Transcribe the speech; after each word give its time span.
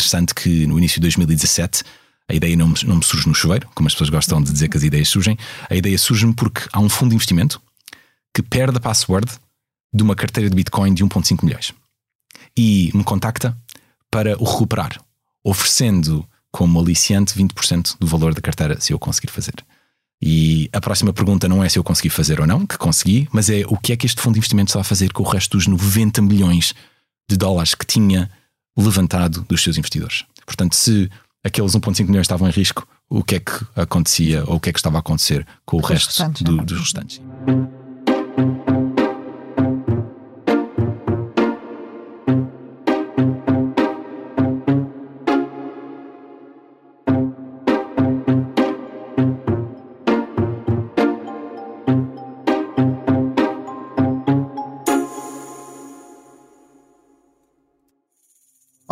interessante 0.00 0.34
que 0.34 0.66
no 0.66 0.78
início 0.78 0.96
de 0.96 1.02
2017 1.02 1.84
a 2.28 2.34
ideia 2.34 2.56
não, 2.56 2.72
não 2.84 2.96
me 2.96 3.04
surge 3.04 3.28
no 3.28 3.34
chuveiro, 3.34 3.68
como 3.74 3.86
as 3.88 3.92
pessoas 3.92 4.08
gostam 4.08 4.40
de 4.40 4.52
dizer 4.52 4.68
que 4.68 4.76
as 4.76 4.84
ideias 4.84 5.08
surgem. 5.08 5.36
A 5.68 5.74
ideia 5.74 5.98
surge-me 5.98 6.32
porque 6.32 6.62
há 6.72 6.78
um 6.78 6.88
fundo 6.88 7.10
de 7.10 7.16
investimento 7.16 7.60
que 8.32 8.42
perde 8.42 8.76
a 8.76 8.80
password 8.80 9.30
de 9.92 10.02
uma 10.02 10.14
carteira 10.14 10.48
de 10.48 10.54
Bitcoin 10.54 10.94
de 10.94 11.04
1,5 11.04 11.44
milhões 11.44 11.74
e 12.56 12.90
me 12.94 13.02
contacta 13.02 13.56
para 14.10 14.40
o 14.40 14.44
recuperar, 14.44 15.00
oferecendo 15.42 16.24
como 16.52 16.80
aliciante 16.80 17.34
20% 17.34 17.96
do 17.98 18.06
valor 18.06 18.32
da 18.32 18.40
carteira 18.40 18.80
se 18.80 18.92
eu 18.92 18.98
conseguir 18.98 19.30
fazer. 19.30 19.54
E 20.22 20.68
a 20.72 20.80
próxima 20.80 21.12
pergunta 21.12 21.48
não 21.48 21.64
é 21.64 21.68
se 21.68 21.78
eu 21.78 21.84
consegui 21.84 22.10
fazer 22.10 22.40
ou 22.40 22.46
não, 22.46 22.66
que 22.66 22.78
consegui, 22.78 23.28
mas 23.32 23.50
é 23.50 23.62
o 23.66 23.76
que 23.76 23.92
é 23.92 23.96
que 23.96 24.06
este 24.06 24.20
fundo 24.20 24.34
de 24.34 24.38
investimento 24.38 24.68
está 24.70 24.80
a 24.80 24.84
fazer 24.84 25.12
com 25.12 25.22
o 25.22 25.26
resto 25.26 25.56
dos 25.56 25.66
90 25.66 26.22
milhões 26.22 26.74
de 27.28 27.36
dólares 27.36 27.74
que 27.74 27.86
tinha 27.86 28.30
levantado 28.76 29.44
dos 29.48 29.62
seus 29.62 29.76
investidores. 29.76 30.24
Portanto, 30.44 30.74
se 30.74 31.10
aqueles 31.44 31.72
1,5 31.72 32.06
milhões 32.06 32.24
estavam 32.24 32.48
em 32.48 32.52
risco, 32.52 32.86
o 33.08 33.24
que 33.24 33.36
é 33.36 33.40
que 33.40 33.52
acontecia 33.74 34.44
ou 34.46 34.56
o 34.56 34.60
que 34.60 34.70
é 34.70 34.72
que 34.72 34.78
estava 34.78 34.98
a 34.98 35.00
acontecer 35.00 35.46
com 35.64 35.78
o 35.78 35.80
com 35.80 35.86
resto 35.88 36.08
restantes, 36.08 36.42
do, 36.42 36.56
dos 36.58 36.78
restantes? 36.78 37.20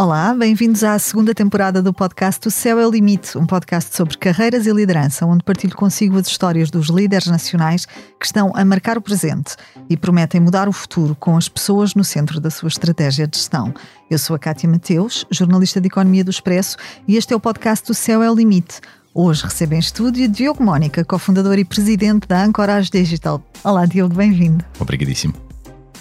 Olá, 0.01 0.33
bem-vindos 0.33 0.85
à 0.85 0.97
segunda 0.97 1.35
temporada 1.35 1.83
do 1.83 1.93
podcast 1.93 2.47
O 2.47 2.53
Céu 2.53 2.79
é 2.79 2.87
o 2.87 2.91
Limite, 2.93 3.37
um 3.37 3.45
podcast 3.45 3.97
sobre 3.97 4.17
carreiras 4.17 4.65
e 4.65 4.71
liderança, 4.71 5.27
onde 5.27 5.43
partilho 5.43 5.75
consigo 5.75 6.17
as 6.17 6.29
histórias 6.29 6.71
dos 6.71 6.87
líderes 6.87 7.27
nacionais 7.27 7.85
que 7.85 8.25
estão 8.25 8.53
a 8.55 8.65
marcar 8.65 8.97
o 8.97 9.03
presente 9.03 9.57
e 9.91 9.97
prometem 9.97 10.41
mudar 10.41 10.69
o 10.69 10.73
futuro 10.73 11.17
com 11.17 11.37
as 11.37 11.49
pessoas 11.49 11.97
no 11.97 12.05
centro 12.05 12.39
da 12.39 12.49
sua 12.49 12.69
estratégia 12.69 13.27
de 13.27 13.37
gestão. 13.37 13.75
Eu 14.09 14.21
sou 14.21 14.37
a 14.37 14.39
Cátia 14.39 14.69
Mateus, 14.69 15.27
jornalista 15.33 15.81
de 15.81 15.89
Economia 15.89 16.23
do 16.23 16.31
Expresso, 16.31 16.77
e 17.09 17.17
este 17.17 17.35
é 17.35 17.37
o 17.37 17.41
podcast 17.41 17.91
O 17.91 17.95
Céu 17.95 18.23
é 18.23 18.31
o 18.31 18.35
Limite. 18.37 18.81
Hoje 19.13 19.43
recebo 19.43 19.75
em 19.75 19.81
estúdio 19.81 20.29
Diogo 20.29 20.63
Mónica, 20.63 21.05
cofundador 21.05 21.59
e 21.59 21.65
presidente 21.65 22.29
da 22.29 22.45
Anchorage 22.45 22.89
Digital. 22.89 23.43
Olá, 23.65 23.85
Diogo, 23.85 24.15
bem-vindo. 24.15 24.65
Obrigadíssimo. 24.79 25.48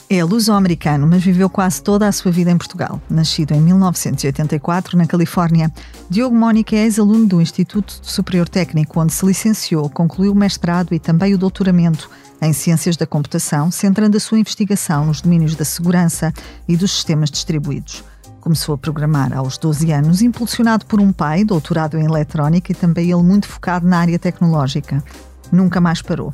É 0.09 0.23
luso-americano, 0.23 1.05
mas 1.05 1.21
viveu 1.21 1.49
quase 1.49 1.81
toda 1.83 2.07
a 2.07 2.11
sua 2.13 2.31
vida 2.31 2.49
em 2.49 2.57
Portugal. 2.57 3.01
Nascido 3.09 3.53
em 3.53 3.59
1984, 3.59 4.97
na 4.97 5.05
Califórnia, 5.05 5.69
Diogo 6.09 6.33
Mónica 6.33 6.77
é 6.77 6.83
ex-aluno 6.83 7.27
do 7.27 7.41
Instituto 7.41 7.99
Superior 8.01 8.47
Técnico, 8.47 9.01
onde 9.01 9.11
se 9.11 9.25
licenciou, 9.25 9.89
concluiu 9.89 10.31
o 10.31 10.35
mestrado 10.35 10.93
e 10.93 10.99
também 10.99 11.33
o 11.33 11.37
doutoramento 11.37 12.09
em 12.41 12.53
Ciências 12.53 12.95
da 12.95 13.05
Computação, 13.05 13.69
centrando 13.69 14.15
a 14.15 14.19
sua 14.19 14.39
investigação 14.39 15.07
nos 15.07 15.19
domínios 15.19 15.55
da 15.55 15.65
segurança 15.65 16.31
e 16.69 16.77
dos 16.77 16.91
sistemas 16.91 17.29
distribuídos. 17.29 18.01
Começou 18.39 18.75
a 18.75 18.77
programar 18.77 19.35
aos 19.35 19.57
12 19.57 19.91
anos, 19.91 20.21
impulsionado 20.21 20.85
por 20.85 21.01
um 21.01 21.11
pai, 21.11 21.43
doutorado 21.43 21.97
em 21.97 22.05
eletrónica 22.05 22.71
e 22.71 22.75
também 22.75 23.11
ele 23.11 23.23
muito 23.23 23.45
focado 23.49 23.85
na 23.85 23.99
área 23.99 24.17
tecnológica. 24.17 25.03
Nunca 25.51 25.81
mais 25.81 26.01
parou. 26.01 26.31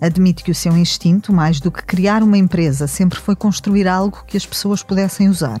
Admite 0.00 0.44
que 0.44 0.50
o 0.50 0.54
seu 0.54 0.76
instinto, 0.76 1.32
mais 1.32 1.60
do 1.60 1.70
que 1.70 1.82
criar 1.82 2.22
uma 2.22 2.36
empresa, 2.36 2.86
sempre 2.86 3.18
foi 3.18 3.36
construir 3.36 3.88
algo 3.88 4.24
que 4.26 4.36
as 4.36 4.44
pessoas 4.44 4.82
pudessem 4.82 5.28
usar. 5.28 5.58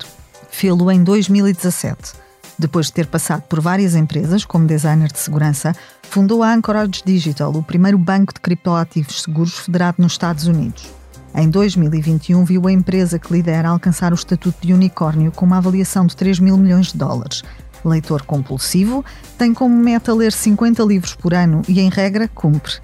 Fê-lo 0.50 0.90
em 0.90 1.02
2017. 1.02 2.12
Depois 2.58 2.86
de 2.86 2.92
ter 2.92 3.06
passado 3.06 3.42
por 3.42 3.60
várias 3.60 3.94
empresas 3.94 4.44
como 4.44 4.66
designer 4.66 5.10
de 5.10 5.18
segurança, 5.18 5.74
fundou 6.02 6.42
a 6.42 6.54
Anchorage 6.54 7.02
Digital, 7.04 7.52
o 7.52 7.62
primeiro 7.62 7.98
banco 7.98 8.32
de 8.32 8.40
criptoativos 8.40 9.22
seguros 9.22 9.58
federado 9.58 10.00
nos 10.00 10.12
Estados 10.12 10.46
Unidos. 10.46 10.92
Em 11.34 11.48
2021, 11.50 12.44
viu 12.44 12.68
a 12.68 12.72
empresa 12.72 13.18
que 13.18 13.32
lidera 13.32 13.68
alcançar 13.68 14.12
o 14.12 14.14
estatuto 14.14 14.64
de 14.64 14.72
unicórnio 14.72 15.32
com 15.32 15.44
uma 15.44 15.56
avaliação 15.56 16.06
de 16.06 16.14
3 16.14 16.38
mil 16.38 16.56
milhões 16.56 16.92
de 16.92 16.98
dólares. 16.98 17.42
Leitor 17.84 18.22
compulsivo, 18.22 19.04
tem 19.36 19.52
como 19.52 19.76
meta 19.76 20.14
ler 20.14 20.32
50 20.32 20.82
livros 20.84 21.14
por 21.14 21.34
ano 21.34 21.62
e, 21.68 21.80
em 21.80 21.90
regra, 21.90 22.28
cumpre. 22.28 22.74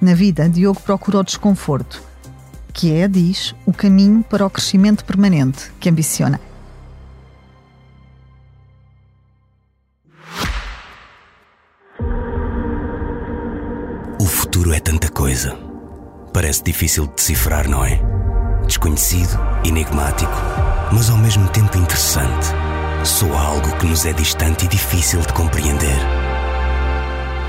Na 0.00 0.14
vida, 0.14 0.48
Diogo 0.48 0.80
procura 0.80 1.18
o 1.18 1.24
desconforto, 1.24 2.02
que 2.72 2.92
é, 2.92 3.08
diz, 3.08 3.54
o 3.64 3.72
caminho 3.72 4.22
para 4.22 4.44
o 4.44 4.50
crescimento 4.50 5.04
permanente 5.04 5.72
que 5.80 5.88
ambiciona. 5.88 6.40
O 14.20 14.26
futuro 14.26 14.72
é 14.72 14.80
tanta 14.80 15.08
coisa. 15.08 15.56
Parece 16.32 16.62
difícil 16.64 17.06
de 17.06 17.14
decifrar, 17.14 17.68
não 17.68 17.84
é? 17.84 18.00
Desconhecido, 18.66 19.38
enigmático, 19.64 20.32
mas 20.92 21.08
ao 21.10 21.16
mesmo 21.18 21.48
tempo 21.50 21.78
interessante. 21.78 22.46
Soa 23.04 23.38
algo 23.38 23.76
que 23.76 23.86
nos 23.86 24.04
é 24.06 24.12
distante 24.12 24.64
e 24.64 24.68
difícil 24.68 25.20
de 25.20 25.32
compreender. 25.32 25.98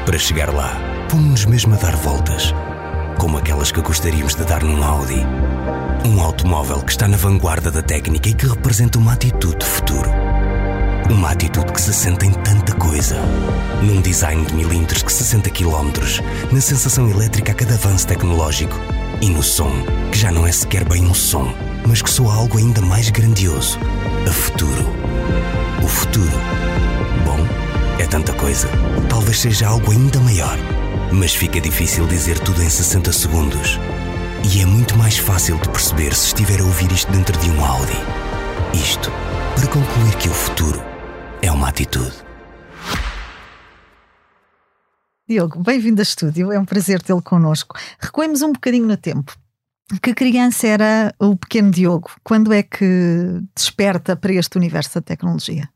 Para 0.06 0.20
chegar 0.20 0.54
lá, 0.54 0.95
pomos-nos 1.10 1.46
mesmo 1.46 1.74
a 1.74 1.78
dar 1.78 1.96
voltas, 1.96 2.54
como 3.18 3.38
aquelas 3.38 3.72
que 3.72 3.82
gostaríamos 3.82 4.36
de 4.36 4.44
dar 4.44 4.64
num 4.64 4.84
Audi. 4.84 5.26
Um 6.06 6.22
automóvel 6.22 6.82
que 6.82 6.92
está 6.92 7.08
na 7.08 7.18
vanguarda 7.18 7.72
da 7.72 7.82
técnica 7.82 8.30
e 8.30 8.34
que 8.34 8.48
representa 8.48 8.98
uma 8.98 9.14
atitude 9.14 9.58
de 9.58 9.66
futuro. 9.66 10.10
Uma 11.10 11.32
atitude 11.32 11.72
que 11.72 11.82
se 11.82 11.94
sente 11.94 12.26
em 12.26 12.32
tanta 12.32 12.74
coisa. 12.76 13.18
Num 13.82 14.02
design 14.02 14.46
de 14.46 14.54
milímetros 14.54 15.04
que 15.04 15.14
60 15.14 15.50
km, 15.52 15.92
na 16.52 16.62
sensação 16.62 17.10
elétrica 17.10 17.52
a 17.52 17.56
cada 17.56 17.76
avanço 17.76 18.08
tecnológico 18.08 18.76
e 19.22 19.30
no 19.30 19.44
som, 19.44 19.72
que 20.12 20.18
já 20.18 20.32
não 20.32 20.46
é 20.46 20.52
sequer 20.52 20.84
bem 20.88 21.06
um 21.06 21.14
som, 21.14 21.54
mas 21.88 22.02
que 22.02 22.10
soa 22.10 22.34
algo 22.34 22.58
ainda 22.58 22.82
mais 22.82 23.10
grandioso. 23.10 23.80
A 24.28 24.32
futuro. 24.32 24.86
O 25.84 25.88
futuro. 25.88 26.38
Bom, 27.24 27.40
é 28.00 28.06
tanta 28.08 28.34
coisa. 28.34 28.68
Talvez 29.10 29.40
seja 29.40 29.68
algo 29.68 29.92
ainda 29.92 30.20
maior. 30.20 30.58
Mas 31.18 31.34
fica 31.34 31.62
difícil 31.62 32.06
dizer 32.08 32.38
tudo 32.40 32.62
em 32.62 32.70
60 32.70 33.14
segundos. 33.14 33.80
E 34.54 34.62
é 34.62 34.66
muito 34.66 34.98
mais 34.98 35.18
fácil 35.18 35.58
de 35.60 35.70
perceber 35.70 36.14
se 36.14 36.28
estiver 36.28 36.60
a 36.60 36.66
ouvir 36.66 36.92
isto 36.92 37.10
dentro 37.10 37.40
de 37.40 37.50
um 37.52 37.64
Audi. 37.64 37.94
Isto 38.74 39.10
para 39.56 39.66
concluir 39.68 40.18
que 40.18 40.28
o 40.28 40.34
futuro 40.34 40.84
é 41.42 41.50
uma 41.50 41.70
atitude. 41.70 42.14
Diogo, 45.28 45.64
bem-vindo 45.64 46.02
ao 46.02 46.04
estúdio, 46.04 46.52
é 46.52 46.60
um 46.60 46.66
prazer 46.66 47.02
tê-lo 47.02 47.22
connosco. 47.22 47.78
Recuemos 47.98 48.42
um 48.42 48.52
bocadinho 48.52 48.86
no 48.86 48.98
tempo. 48.98 49.34
Que 50.02 50.14
criança 50.14 50.68
era 50.68 51.16
o 51.18 51.38
pequeno 51.38 51.72
Diogo? 51.72 52.12
Quando 52.26 52.52
é 52.52 52.62
que 52.62 53.42
desperta 53.56 54.18
para 54.18 54.34
este 54.34 54.58
universo 54.58 54.96
da 54.96 55.02
tecnologia? 55.02 55.70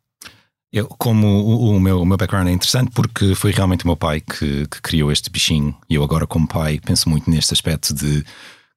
Eu, 0.72 0.88
como 0.88 1.28
o, 1.28 1.76
o, 1.76 1.80
meu, 1.80 2.02
o 2.02 2.06
meu 2.06 2.16
background 2.16 2.48
é 2.48 2.52
interessante 2.52 2.92
porque 2.94 3.34
foi 3.34 3.52
realmente 3.52 3.86
o 3.86 3.88
meu 3.88 3.98
pai 3.98 4.22
que, 4.22 4.68
que 4.68 4.82
criou 4.82 5.12
este 5.12 5.30
bichinho 5.30 5.76
e 5.90 5.96
eu 5.96 6.04
agora 6.04 6.28
como 6.28 6.48
pai 6.48 6.80
penso 6.80 7.10
muito 7.10 7.30
neste 7.30 7.54
aspecto 7.54 7.92
de 7.92 8.24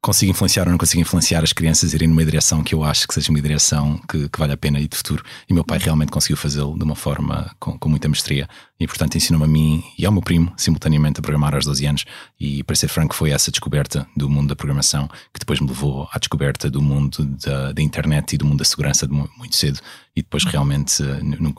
consigo 0.03 0.33
influenciar 0.33 0.65
ou 0.65 0.71
não 0.71 0.79
consigo 0.79 1.01
influenciar 1.01 1.45
as 1.45 1.53
crianças 1.53 1.95
irem 1.95 2.09
numa 2.09 2.25
direção 2.25 2.63
que 2.65 2.75
eu 2.75 2.83
acho 2.83 3.07
que 3.07 3.15
seja 3.15 3.31
uma 3.31 3.41
direção 3.41 4.01
que, 4.09 4.29
que 4.29 4.39
vale 4.39 4.53
a 4.53 4.57
pena 4.57 4.81
e 4.81 4.89
de 4.89 4.97
futuro. 4.97 5.23
E 5.49 5.55
meu 5.55 5.63
pai 5.63 5.79
realmente 5.79 6.11
conseguiu 6.11 6.37
fazê-lo 6.37 6.77
de 6.77 6.83
uma 6.83 6.97
forma 6.97 7.55
com, 7.61 7.79
com 7.79 7.89
muita 7.89 8.09
mestria 8.09 8.49
e, 8.83 8.87
portanto, 8.89 9.15
ensinou-me 9.15 9.45
a 9.45 9.49
mim 9.49 9.85
e 9.97 10.05
ao 10.05 10.11
meu 10.11 10.21
primo, 10.21 10.53
simultaneamente, 10.57 11.21
a 11.21 11.23
programar 11.23 11.55
aos 11.55 11.65
12 11.65 11.87
anos. 11.87 12.05
E, 12.39 12.65
para 12.65 12.75
ser 12.75 12.89
franco, 12.89 13.15
foi 13.15 13.31
essa 13.31 13.51
descoberta 13.51 14.09
do 14.17 14.29
mundo 14.29 14.49
da 14.49 14.57
programação 14.57 15.07
que 15.33 15.39
depois 15.39 15.61
me 15.61 15.69
levou 15.69 16.09
à 16.13 16.19
descoberta 16.19 16.69
do 16.69 16.83
mundo 16.83 17.25
da, 17.25 17.71
da 17.71 17.81
internet 17.81 18.33
e 18.33 18.39
do 18.39 18.45
mundo 18.45 18.59
da 18.59 18.65
segurança 18.65 19.07
de 19.07 19.15
muito 19.15 19.55
cedo. 19.55 19.79
E 20.17 20.21
depois 20.21 20.45
realmente 20.45 21.03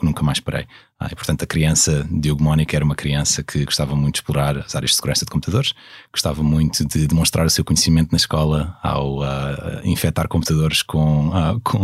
nunca 0.02 0.22
mais 0.22 0.38
parei. 0.38 0.66
Ah, 1.04 1.08
e, 1.12 1.14
portanto, 1.14 1.42
a 1.42 1.46
criança, 1.46 2.08
Diogo 2.10 2.42
Mónica, 2.42 2.74
era 2.74 2.84
uma 2.84 2.94
criança 2.94 3.42
que 3.42 3.62
gostava 3.64 3.94
muito 3.94 4.14
de 4.14 4.20
explorar 4.20 4.56
as 4.56 4.74
áreas 4.74 4.92
de 4.92 4.96
segurança 4.96 5.26
de 5.26 5.30
computadores, 5.30 5.74
gostava 6.10 6.42
muito 6.42 6.82
de 6.82 7.06
demonstrar 7.06 7.44
o 7.44 7.50
seu 7.50 7.62
conhecimento 7.62 8.10
na 8.12 8.16
escola 8.16 8.78
ao 8.82 9.18
uh, 9.18 9.80
infectar 9.84 10.26
computadores 10.28 10.80
com, 10.80 11.28
uh, 11.28 11.60
com, 11.64 11.80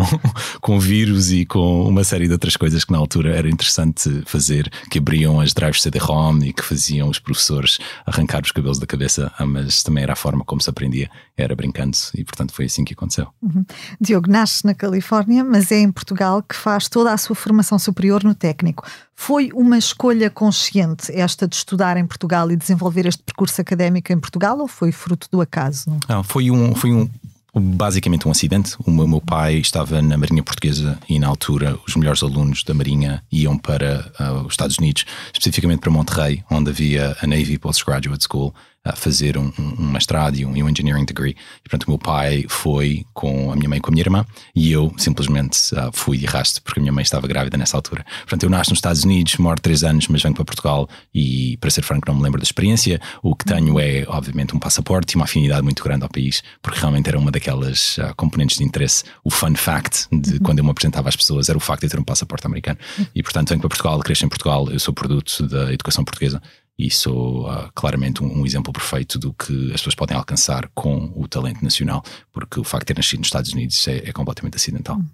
com 0.61 0.81
vírus 0.81 1.33
e 1.33 1.45
com 1.45 1.87
uma 1.87 2.03
série 2.03 2.29
de 2.29 2.33
outras 2.33 2.57
coisas 2.57 2.83
que 2.83 2.93
na 2.93 2.99
altura 2.99 3.37
era 3.37 3.51
interessante 3.51 4.23
fazer, 4.25 4.71
que 4.91 4.99
abriam 4.99 5.30
as 5.39 5.53
drives 5.53 5.83
CD-ROM 5.83 6.39
e 6.43 6.53
que 6.53 6.65
faziam 6.65 7.09
os 7.09 7.19
professores 7.19 7.79
arrancar 8.07 8.43
os 8.43 8.51
cabelos 8.51 8.79
da 8.79 8.87
cabeça, 8.87 9.31
ah, 9.39 9.45
mas 9.47 9.83
também 9.83 10.03
era 10.03 10.15
a 10.15 10.17
forma 10.17 10.45
como 10.45 10.61
se 10.61 10.71
aprendia, 10.71 11.11
era 11.37 11.55
brincando, 11.55 11.97
e 12.15 12.25
portanto 12.25 12.55
foi 12.55 12.65
assim 12.65 12.85
que 12.85 12.95
aconteceu. 12.95 13.29
Uhum. 13.43 13.65
Diogo 14.01 14.31
nasce 14.31 14.65
na 14.65 14.75
Califórnia, 14.75 15.45
mas 15.45 15.71
é 15.71 15.79
em 15.79 15.93
Portugal 15.93 16.43
que 16.43 16.57
faz 16.57 16.89
toda 16.89 17.13
a 17.13 17.19
sua 17.19 17.37
formação 17.37 17.79
superior 17.79 18.25
no 18.25 18.35
técnico. 18.35 18.87
Foi 19.15 19.51
uma 19.53 19.77
escolha 19.77 20.31
consciente 20.31 21.13
esta 21.13 21.47
de 21.47 21.55
estudar 21.55 21.99
em 21.99 22.07
Portugal 22.07 22.51
e 22.51 22.57
desenvolver 22.57 23.05
este 23.05 23.23
percurso 23.23 23.61
académico 23.61 24.11
em 24.11 24.19
Portugal 24.19 24.59
ou 24.59 24.67
foi 24.67 24.91
fruto 24.93 25.29
do 25.31 25.43
acaso? 25.43 25.99
Não, 26.09 26.25
foi 26.25 26.51
um, 26.51 26.75
foi 26.75 26.91
um 26.91 27.07
basicamente 27.55 28.29
um 28.29 28.31
acidente. 28.31 28.77
O 28.85 28.91
meu, 28.91 29.21
pai 29.21 29.57
estava 29.57 30.01
na 30.01 30.17
Marinha 30.17 30.43
Portuguesa 30.43 30.99
e, 31.09 31.19
na 31.19 31.29
altura, 31.29 31.79
os 31.87 31.97
melhores 31.97 32.23
alunos 32.23 32.63
da 32.63 32.75
Marinha 32.75 33.23
iam 33.31 33.57
para 33.59 34.13
uh, 34.21 34.47
os 34.47 34.53
Estados 34.53 34.79
Unidos, 34.79 35.05
especificamente 35.33 35.81
para 35.81 35.91
Monterrey, 35.91 36.45
onde 36.51 36.71
havia 36.71 37.17
a 37.21 37.27
Navy 37.27 37.59
Postgraduate 37.59 38.25
School 38.25 38.55
a 38.85 38.97
fazer 38.97 39.37
um, 39.37 39.53
um 39.59 39.91
mestrado 39.91 40.37
e 40.37 40.45
um, 40.45 40.51
um, 40.51 40.69
engineering 40.69 41.05
degree. 41.05 41.37
E, 41.59 41.69
portanto, 41.69 41.85
o 41.85 41.91
meu 41.91 41.99
pai 41.99 42.47
foi 42.49 43.05
com 43.13 43.53
a 43.53 43.57
minha 43.57 43.69
mãe 43.69 43.79
e 43.79 43.81
com 43.81 43.91
a 43.91 43.93
minha 43.93 44.03
irmã 44.03 44.27
e 44.55 44.73
eu 44.73 44.93
simplesmente 44.97 45.75
uh, 45.75 45.91
fui 45.93 46.17
de 46.17 46.25
raste 46.25 46.63
porque 46.63 46.81
a 46.81 46.83
minha 46.83 46.93
mãe 46.93 47.03
estava 47.03 47.29
grávida 47.29 47.59
nessa 47.59 47.77
altura. 47.77 48.05
Portanto, 48.21 48.43
eu 48.45 48.51
nasço 48.51 48.71
nos 48.71 48.79
Estados 48.79 49.05
Unidos, 49.05 49.37
moro 49.37 49.61
três 49.61 49.85
anos, 49.85 50.09
mas 50.09 50.23
venho 50.23 50.35
para 50.35 50.45
Portugal 50.45 50.89
e, 51.15 51.59
para 51.59 51.71
ser 51.71 51.83
franco, 51.83 52.09
não 52.09 52.17
me 52.17 52.23
lembro 52.23 52.41
da 52.41 52.45
experiência. 52.45 53.01
O 53.23 53.35
que 53.35 53.45
tenho 53.45 53.79
é, 53.79 54.05
obviamente, 54.09 54.57
um 54.57 54.59
passaporte 54.59 55.13
e 55.13 55.17
uma 55.17 55.25
afinidade 55.25 55.63
muito 55.63 55.85
grande 55.85 56.03
ao 56.05 56.09
país, 56.09 56.43
porque 56.63 56.81
realmente 56.81 57.09
era 57.09 57.19
uma 57.19 57.31
daquelas 57.31 57.99
uh, 57.99 58.15
componentes 58.17 58.57
de 58.57 58.65
interesse. 58.65 59.05
O 59.23 59.31
fun 59.31 59.55
fact 59.55 60.07
de 60.11 60.35
uhum. 60.35 60.39
quando 60.39 60.59
eu 60.61 60.65
me 60.65 60.71
apresentava 60.71 61.11
às 61.11 61.17
pessoas 61.17 61.51
era 61.51 61.59
o 61.59 61.61
facto 61.61 61.83
de 61.83 61.91
ter 61.91 62.01
um 62.01 62.05
passaporte 62.05 62.47
americano. 62.47 62.79
Uhum. 62.99 63.07
E, 63.15 63.23
portanto, 63.23 63.51
venho 63.51 63.61
para 63.61 63.69
Portugal, 63.69 63.99
cresço 64.01 64.25
em 64.25 64.29
Portugal, 64.29 64.71
eu 64.71 64.81
sou 64.81 64.95
produto 64.95 65.47
da 65.47 65.71
educação 65.71 66.03
portuguesa 66.03 66.41
e 66.87 66.91
sou 66.91 67.47
uh, 67.47 67.71
claramente 67.75 68.23
um, 68.25 68.41
um, 68.41 68.47
exemplo 68.47 68.73
perfeito 68.73 69.19
do 69.19 69.35
que 69.35 69.67
as 69.67 69.81
pessoas 69.81 69.95
podem 69.95 70.17
alcançar 70.17 70.69
com 70.75 71.13
o 71.15 71.29
talento 71.29 71.63
nacional, 71.63 72.03
porque 72.33 72.59
o 72.59 72.65
facto 72.65 72.87
de 72.87 72.95
ter 72.95 72.97
nascido 72.97 73.19
nos 73.19 73.29
Estados 73.29 73.53
Unidos 73.53 73.87
é, 73.87 74.09
é 74.09 74.13
completamente 74.13 74.57
acidental. 74.57 74.97
Hum. 74.97 75.07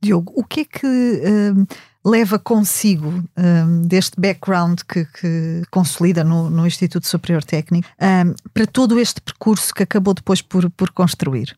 Diogo, 0.00 0.32
o 0.36 0.44
que 0.44 0.60
é 0.60 0.64
que 0.64 0.86
uh, 0.86 1.66
leva 2.04 2.38
consigo 2.38 3.08
uh, 3.08 3.86
deste 3.86 4.20
background 4.20 4.80
que, 4.88 5.04
que 5.04 5.62
consolida 5.70 6.24
no, 6.24 6.50
no, 6.50 6.66
Instituto 6.66 7.06
Superior 7.06 7.44
Técnico 7.44 7.88
para 8.52 8.66
todo 8.66 8.98
este 8.98 9.20
percurso 9.20 9.72
que 9.72 9.82
acabou 9.82 10.14
depois 10.14 10.42
por, 10.42 10.68
por 10.70 10.90
construir? 10.90 11.56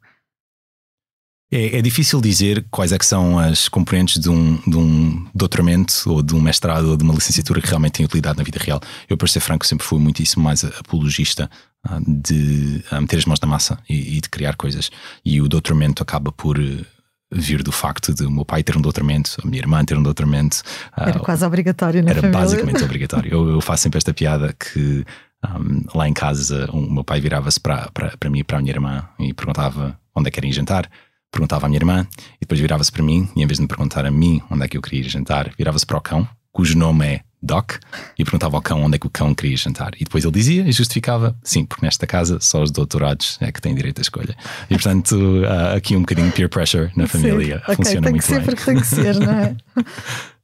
É, 1.50 1.78
é, 1.78 1.82
difícil 1.82 2.20
dizer 2.20 2.66
quais 2.72 2.90
é 2.90 2.98
que 2.98 3.06
são 3.06 3.38
as 3.38 3.68
componentes 3.68 4.20
de 4.20 4.28
um, 4.28 4.56
de 4.66 4.76
um 4.76 5.24
doutoramento 5.32 6.02
ou 6.06 6.20
de 6.20 6.34
um 6.34 6.40
mestrado 6.40 6.90
ou 6.90 6.96
de 6.96 7.04
uma 7.04 7.14
licenciatura 7.14 7.60
que 7.60 7.68
realmente 7.68 7.92
têm 7.92 8.06
utilidade 8.06 8.36
na 8.36 8.42
vida 8.42 8.58
real. 8.60 8.80
Eu, 9.08 9.16
para 9.16 9.28
ser 9.28 9.38
franco, 9.38 9.64
sempre 9.64 9.86
fui 9.86 10.00
muitíssimo 10.00 10.42
mais 10.42 10.64
apologista 10.64 11.48
uh, 11.88 12.00
de 12.04 12.82
uh, 12.90 13.00
meter 13.00 13.18
as 13.18 13.24
mãos 13.26 13.38
na 13.38 13.46
massa 13.46 13.78
e, 13.88 14.16
e, 14.16 14.20
de 14.20 14.28
criar 14.28 14.56
coisas. 14.56 14.90
E 15.24 15.40
o 15.40 15.48
doutoramento 15.48 16.02
acaba 16.02 16.32
por 16.32 16.58
uh, 16.58 16.84
vir 17.30 17.62
do 17.62 17.70
facto 17.70 18.12
de 18.12 18.26
o 18.26 18.30
meu 18.30 18.44
pai 18.44 18.64
ter 18.64 18.76
um 18.76 18.80
doutoramento, 18.80 19.36
a 19.44 19.46
minha 19.46 19.60
irmã 19.60 19.84
ter 19.84 19.96
um 19.96 20.02
doutoramento. 20.02 20.62
era 20.96 21.20
quase 21.20 21.44
obrigatório, 21.44 22.02
na 22.02 22.10
Era 22.10 22.22
família. 22.22 22.40
basicamente 22.40 22.82
obrigatório. 22.84 23.32
Eu, 23.32 23.48
eu, 23.50 23.60
faço 23.60 23.84
sempre 23.84 23.98
esta 23.98 24.12
piada 24.12 24.52
que 24.52 25.04
um, 25.44 25.84
lá 25.94 26.08
em 26.08 26.12
casa 26.12 26.68
o 26.72 26.80
meu 26.80 27.04
pai 27.04 27.20
virava-se 27.20 27.60
para, 27.60 27.88
para, 27.94 28.16
para 28.16 28.30
mim 28.30 28.40
e 28.40 28.44
para 28.44 28.58
a 28.58 28.60
minha 28.60 28.72
irmã 28.72 29.08
e 29.20 29.32
perguntava 29.32 29.96
onde 30.12 30.26
é 30.26 30.30
que 30.30 30.34
querem 30.34 30.50
jantar 30.50 30.90
perguntava 31.30 31.66
à 31.66 31.68
minha 31.68 31.78
irmã 31.78 32.06
e 32.36 32.40
depois 32.40 32.60
virava-se 32.60 32.90
para 32.90 33.02
mim 33.02 33.28
e 33.36 33.42
em 33.42 33.46
vez 33.46 33.58
de 33.58 33.62
me 33.62 33.68
perguntar 33.68 34.06
a 34.06 34.10
mim 34.10 34.40
onde 34.50 34.64
é 34.64 34.68
que 34.68 34.76
eu 34.76 34.82
queria 34.82 35.00
ir 35.00 35.08
jantar, 35.08 35.52
virava-se 35.56 35.84
para 35.84 35.98
o 35.98 36.00
cão, 36.00 36.28
cujo 36.52 36.76
nome 36.76 37.06
é 37.06 37.20
Doc, 37.42 37.72
e 38.18 38.24
perguntava 38.24 38.56
ao 38.56 38.62
cão 38.62 38.82
onde 38.82 38.96
é 38.96 38.98
que 38.98 39.06
o 39.06 39.10
cão 39.10 39.34
queria 39.34 39.56
jantar. 39.56 39.92
E 39.96 40.04
depois 40.04 40.24
ele 40.24 40.32
dizia 40.32 40.62
e 40.66 40.72
justificava: 40.72 41.36
sim, 41.42 41.64
porque 41.64 41.84
nesta 41.84 42.06
casa 42.06 42.38
só 42.40 42.62
os 42.62 42.70
doutorados 42.70 43.38
é 43.40 43.52
que 43.52 43.60
têm 43.60 43.74
direito 43.74 43.98
à 43.98 44.02
escolha. 44.02 44.34
E 44.68 44.74
portanto, 44.74 45.12
uh, 45.14 45.76
aqui 45.76 45.96
um 45.96 46.00
bocadinho 46.00 46.28
de 46.28 46.32
peer 46.34 46.48
pressure 46.48 46.90
na 46.96 47.06
família 47.06 47.62
sim. 47.66 47.76
funciona 47.76 48.00
okay, 48.00 48.00
muito 48.00 48.02
bem. 48.02 48.12
Tem 48.12 48.18
que 48.18 48.24
ser 48.24 48.42
porque 48.42 48.64
tem 48.64 48.80
que 48.80 48.86
ser, 48.86 49.20
não 49.20 49.32
é? 49.32 49.56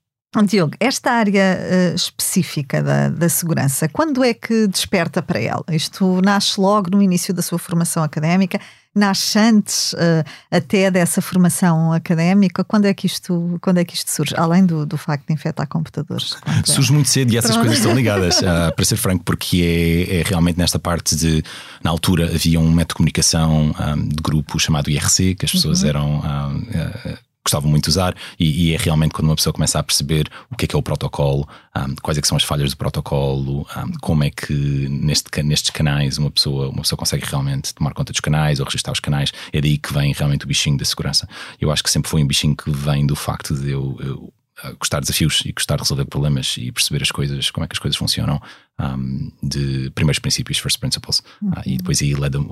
Diogo, 0.47 0.73
esta 0.81 1.11
área 1.11 1.59
uh, 1.61 1.95
específica 1.95 2.83
da, 2.83 3.11
da, 3.11 3.29
segurança, 3.29 3.87
quando 3.89 4.25
é 4.25 4.33
que 4.33 4.67
desperta 4.67 5.21
para 5.21 5.39
ela? 5.39 5.65
Isto 5.71 6.23
nasce 6.23 6.59
logo 6.59 6.91
no 6.91 7.03
início 7.03 7.35
da 7.35 7.43
sua 7.43 7.59
formação 7.59 8.03
académica? 8.03 8.59
Nasce 8.95 9.39
antes 9.39 9.95
uh, 9.95 10.25
até 10.51 10.91
dessa 10.91 11.23
formação 11.23 11.93
académica? 11.93 12.63
Quando 12.63 12.85
é 12.85 12.93
que 12.93 13.07
isto, 13.07 13.59
quando 13.63 13.79
é 13.79 13.85
que 13.85 13.95
isto 13.95 14.11
surge? 14.11 14.35
Além 14.37 14.67
do, 14.67 14.85
do 14.85 14.99
facto 14.99 15.27
de 15.27 15.33
infectar 15.33 15.67
computadores. 15.67 16.37
É? 16.47 16.71
Surge 16.71 16.93
muito 16.93 17.09
cedo 17.09 17.33
e 17.33 17.39
essas 17.39 17.53
Pronto. 17.53 17.65
coisas 17.65 17.79
estão 17.79 17.95
ligadas, 17.95 18.41
uh, 18.41 18.75
para 18.75 18.85
ser 18.85 18.97
franco, 18.97 19.25
porque 19.25 20.07
é, 20.11 20.21
é, 20.21 20.23
realmente 20.23 20.59
nesta 20.59 20.79
parte 20.79 21.17
de. 21.17 21.43
Na 21.83 21.91
altura 21.91 22.27
havia 22.27 22.61
um 22.61 22.71
método 22.71 22.89
de 22.89 22.95
comunicação 22.95 23.75
um, 23.79 24.09
de 24.09 24.23
grupo 24.23 24.59
chamado 24.59 24.91
IRC, 24.91 25.37
que 25.37 25.47
as 25.47 25.53
pessoas 25.53 25.83
uhum. 25.83 25.89
eram. 25.89 26.21
Um, 26.21 27.32
gostavam 27.45 27.71
muito 27.71 27.85
de 27.85 27.91
usar 27.91 28.15
e, 28.39 28.69
e, 28.69 28.75
é 28.75 28.79
realmente 28.79 29.13
quando 29.13 29.29
uma 29.29 29.37
pessoa 29.37 29.53
começa 29.53 29.79
a 29.79 29.83
perceber 29.83 30.29
o 30.51 30.57
que 30.57 30.65
é 30.65 30.69
que 30.69 30.77
é 30.77 30.79
o 30.79 30.83
protocolo, 30.83 31.49
um, 31.77 31.95
quais 31.97 32.19
é 32.19 32.21
que 32.21 32.29
são 32.29 32.37
as 32.37 32.45
falhas 32.45 32.71
do 32.71 32.77
protocolo, 32.77 33.67
um, 33.77 33.93
como 34.01 34.25
é 34.25 34.31
que 34.31 34.89
neste, 34.89 35.43
nestes 35.43 35.71
canais 35.71 36.19
uma 36.19 36.31
pessoa, 36.31 36.69
uma 36.69 36.83
pessoa 36.83 36.97
consegue 36.97 37.27
realmente 37.27 37.75
tomar 37.75 37.93
conta 37.95 38.13
dos 38.13 38.21
canais 38.21 38.61
ou 38.61 38.67
registrar 38.67 38.93
os 38.93 39.01
canais, 39.01 39.33
é 39.53 39.61
daí 39.61 39.77
que 39.77 39.93
vem 39.93 40.13
realmente 40.13 40.45
o 40.45 40.49
bichinho 40.49 40.77
da 40.77 40.85
segurança. 40.85 41.29
Eu 41.61 41.71
acho 41.71 41.83
que 41.83 41.91
sempre 41.91 42.11
foi 42.11 42.23
um 42.23 42.27
bichinho 42.27 42.57
que 42.57 42.71
vem 42.71 43.07
do 43.07 43.17
facto 43.17 43.55
de 43.55 43.71
eu, 43.71 43.97
eu 44.01 44.33
gostar 44.79 45.01
de 45.01 45.07
desafios 45.07 45.43
e 45.45 45.53
gostar 45.53 45.77
de 45.77 45.83
resolver 45.83 46.05
problemas 46.05 46.57
e 46.59 46.71
perceber 46.71 47.03
as 47.03 47.11
coisas, 47.11 47.51
como 47.51 47.65
é 47.65 47.69
que 47.69 47.75
as 47.75 47.79
coisas 47.79 47.97
funcionam, 47.97 48.41
um, 48.79 49.31
de 49.43 49.91
primeiros 49.91 50.19
princípios, 50.19 50.59
first 50.59 50.79
principles. 50.79 51.23
Uhum. 51.41 51.51
Uh, 51.51 51.63
e 51.67 51.77
depois 51.79 52.03
aí 52.03 52.15
leva-me 52.15 52.49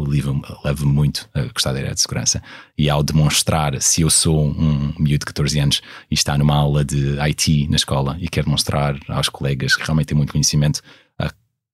leva 0.64 0.84
muito 0.84 1.28
a 1.34 1.42
gostar 1.52 1.72
da 1.72 1.78
área 1.78 1.94
de 1.94 2.00
segurança. 2.00 2.42
E 2.76 2.88
ao 2.88 3.02
demonstrar, 3.02 3.80
se 3.80 4.02
eu 4.02 4.10
sou 4.10 4.46
um 4.46 4.92
miúdo 4.98 5.20
de 5.20 5.26
14 5.26 5.58
anos 5.58 5.82
e 6.10 6.14
está 6.14 6.36
numa 6.38 6.54
aula 6.54 6.84
de 6.84 7.18
IT 7.20 7.68
na 7.68 7.76
escola 7.76 8.16
e 8.20 8.28
quer 8.28 8.44
demonstrar 8.44 8.98
aos 9.08 9.28
colegas 9.28 9.76
que 9.76 9.84
realmente 9.84 10.08
tem 10.08 10.16
muito 10.16 10.32
conhecimento, 10.32 10.80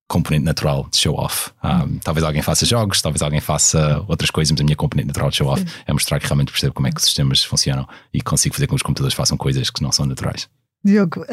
componente 0.08 0.44
natural 0.44 0.86
de 0.90 0.96
show 0.98 1.14
off. 1.16 1.50
Um, 1.62 1.98
talvez 1.98 2.24
alguém 2.24 2.42
faça 2.42 2.64
jogos, 2.64 3.02
talvez 3.02 3.22
alguém 3.22 3.40
faça 3.40 4.04
outras 4.08 4.30
coisas, 4.30 4.52
mas 4.52 4.60
a 4.60 4.64
minha 4.64 4.76
componente 4.76 5.08
natural 5.08 5.30
de 5.30 5.36
show 5.36 5.48
off 5.48 5.64
é 5.86 5.92
mostrar 5.92 6.20
que 6.20 6.26
realmente 6.26 6.52
percebo 6.52 6.74
como 6.74 6.86
é 6.86 6.92
que 6.92 6.98
os 6.98 7.04
sistemas 7.04 7.42
funcionam 7.42 7.86
e 8.12 8.20
consigo 8.20 8.54
fazer 8.54 8.66
com 8.66 8.74
que 8.74 8.76
os 8.76 8.82
computadores 8.82 9.14
façam 9.14 9.36
coisas 9.36 9.70
que 9.70 9.82
não 9.82 9.90
são 9.90 10.06
naturais. 10.06 10.48
Diogo, 10.84 11.24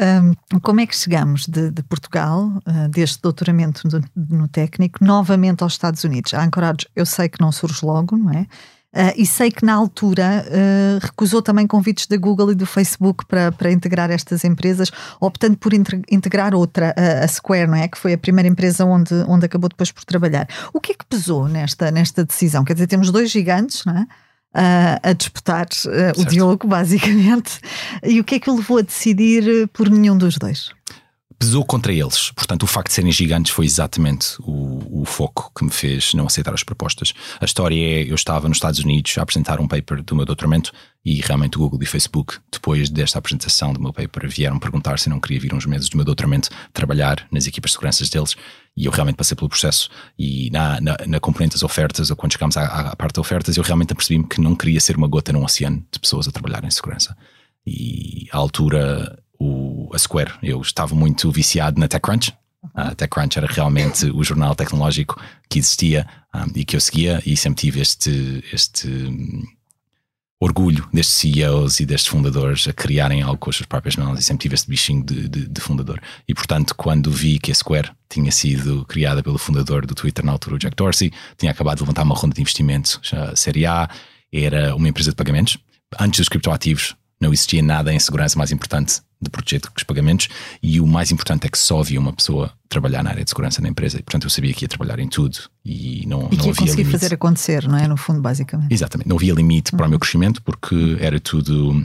um, 0.52 0.60
como 0.60 0.80
é 0.80 0.86
que 0.86 0.96
chegamos 0.96 1.46
de, 1.46 1.70
de 1.70 1.82
Portugal, 1.84 2.50
uh, 2.66 2.88
deste 2.88 3.22
doutoramento 3.22 3.86
no, 3.86 4.36
no, 4.36 4.48
técnico, 4.48 4.98
novamente 5.04 5.62
aos 5.62 5.74
Estados 5.74 6.02
Unidos? 6.02 6.34
A 6.34 6.44
Anchorage, 6.44 6.88
eu 6.96 7.06
sei 7.06 7.28
que 7.28 7.40
não 7.40 7.52
surge 7.52 7.86
logo, 7.86 8.16
não 8.16 8.32
é? 8.32 8.48
Uh, 8.94 9.10
e 9.16 9.26
sei 9.26 9.50
que 9.50 9.64
na 9.64 9.74
altura 9.74 10.46
uh, 10.46 11.04
recusou 11.04 11.42
também 11.42 11.66
convites 11.66 12.06
da 12.06 12.16
Google 12.16 12.52
e 12.52 12.54
do 12.54 12.64
Facebook 12.64 13.26
para, 13.26 13.50
para 13.50 13.72
integrar 13.72 14.08
estas 14.08 14.44
empresas, 14.44 14.92
optando 15.20 15.56
por 15.56 15.74
integrar 15.74 16.54
outra, 16.54 16.94
a, 16.96 17.24
a 17.24 17.28
Square, 17.28 17.66
não 17.66 17.74
é? 17.74 17.88
Que 17.88 17.98
foi 17.98 18.12
a 18.12 18.18
primeira 18.18 18.48
empresa 18.48 18.84
onde, 18.84 19.12
onde 19.26 19.46
acabou 19.46 19.68
depois 19.68 19.90
por 19.90 20.04
trabalhar. 20.04 20.46
O 20.72 20.80
que 20.80 20.92
é 20.92 20.94
que 20.94 21.04
pesou 21.04 21.48
nesta, 21.48 21.90
nesta 21.90 22.24
decisão? 22.24 22.64
Quer 22.64 22.74
dizer, 22.74 22.86
temos 22.86 23.10
dois 23.10 23.32
gigantes, 23.32 23.84
não 23.84 23.98
é? 23.98 24.02
Uh, 24.56 25.00
a 25.02 25.12
disputar 25.12 25.66
o 26.16 26.24
Diogo, 26.24 26.68
basicamente. 26.68 27.58
E 28.04 28.20
o 28.20 28.24
que 28.24 28.36
é 28.36 28.38
que 28.38 28.48
o 28.48 28.54
levou 28.54 28.78
a 28.78 28.82
decidir 28.82 29.68
por 29.72 29.90
nenhum 29.90 30.16
dos 30.16 30.38
dois? 30.38 30.70
Pesou 31.44 31.64
contra 31.64 31.92
eles. 31.92 32.30
Portanto, 32.30 32.62
o 32.62 32.66
facto 32.66 32.88
de 32.88 32.94
serem 32.94 33.12
gigantes 33.12 33.52
foi 33.52 33.66
exatamente 33.66 34.36
o, 34.40 35.02
o, 35.02 35.04
foco 35.04 35.52
que 35.56 35.62
me 35.62 35.70
fez 35.70 36.14
não 36.14 36.26
aceitar 36.26 36.54
as 36.54 36.62
propostas. 36.62 37.12
A 37.38 37.44
história 37.44 37.76
é: 37.76 38.10
eu 38.10 38.14
estava 38.14 38.48
nos 38.48 38.56
Estados 38.56 38.80
Unidos 38.80 39.16
a 39.18 39.22
apresentar 39.22 39.60
um 39.60 39.68
paper 39.68 40.02
do 40.02 40.16
meu 40.16 40.24
doutoramento 40.24 40.72
e 41.04 41.20
realmente 41.20 41.56
o 41.56 41.60
Google 41.60 41.82
e 41.82 41.84
o 41.84 41.88
Facebook, 41.88 42.38
depois 42.50 42.88
desta 42.88 43.18
apresentação 43.18 43.74
do 43.74 43.80
meu 43.80 43.92
paper, 43.92 44.26
vieram 44.26 44.58
perguntar 44.58 44.98
se 44.98 45.10
não 45.10 45.20
queria 45.20 45.38
vir 45.38 45.52
uns 45.52 45.66
meses 45.66 45.90
do 45.90 45.98
meu 45.98 46.04
doutoramento 46.06 46.48
trabalhar 46.72 47.26
nas 47.30 47.46
equipas 47.46 47.72
de 47.72 47.74
segurança 47.74 48.04
deles. 48.08 48.36
E 48.74 48.86
eu 48.86 48.90
realmente 48.90 49.16
passei 49.16 49.36
pelo 49.36 49.50
processo. 49.50 49.90
E 50.18 50.50
na, 50.50 50.80
na, 50.80 50.96
na 51.06 51.20
componente 51.20 51.52
das 51.52 51.62
ofertas, 51.62 52.10
ou 52.10 52.16
quando 52.16 52.32
chegámos 52.32 52.56
à, 52.56 52.64
à 52.64 52.96
parte 52.96 53.16
das 53.16 53.20
ofertas, 53.20 53.56
eu 53.56 53.62
realmente 53.62 53.92
apercebi-me 53.92 54.26
que 54.26 54.40
não 54.40 54.56
queria 54.56 54.80
ser 54.80 54.96
uma 54.96 55.06
gota 55.06 55.32
num 55.32 55.44
oceano 55.44 55.84
de 55.92 56.00
pessoas 56.00 56.26
a 56.26 56.32
trabalhar 56.32 56.64
em 56.64 56.70
segurança. 56.70 57.14
E 57.66 58.26
à 58.32 58.38
altura 58.38 59.18
o, 59.44 59.90
a 59.94 59.98
Square. 59.98 60.32
Eu 60.42 60.60
estava 60.60 60.94
muito 60.94 61.30
viciado 61.30 61.78
na 61.78 61.86
TechCrunch. 61.86 62.32
A 62.74 62.94
TechCrunch 62.94 63.36
era 63.38 63.46
realmente 63.46 64.06
o 64.06 64.24
jornal 64.24 64.54
tecnológico 64.54 65.20
que 65.50 65.58
existia 65.58 66.06
um, 66.34 66.50
e 66.54 66.64
que 66.64 66.74
eu 66.74 66.80
seguia, 66.80 67.22
e 67.26 67.36
sempre 67.36 67.60
tive 67.60 67.80
este, 67.80 68.42
este 68.52 68.88
um, 68.88 69.42
orgulho 70.40 70.88
destes 70.92 71.16
CEOs 71.16 71.80
e 71.80 71.86
destes 71.86 72.08
fundadores 72.08 72.66
a 72.66 72.72
criarem 72.72 73.20
algo 73.20 73.38
com 73.38 73.50
as 73.50 73.56
suas 73.56 73.66
próprias 73.66 73.96
mãos, 73.96 74.18
e 74.18 74.22
sempre 74.22 74.42
tive 74.42 74.54
este 74.54 74.68
bichinho 74.68 75.04
de, 75.04 75.28
de, 75.28 75.46
de, 75.46 75.60
fundador. 75.60 76.00
E 76.26 76.34
portanto, 76.34 76.74
quando 76.74 77.10
vi 77.10 77.38
que 77.38 77.52
a 77.52 77.54
Square 77.54 77.90
tinha 78.08 78.32
sido 78.32 78.84
criada 78.86 79.22
pelo 79.22 79.36
fundador 79.36 79.84
do 79.84 79.94
Twitter 79.94 80.24
na 80.24 80.32
altura, 80.32 80.56
o 80.56 80.58
Jack 80.58 80.74
Dorsey, 80.74 81.12
tinha 81.36 81.52
acabado 81.52 81.76
de 81.76 81.82
levantar 81.82 82.02
uma 82.02 82.14
ronda 82.14 82.34
de 82.34 82.40
investimento, 82.40 82.98
a 83.12 83.36
Série 83.36 83.66
A, 83.66 83.88
era 84.32 84.74
uma 84.74 84.88
empresa 84.88 85.10
de 85.10 85.16
pagamentos. 85.16 85.58
Antes 86.00 86.18
dos 86.18 86.28
criptoativos, 86.28 86.96
não 87.24 87.32
existia 87.32 87.62
nada 87.62 87.92
em 87.92 87.98
segurança 87.98 88.38
mais 88.38 88.52
importante 88.52 89.00
de 89.20 89.30
proteger 89.30 89.62
os 89.74 89.82
pagamentos 89.82 90.28
e 90.62 90.80
o 90.80 90.86
mais 90.86 91.10
importante 91.10 91.46
é 91.46 91.50
que 91.50 91.58
só 91.58 91.80
havia 91.80 91.98
uma 91.98 92.12
pessoa 92.12 92.52
trabalhar 92.68 93.02
na 93.02 93.10
área 93.10 93.24
de 93.24 93.30
segurança 93.30 93.62
da 93.62 93.68
empresa 93.68 93.98
e 93.98 94.02
portanto 94.02 94.24
eu 94.24 94.30
sabia 94.30 94.52
que 94.52 94.64
ia 94.64 94.68
trabalhar 94.68 94.98
em 94.98 95.08
tudo 95.08 95.38
e 95.64 96.04
não, 96.06 96.28
e 96.30 96.36
não 96.36 96.50
havia 96.50 96.74
limite. 96.74 96.90
fazer 96.90 97.14
acontecer, 97.14 97.66
não 97.66 97.78
é? 97.78 97.88
No 97.88 97.96
fundo, 97.96 98.20
basicamente. 98.20 98.72
Exatamente, 98.72 99.08
não 99.08 99.16
havia 99.16 99.32
limite 99.32 99.72
uhum. 99.72 99.78
para 99.78 99.86
o 99.86 99.88
meu 99.88 99.96
uhum. 99.96 100.00
crescimento 100.00 100.42
porque 100.42 100.98
era 101.00 101.18
tudo 101.18 101.84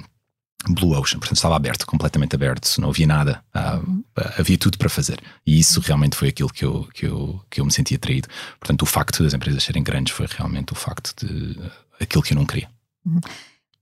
Blue 0.67 0.91
Ocean, 0.91 1.19
portanto 1.19 1.37
estava 1.37 1.55
aberto, 1.55 1.85
completamente 1.85 2.35
aberto, 2.35 2.81
não 2.81 2.89
havia 2.89 3.07
nada, 3.07 3.41
uh, 3.55 4.03
havia 4.37 4.57
tudo 4.57 4.77
para 4.77 4.89
fazer. 4.89 5.21
E 5.47 5.57
isso 5.57 5.79
realmente 5.79 6.17
foi 6.17 6.27
aquilo 6.27 6.49
que 6.49 6.65
eu, 6.65 6.85
que, 6.93 7.05
eu, 7.05 7.41
que 7.49 7.61
eu 7.61 7.65
me 7.65 7.71
senti 7.71 7.95
atraído. 7.95 8.27
Portanto, 8.59 8.81
o 8.81 8.85
facto 8.85 9.23
das 9.23 9.33
empresas 9.33 9.63
serem 9.63 9.81
grandes 9.81 10.13
foi 10.13 10.27
realmente 10.29 10.73
o 10.73 10.75
facto 10.75 11.13
de 11.25 11.57
aquilo 12.01 12.21
que 12.21 12.33
eu 12.33 12.37
não 12.37 12.45
queria. 12.45 12.69
Uhum 13.05 13.21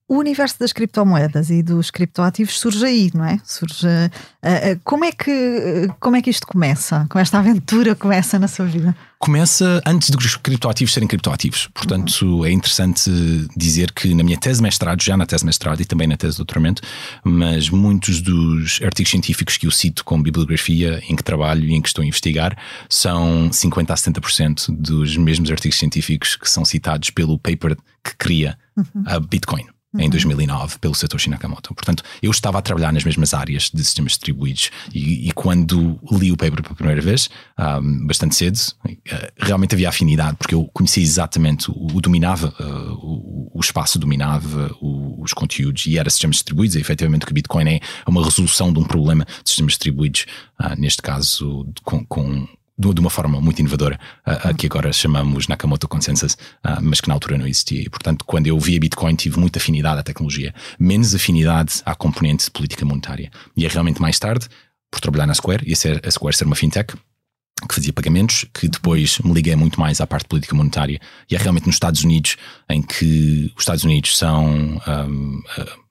o 0.08 0.18
universo 0.20 0.58
das 0.60 0.72
criptomoedas 0.72 1.50
e 1.50 1.62
dos 1.62 1.92
criptoativos 1.92 2.58
surge 2.58 2.86
aí, 2.86 3.12
não 3.14 3.26
é? 3.26 3.40
Surge. 3.44 3.86
Uh, 3.86 4.08
uh, 4.08 4.80
como, 4.84 5.04
é 5.04 5.12
que, 5.12 5.90
como 6.00 6.16
é 6.16 6.22
que 6.22 6.30
isto 6.30 6.48
começa? 6.48 7.06
Como 7.10 7.22
esta 7.22 7.38
aventura 7.38 7.94
começa 7.94 8.40
na 8.40 8.48
sua 8.48 8.66
vida? 8.66 8.96
Começa 9.20 9.82
antes 9.86 10.10
dos 10.10 10.38
criptoativos 10.38 10.94
serem 10.94 11.08
criptoativos. 11.08 11.68
Portanto, 11.74 12.22
uhum. 12.22 12.46
é 12.46 12.52
interessante 12.52 13.12
dizer 13.58 13.92
que 13.92 14.14
na 14.14 14.24
minha 14.24 14.38
tese 14.38 14.60
de 14.60 14.64
mestrado, 14.64 15.02
já 15.04 15.18
na 15.18 15.26
tese 15.26 15.42
de 15.42 15.48
mestrado 15.48 15.82
e 15.82 15.86
também 15.86 16.08
na 16.08 16.16
tese 16.16 16.34
de 16.34 16.38
doutoramento, 16.38 16.82
mas 17.24 17.70
muitos 17.70 18.22
dos 18.22 18.80
artigos 18.84 19.12
científicos 19.12 19.58
que 19.58 19.68
eu 19.68 19.72
cito 19.72 20.06
como 20.06 20.24
bibliografia 20.24 21.04
em 21.10 21.18
que 21.18 21.24
trabalho 21.24 21.66
e 21.66 21.74
em 21.74 21.82
que 21.82 21.90
estou 21.90 22.04
a 22.04 22.06
investigar 22.06 22.58
são 22.88 23.52
50 23.52 23.92
a 23.92 23.98
70% 23.98 24.68
dos 24.70 25.18
mesmos 25.18 25.52
artigos 25.52 25.78
científicos 25.78 26.38
que 26.38 26.50
são 26.50 26.64
citados 26.64 27.10
pelo 27.10 27.38
paper 27.38 27.76
que 28.02 28.16
cria 28.16 28.58
uhum. 28.78 29.04
a 29.06 29.20
Bitcoin 29.20 29.66
uhum. 29.98 30.06
em 30.06 30.10
2009 30.10 30.80
pelo 30.80 30.96
Satoshi 30.96 31.30
Nakamoto. 31.30 31.74
Portanto, 31.74 32.04
eu 32.22 32.32
estava 32.32 32.60
a 32.60 32.62
trabalhar 32.62 32.94
nas 32.94 33.04
mesmas 33.04 33.34
áreas 33.34 33.70
de 33.74 33.84
sistemas 33.84 34.14
distribuídos 34.14 34.70
e, 34.94 35.28
e 35.28 35.32
quando 35.32 36.00
li 36.12 36.32
o 36.32 36.38
paper 36.38 36.62
pela 36.64 36.76
primeira 36.76 37.02
vez, 37.02 37.30
um, 37.60 38.06
bastante 38.08 38.36
cedo, 38.36 38.58
uh, 38.58 38.96
realmente 39.38 39.76
havia 39.76 39.90
afinidade, 39.90 40.38
porque 40.38 40.56
eu 40.56 40.70
conhecia 40.74 41.04
exatamente 41.04 41.70
o, 41.72 41.88
o 41.94 42.02
dominava, 42.02 42.54
uh, 42.60 42.94
o, 42.94 43.52
o, 43.54 43.60
espaço 43.60 44.00
dominava 44.00 44.76
o, 44.80 45.22
os 45.22 45.34
conteúdos 45.34 45.86
e 45.86 45.98
era 45.98 46.10
sistemas 46.10 46.38
distribuídos. 46.38 46.76
E 46.76 46.80
efetivamente 46.80 47.24
o 47.24 47.28
que 47.28 47.34
Bitcoin 47.34 47.68
é 47.68 47.80
uma 48.08 48.24
resolução 48.24 48.72
de 48.72 48.80
um 48.80 48.84
problema 48.84 49.26
de 49.26 49.50
sistemas 49.50 49.74
distribuídos, 49.74 50.26
uh, 50.62 50.80
neste 50.80 51.02
caso 51.02 51.68
com, 51.84 52.06
com 52.06 52.48
de 52.78 53.00
uma 53.00 53.10
forma 53.10 53.42
muito 53.42 53.60
inovadora, 53.60 54.00
a, 54.24 54.54
que 54.54 54.68
agora 54.68 54.94
chamamos 54.94 55.48
Nakamoto 55.48 55.88
Consensus, 55.88 56.38
mas 56.82 57.02
que 57.02 57.08
na 57.08 57.16
altura 57.16 57.38
não 57.38 57.48
existia. 57.48 57.82
E, 57.82 57.90
portanto, 57.90 58.24
quando 58.24 58.48
eu 58.48 58.60
vi 58.60 58.78
a 58.78 58.80
Bitcoin, 58.80 59.16
tive 59.16 59.40
muita 59.40 59.58
afinidade 59.58 60.00
à 60.00 60.04
tecnologia, 60.04 60.54
menos 60.80 61.16
afinidade 61.16 61.82
à 61.86 61.96
componente 61.96 62.46
de 62.46 62.52
política 62.52 62.86
monetária. 62.86 63.32
E 63.56 63.66
é 63.66 63.68
realmente 63.68 64.02
mais 64.02 64.20
tarde, 64.20 64.48
por 64.92 65.02
trabalhar 65.02 65.26
na 65.26 65.34
Square, 65.34 65.64
e 65.68 65.74
a, 65.74 65.76
ser, 65.76 66.06
a 66.06 66.12
Square 66.12 66.38
ser 66.38 66.46
uma 66.46 66.56
fintech, 66.56 66.94
que 67.68 67.74
fazia 67.74 67.92
pagamentos, 67.92 68.46
que 68.54 68.68
depois 68.68 69.18
me 69.20 69.34
liguei 69.34 69.56
muito 69.56 69.80
mais 69.80 70.00
à 70.00 70.06
parte 70.06 70.28
política 70.28 70.56
monetária. 70.56 71.00
E 71.30 71.36
é 71.36 71.40
realmente 71.40 71.66
nos 71.66 71.76
Estados 71.76 72.04
Unidos, 72.04 72.38
em 72.70 72.82
que 72.82 73.52
os 73.56 73.62
Estados 73.64 73.84
Unidos 73.84 74.16
são. 74.16 74.80
Um, 74.88 75.42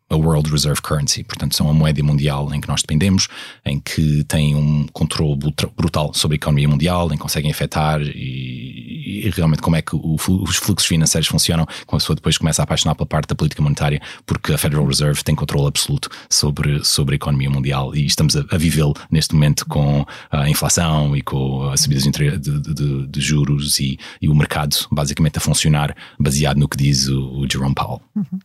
a 0.09 0.17
World 0.17 0.51
Reserve 0.51 0.81
Currency, 0.81 1.25
portanto 1.25 1.57
são 1.57 1.69
a 1.69 1.73
moeda 1.73 2.03
mundial 2.03 2.53
em 2.55 2.61
que 2.61 2.69
nós 2.69 2.81
dependemos, 2.81 3.29
em 3.65 3.81
que 3.81 4.23
têm 4.25 4.55
um 4.55 4.87
controle 4.93 5.37
brutal 5.77 6.13
sobre 6.15 6.35
a 6.35 6.37
economia 6.37 6.69
mundial, 6.69 7.09
em 7.09 7.17
que 7.17 7.23
conseguem 7.23 7.51
afetar 7.51 8.01
e, 8.01 9.27
e 9.27 9.31
realmente 9.31 9.63
como 9.63 9.77
é 9.77 9.83
que 9.83 9.97
o, 9.97 10.15
os 10.15 10.57
fluxos 10.57 10.87
financeiros 10.87 11.29
funcionam, 11.29 11.67
quando 11.87 12.01
a 12.01 12.03
pessoa 12.03 12.17
depois 12.17 12.39
começa 12.39 12.63
a 12.63 12.65
apaixonar 12.65 12.95
pela 12.95 13.07
parte 13.07 13.29
da 13.29 13.35
política 13.35 13.63
monetária, 13.63 14.01
porque 14.25 14.53
a 14.53 14.59
Federal 14.59 14.87
Reserve 14.87 15.25
tem 15.25 15.35
controle 15.35 15.67
absoluto 15.67 16.09
sobre, 16.31 16.85
sobre 16.85 17.15
a 17.15 17.17
economia 17.17 17.51
mundial 17.51 17.95
e 17.95 18.07
estamos 18.07 18.37
a, 18.37 18.45
a 18.51 18.57
vivê-lo 18.57 18.95
neste 19.11 19.35
momento 19.35 19.67
com 19.67 20.07
a 20.31 20.49
inflação 20.49 21.17
e 21.17 21.23
com 21.23 21.69
as 21.71 21.81
subidas 21.81 22.05
de, 22.05 22.39
de, 22.39 22.75
de, 22.75 23.07
de 23.07 23.21
juros 23.21 23.81
e, 23.81 23.99
e, 24.23 24.29
o 24.29 24.35
mercado 24.35 24.77
basicamente 24.91 25.39
a 25.39 25.41
funcionar 25.41 25.97
baseado 26.19 26.59
no 26.59 26.69
que 26.69 26.77
diz 26.77 27.09
o, 27.09 27.41
o 27.41 27.51
Jerome 27.51 27.75
Powell. 27.75 28.01
Uhum. 28.15 28.39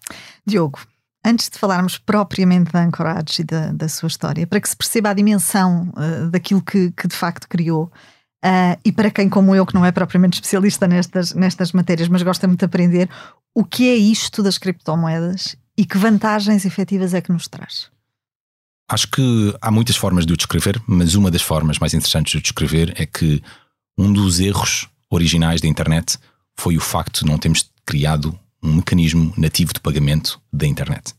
Diogo, 0.45 0.79
antes 1.25 1.49
de 1.49 1.57
falarmos 1.57 1.97
propriamente 1.97 2.71
da 2.71 2.83
Anchorage 2.83 3.41
e 3.41 3.43
da, 3.43 3.71
da 3.71 3.87
sua 3.87 4.07
história, 4.07 4.47
para 4.47 4.59
que 4.59 4.69
se 4.69 4.75
perceba 4.75 5.09
a 5.09 5.13
dimensão 5.13 5.91
uh, 5.95 6.29
daquilo 6.29 6.61
que, 6.61 6.91
que, 6.91 7.07
de 7.07 7.15
facto 7.15 7.47
criou, 7.47 7.91
uh, 8.43 8.79
e 8.83 8.91
para 8.91 9.11
quem, 9.11 9.29
como 9.29 9.55
eu, 9.55 9.65
que 9.65 9.75
não 9.75 9.85
é 9.85 9.91
propriamente 9.91 10.35
especialista 10.35 10.87
nestas, 10.87 11.33
nestas 11.33 11.71
matérias, 11.71 12.07
mas 12.07 12.23
gosta 12.23 12.47
muito 12.47 12.59
de 12.59 12.65
aprender, 12.65 13.09
o 13.53 13.63
que 13.63 13.89
é 13.89 13.95
isto 13.95 14.41
das 14.41 14.57
criptomoedas 14.57 15.55
e 15.77 15.85
que 15.85 15.97
vantagens 15.97 16.65
efetivas 16.65 17.13
é 17.13 17.21
que 17.21 17.31
nos 17.31 17.47
traz? 17.47 17.89
Acho 18.89 19.07
que 19.07 19.55
há 19.61 19.71
muitas 19.71 19.95
formas 19.95 20.25
de 20.25 20.33
o 20.33 20.37
descrever, 20.37 20.81
mas 20.85 21.15
uma 21.15 21.31
das 21.31 21.41
formas 21.41 21.79
mais 21.79 21.93
interessantes 21.93 22.31
de 22.31 22.37
o 22.37 22.41
descrever 22.41 22.93
é 22.97 23.05
que 23.05 23.41
um 23.97 24.11
dos 24.11 24.39
erros 24.39 24.89
originais 25.09 25.61
da 25.61 25.67
internet 25.67 26.17
foi 26.59 26.75
o 26.75 26.81
facto 26.81 27.23
de 27.23 27.31
não 27.31 27.37
termos 27.37 27.69
criado 27.85 28.37
um 28.61 28.75
mecanismo 28.75 29.33
nativo 29.37 29.73
de 29.73 29.79
pagamento 29.79 30.39
da 30.51 30.67
internet. 30.67 31.13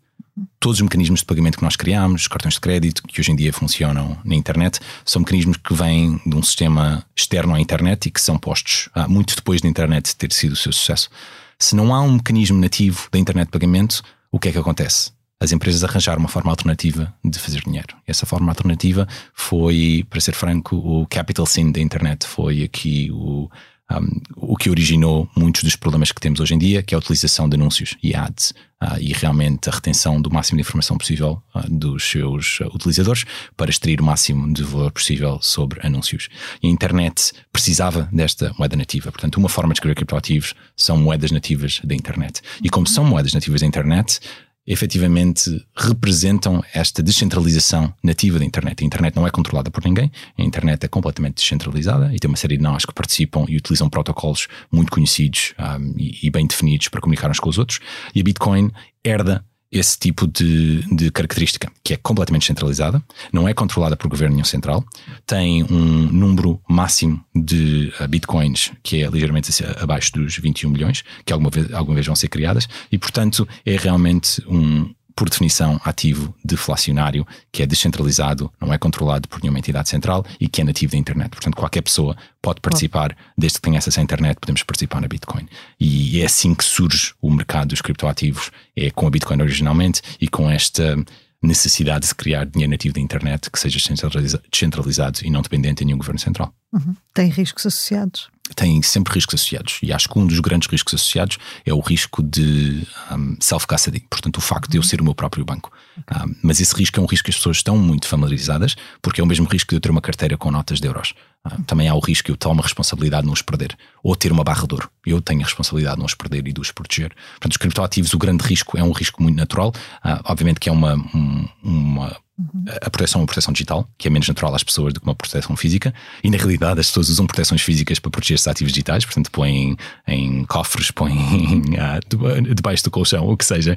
Todos 0.58 0.78
os 0.78 0.82
mecanismos 0.82 1.20
de 1.20 1.26
pagamento 1.26 1.58
que 1.58 1.64
nós 1.64 1.76
criamos, 1.76 2.26
cartões 2.26 2.54
de 2.54 2.60
crédito, 2.60 3.02
que 3.02 3.20
hoje 3.20 3.32
em 3.32 3.36
dia 3.36 3.52
funcionam 3.52 4.16
na 4.24 4.34
internet, 4.34 4.80
são 5.04 5.20
mecanismos 5.20 5.56
que 5.56 5.74
vêm 5.74 6.20
de 6.24 6.34
um 6.34 6.42
sistema 6.42 7.04
externo 7.14 7.54
à 7.54 7.60
internet 7.60 8.06
e 8.06 8.10
que 8.10 8.20
são 8.20 8.38
postos 8.38 8.88
ah, 8.94 9.06
muito 9.06 9.36
depois 9.36 9.60
da 9.60 9.68
internet 9.68 10.16
ter 10.16 10.32
sido 10.32 10.52
o 10.52 10.56
seu 10.56 10.72
sucesso. 10.72 11.10
Se 11.58 11.76
não 11.76 11.94
há 11.94 12.00
um 12.00 12.12
mecanismo 12.12 12.58
nativo 12.58 13.08
da 13.12 13.18
internet 13.18 13.46
de 13.46 13.52
pagamento, 13.52 14.02
o 14.30 14.38
que 14.38 14.48
é 14.48 14.52
que 14.52 14.58
acontece? 14.58 15.12
As 15.38 15.50
empresas 15.50 15.82
arranjaram 15.82 16.20
uma 16.20 16.28
forma 16.28 16.50
alternativa 16.50 17.12
de 17.24 17.36
fazer 17.36 17.62
dinheiro. 17.62 17.96
Essa 18.06 18.24
forma 18.24 18.50
alternativa 18.52 19.08
foi, 19.34 20.06
para 20.08 20.20
ser 20.20 20.34
franco, 20.36 20.76
o 20.76 21.04
capital 21.08 21.46
sin 21.46 21.72
da 21.72 21.80
internet. 21.80 22.24
Foi 22.24 22.62
aqui 22.62 23.10
o, 23.10 23.50
um, 23.98 24.20
o 24.36 24.56
que 24.56 24.70
originou 24.70 25.28
muitos 25.36 25.62
dos 25.62 25.76
problemas 25.76 26.12
que 26.12 26.20
temos 26.20 26.40
hoje 26.40 26.54
em 26.54 26.58
dia, 26.58 26.82
que 26.82 26.94
é 26.94 26.96
a 26.96 26.98
utilização 26.98 27.48
de 27.48 27.56
anúncios 27.56 27.96
e 28.02 28.14
ads 28.14 28.50
uh, 28.82 28.98
e 29.00 29.12
realmente 29.12 29.68
a 29.68 29.72
retenção 29.72 30.20
do 30.20 30.30
máximo 30.30 30.56
de 30.56 30.62
informação 30.62 30.96
possível 30.96 31.42
uh, 31.54 31.70
dos 31.70 32.04
seus 32.04 32.60
utilizadores 32.74 33.24
para 33.56 33.70
extrair 33.70 34.00
o 34.00 34.04
máximo 34.04 34.52
de 34.52 34.62
valor 34.62 34.92
possível 34.92 35.38
sobre 35.40 35.84
anúncios. 35.86 36.28
E 36.62 36.68
a 36.68 36.70
internet 36.70 37.32
precisava 37.52 38.08
desta 38.12 38.54
moeda 38.58 38.76
nativa. 38.76 39.10
Portanto, 39.10 39.36
uma 39.36 39.48
forma 39.48 39.72
de 39.72 39.78
escrever 39.78 39.94
criptoativos 39.94 40.54
são 40.76 40.96
moedas 40.96 41.30
nativas 41.30 41.80
da 41.84 41.94
internet. 41.94 42.40
E 42.62 42.68
como 42.68 42.86
são 42.86 43.04
moedas 43.04 43.32
nativas 43.32 43.60
da 43.60 43.66
internet, 43.66 44.20
efetivamente 44.66 45.64
representam 45.76 46.62
esta 46.72 47.02
descentralização 47.02 47.92
nativa 48.02 48.38
da 48.38 48.44
internet. 48.44 48.82
A 48.82 48.86
internet 48.86 49.16
não 49.16 49.26
é 49.26 49.30
controlada 49.30 49.70
por 49.70 49.84
ninguém, 49.84 50.10
a 50.38 50.42
internet 50.42 50.84
é 50.84 50.88
completamente 50.88 51.36
descentralizada 51.36 52.14
e 52.14 52.18
tem 52.18 52.28
uma 52.28 52.36
série 52.36 52.56
de 52.56 52.62
nós 52.62 52.84
que 52.84 52.94
participam 52.94 53.44
e 53.48 53.56
utilizam 53.56 53.88
protocolos 53.88 54.46
muito 54.70 54.92
conhecidos 54.92 55.54
um, 55.58 55.94
e, 55.98 56.26
e 56.26 56.30
bem 56.30 56.46
definidos 56.46 56.88
para 56.88 57.00
comunicar 57.00 57.30
uns 57.30 57.40
com 57.40 57.48
os 57.48 57.58
outros. 57.58 57.80
E 58.14 58.20
a 58.20 58.24
Bitcoin 58.24 58.70
herda 59.04 59.44
esse 59.72 59.98
tipo 59.98 60.26
de, 60.26 60.82
de, 60.94 61.10
característica, 61.10 61.72
que 61.82 61.94
é 61.94 61.96
completamente 61.96 62.44
centralizada, 62.44 63.02
não 63.32 63.48
é 63.48 63.54
controlada 63.54 63.96
por 63.96 64.06
governo 64.08 64.34
nenhum 64.34 64.44
central, 64.44 64.84
tem 65.26 65.64
um 65.64 66.12
número 66.12 66.60
máximo 66.68 67.24
de 67.34 67.90
uh, 67.98 68.06
bitcoins 68.06 68.70
que 68.82 69.02
é 69.02 69.08
ligeiramente 69.08 69.50
abaixo 69.80 70.12
dos 70.12 70.36
21 70.36 70.68
milhões, 70.68 71.02
que 71.24 71.32
alguma 71.32 71.48
vez, 71.48 71.72
alguma 71.72 71.94
vez 71.94 72.06
vão 72.06 72.14
ser 72.14 72.28
criadas, 72.28 72.68
e 72.90 72.98
portanto 72.98 73.48
é 73.64 73.76
realmente 73.76 74.42
um, 74.46 74.92
por 75.14 75.28
definição, 75.28 75.80
ativo 75.84 76.34
deflacionário, 76.44 77.26
que 77.50 77.62
é 77.62 77.66
descentralizado, 77.66 78.52
não 78.60 78.72
é 78.72 78.78
controlado 78.78 79.28
por 79.28 79.40
nenhuma 79.40 79.58
entidade 79.58 79.88
central 79.88 80.24
e 80.40 80.48
que 80.48 80.60
é 80.60 80.64
nativo 80.64 80.92
da 80.92 80.98
internet. 80.98 81.30
Portanto, 81.30 81.56
qualquer 81.56 81.82
pessoa 81.82 82.16
pode 82.40 82.60
participar, 82.60 83.16
desde 83.36 83.58
que 83.58 83.62
tenha 83.62 83.78
acesso 83.78 84.00
à 84.00 84.02
internet, 84.02 84.38
podemos 84.40 84.62
participar 84.62 85.00
na 85.00 85.08
Bitcoin. 85.08 85.46
E 85.78 86.20
é 86.20 86.24
assim 86.24 86.54
que 86.54 86.64
surge 86.64 87.14
o 87.20 87.30
mercado 87.30 87.68
dos 87.68 87.80
criptoativos, 87.80 88.50
é 88.76 88.90
com 88.90 89.06
a 89.06 89.10
Bitcoin 89.10 89.40
originalmente 89.40 90.02
e 90.20 90.28
com 90.28 90.50
esta 90.50 90.96
necessidade 91.42 92.06
de 92.06 92.14
criar 92.14 92.46
dinheiro 92.46 92.70
nativo 92.70 92.94
da 92.94 93.00
internet 93.00 93.50
que 93.50 93.58
seja 93.58 93.78
descentralizado 93.78 95.18
e 95.24 95.30
não 95.30 95.42
dependente 95.42 95.80
de 95.80 95.86
nenhum 95.86 95.98
governo 95.98 96.20
central. 96.20 96.54
Uhum. 96.72 96.94
Tem 97.12 97.28
riscos 97.28 97.66
associados? 97.66 98.30
Tem 98.54 98.82
sempre 98.82 99.14
riscos 99.14 99.34
associados. 99.34 99.78
E 99.82 99.92
acho 99.92 100.08
que 100.08 100.18
um 100.18 100.26
dos 100.26 100.40
grandes 100.40 100.68
riscos 100.68 100.94
associados 100.94 101.38
é 101.64 101.72
o 101.72 101.80
risco 101.80 102.22
de 102.22 102.86
um, 103.10 103.36
self-custody. 103.40 104.04
Portanto, 104.10 104.36
o 104.38 104.40
facto 104.40 104.70
de 104.70 104.76
eu 104.76 104.82
ser 104.82 105.00
o 105.00 105.04
meu 105.04 105.14
próprio 105.14 105.44
banco. 105.44 105.72
Okay. 105.96 106.22
Um, 106.22 106.34
mas 106.42 106.60
esse 106.60 106.74
risco 106.74 106.98
é 106.98 107.02
um 107.02 107.06
risco 107.06 107.24
que 107.24 107.30
as 107.30 107.36
pessoas 107.36 107.58
estão 107.58 107.76
muito 107.76 108.06
familiarizadas, 108.06 108.76
porque 109.00 109.20
é 109.20 109.24
o 109.24 109.26
mesmo 109.26 109.46
risco 109.46 109.70
de 109.70 109.76
eu 109.76 109.80
ter 109.80 109.90
uma 109.90 110.00
carteira 110.00 110.36
com 110.36 110.50
notas 110.50 110.80
de 110.80 110.86
euros. 110.86 111.14
Um, 111.44 111.62
também 111.62 111.88
há 111.88 111.94
o 111.94 112.00
risco 112.00 112.26
de 112.26 112.32
eu 112.32 112.36
tomar 112.36 112.54
uma 112.54 112.62
responsabilidade 112.62 113.22
de 113.22 113.26
não 113.26 113.34
os 113.34 113.42
perder. 113.42 113.76
Ou 114.02 114.14
ter 114.14 114.32
uma 114.32 114.44
barra 114.44 114.66
de 114.66 114.74
ouro. 114.74 114.90
Eu 115.06 115.20
tenho 115.20 115.40
a 115.40 115.44
responsabilidade 115.44 115.96
de 115.96 116.00
não 116.00 116.06
os 116.06 116.14
perder 116.14 116.46
e 116.46 116.52
de 116.52 116.60
os 116.60 116.70
proteger. 116.70 117.12
Portanto, 117.32 117.52
os 117.52 117.56
criptoativos, 117.56 118.12
o 118.14 118.18
grande 118.18 118.44
risco 118.44 118.78
é 118.78 118.82
um 118.82 118.92
risco 118.92 119.22
muito 119.22 119.36
natural. 119.36 119.72
Uh, 120.04 120.20
obviamente 120.24 120.60
que 120.60 120.68
é 120.68 120.72
uma, 120.72 120.94
um, 120.94 121.48
uma 121.62 122.16
Uhum. 122.42 122.64
A 122.80 122.90
proteção 122.90 123.20
é 123.20 123.22
uma 123.22 123.26
proteção 123.26 123.52
digital, 123.52 123.88
que 123.96 124.08
é 124.08 124.10
menos 124.10 124.26
natural 124.26 124.54
às 124.54 124.64
pessoas 124.64 124.92
do 124.92 125.00
que 125.00 125.06
uma 125.06 125.14
proteção 125.14 125.56
física, 125.56 125.94
e 126.22 126.30
na 126.30 126.36
realidade 126.36 126.80
as 126.80 126.88
pessoas 126.88 127.08
usam 127.08 127.26
proteções 127.26 127.62
físicas 127.62 127.98
para 127.98 128.10
proteger 128.10 128.34
esses 128.34 128.48
ativos 128.48 128.72
digitais, 128.72 129.04
portanto 129.04 129.30
põem 129.30 129.76
em 130.06 130.44
cofres, 130.44 130.90
põem 130.92 131.16
uh, 131.16 132.54
debaixo 132.54 132.84
do 132.84 132.90
colchão, 132.90 133.28
o 133.28 133.36
que 133.36 133.44
seja, 133.44 133.76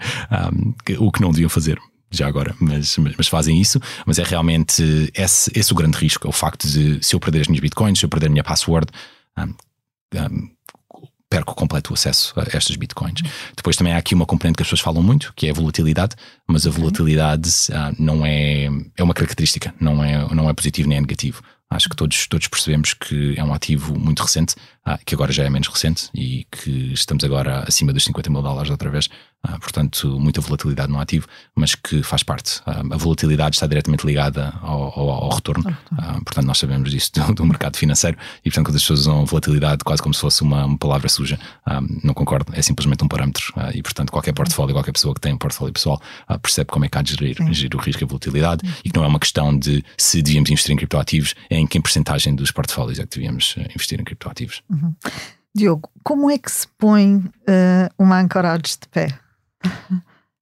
um, 0.53 0.73
o 0.99 1.11
que 1.11 1.21
não 1.21 1.31
deviam 1.31 1.49
fazer 1.49 1.79
já 2.11 2.27
agora, 2.27 2.55
mas, 2.59 2.97
mas, 2.97 3.13
mas, 3.17 3.27
fazem 3.27 3.59
isso. 3.59 3.79
Mas 4.05 4.19
é 4.19 4.23
realmente 4.23 5.11
esse, 5.13 5.51
esse 5.53 5.73
o 5.73 5.75
grande 5.75 5.97
risco: 5.97 6.25
é 6.25 6.29
o 6.29 6.33
facto 6.33 6.65
de 6.67 7.03
se 7.03 7.13
eu 7.13 7.19
perder 7.19 7.41
as 7.41 7.47
minhas 7.47 7.61
bitcoins, 7.61 7.99
se 7.99 8.05
eu 8.05 8.09
perder 8.09 8.27
a 8.27 8.29
minha 8.29 8.43
password, 8.43 8.87
um, 9.37 9.53
um, 10.15 10.54
perco 11.29 11.55
completo 11.55 11.93
acesso 11.93 12.33
a 12.39 12.43
estas 12.55 12.75
bitcoins. 12.75 13.21
Depois 13.55 13.75
também 13.75 13.93
há 13.93 13.97
aqui 13.97 14.13
uma 14.13 14.25
componente 14.25 14.57
que 14.57 14.63
as 14.63 14.67
pessoas 14.67 14.81
falam 14.81 15.01
muito, 15.01 15.33
que 15.35 15.47
é 15.47 15.51
a 15.51 15.53
volatilidade, 15.53 16.15
mas 16.47 16.65
a 16.65 16.69
volatilidade 16.69 17.49
uh, 17.69 17.95
não 17.97 18.25
é, 18.25 18.69
é 18.95 19.03
uma 19.03 19.13
característica, 19.13 19.73
não 19.79 20.03
é, 20.03 20.33
não 20.33 20.49
é 20.49 20.53
positivo 20.53 20.87
nem 20.87 20.97
é 20.97 21.01
negativo. 21.01 21.41
Acho 21.69 21.89
que 21.89 21.95
todos, 21.95 22.27
todos 22.27 22.47
percebemos 22.47 22.93
que 22.93 23.33
é 23.37 23.43
um 23.43 23.53
ativo 23.53 23.97
muito 23.97 24.21
recente, 24.21 24.55
ah, 24.85 24.99
que 25.03 25.15
agora 25.15 25.31
já 25.31 25.43
é 25.43 25.49
menos 25.49 25.67
recente 25.67 26.09
e 26.13 26.45
que 26.51 26.93
estamos 26.93 27.23
agora 27.23 27.63
acima 27.67 27.91
dos 27.91 28.03
50 28.03 28.29
mil 28.29 28.41
dólares 28.41 28.69
outra 28.69 28.89
vez. 28.89 29.09
Ah, 29.47 29.59
portanto, 29.59 30.19
muita 30.19 30.41
volatilidade 30.41 30.91
no 30.91 30.99
ativo, 30.99 31.27
mas 31.55 31.75
que 31.75 32.01
faz 32.01 32.23
parte. 32.23 32.61
Ah, 32.65 32.81
a 32.91 32.97
volatilidade 32.97 33.55
está 33.55 33.67
diretamente 33.67 34.05
ligada 34.05 34.53
ao, 34.61 34.99
ao, 34.99 35.09
ao 35.09 35.29
retorno. 35.35 35.77
Ah, 35.97 36.13
portanto, 36.25 36.45
nós 36.45 36.57
sabemos 36.57 36.89
disso 36.89 37.11
do, 37.13 37.33
do, 37.33 37.45
mercado 37.45 37.77
financeiro 37.77 38.17
e, 38.39 38.49
portanto, 38.49 38.65
quando 38.65 38.75
as 38.75 38.81
pessoas 38.81 39.01
usam 39.01 39.25
volatilidade 39.25 39.83
quase 39.83 40.01
como 40.01 40.15
se 40.15 40.21
fosse 40.21 40.41
uma, 40.41 40.65
uma 40.65 40.77
palavra 40.77 41.07
suja, 41.07 41.39
ah, 41.63 41.79
não 42.03 42.13
concordo. 42.13 42.51
É 42.55 42.61
simplesmente 42.61 43.03
um 43.03 43.07
parâmetro 43.07 43.53
ah, 43.55 43.71
e, 43.73 43.83
portanto, 43.83 44.11
qualquer 44.11 44.33
portfólio, 44.33 44.73
qualquer 44.73 44.93
pessoa 44.93 45.13
que 45.13 45.21
tem 45.21 45.33
um 45.33 45.37
portfólio 45.37 45.73
pessoal 45.73 46.01
percebe 46.41 46.71
como 46.71 46.85
é 46.85 46.89
que 46.89 46.97
há 46.97 47.01
de 47.03 47.11
gerir, 47.11 47.37
gerir 47.53 47.75
o 47.75 47.79
risco 47.79 48.03
e 48.03 48.05
a 48.05 48.07
volatilidade 48.07 48.67
e 48.83 48.89
que 48.89 48.97
não 48.97 49.05
é 49.05 49.07
uma 49.07 49.19
questão 49.19 49.57
de 49.57 49.83
se 49.95 50.23
devíamos 50.23 50.49
investir 50.49 50.71
em 50.71 50.75
criptoativos, 50.75 51.35
é 51.49 51.57
em 51.57 51.67
que 51.67 51.79
porcentagem 51.79 52.33
dos 52.35 52.51
portfólios 52.51 52.97
é 52.97 53.03
que 53.03 53.15
devíamos 53.15 53.55
investir 53.75 53.99
em 53.99 54.03
criptoativos. 54.03 54.63
Uhum. 54.75 54.93
Diogo, 55.55 55.89
como 56.03 56.29
é 56.29 56.37
que 56.37 56.51
se 56.51 56.67
põe 56.77 57.15
uh, 57.15 57.89
uma 57.97 58.19
ancoragem 58.19 58.77
de 58.81 58.87
pé? 58.91 59.19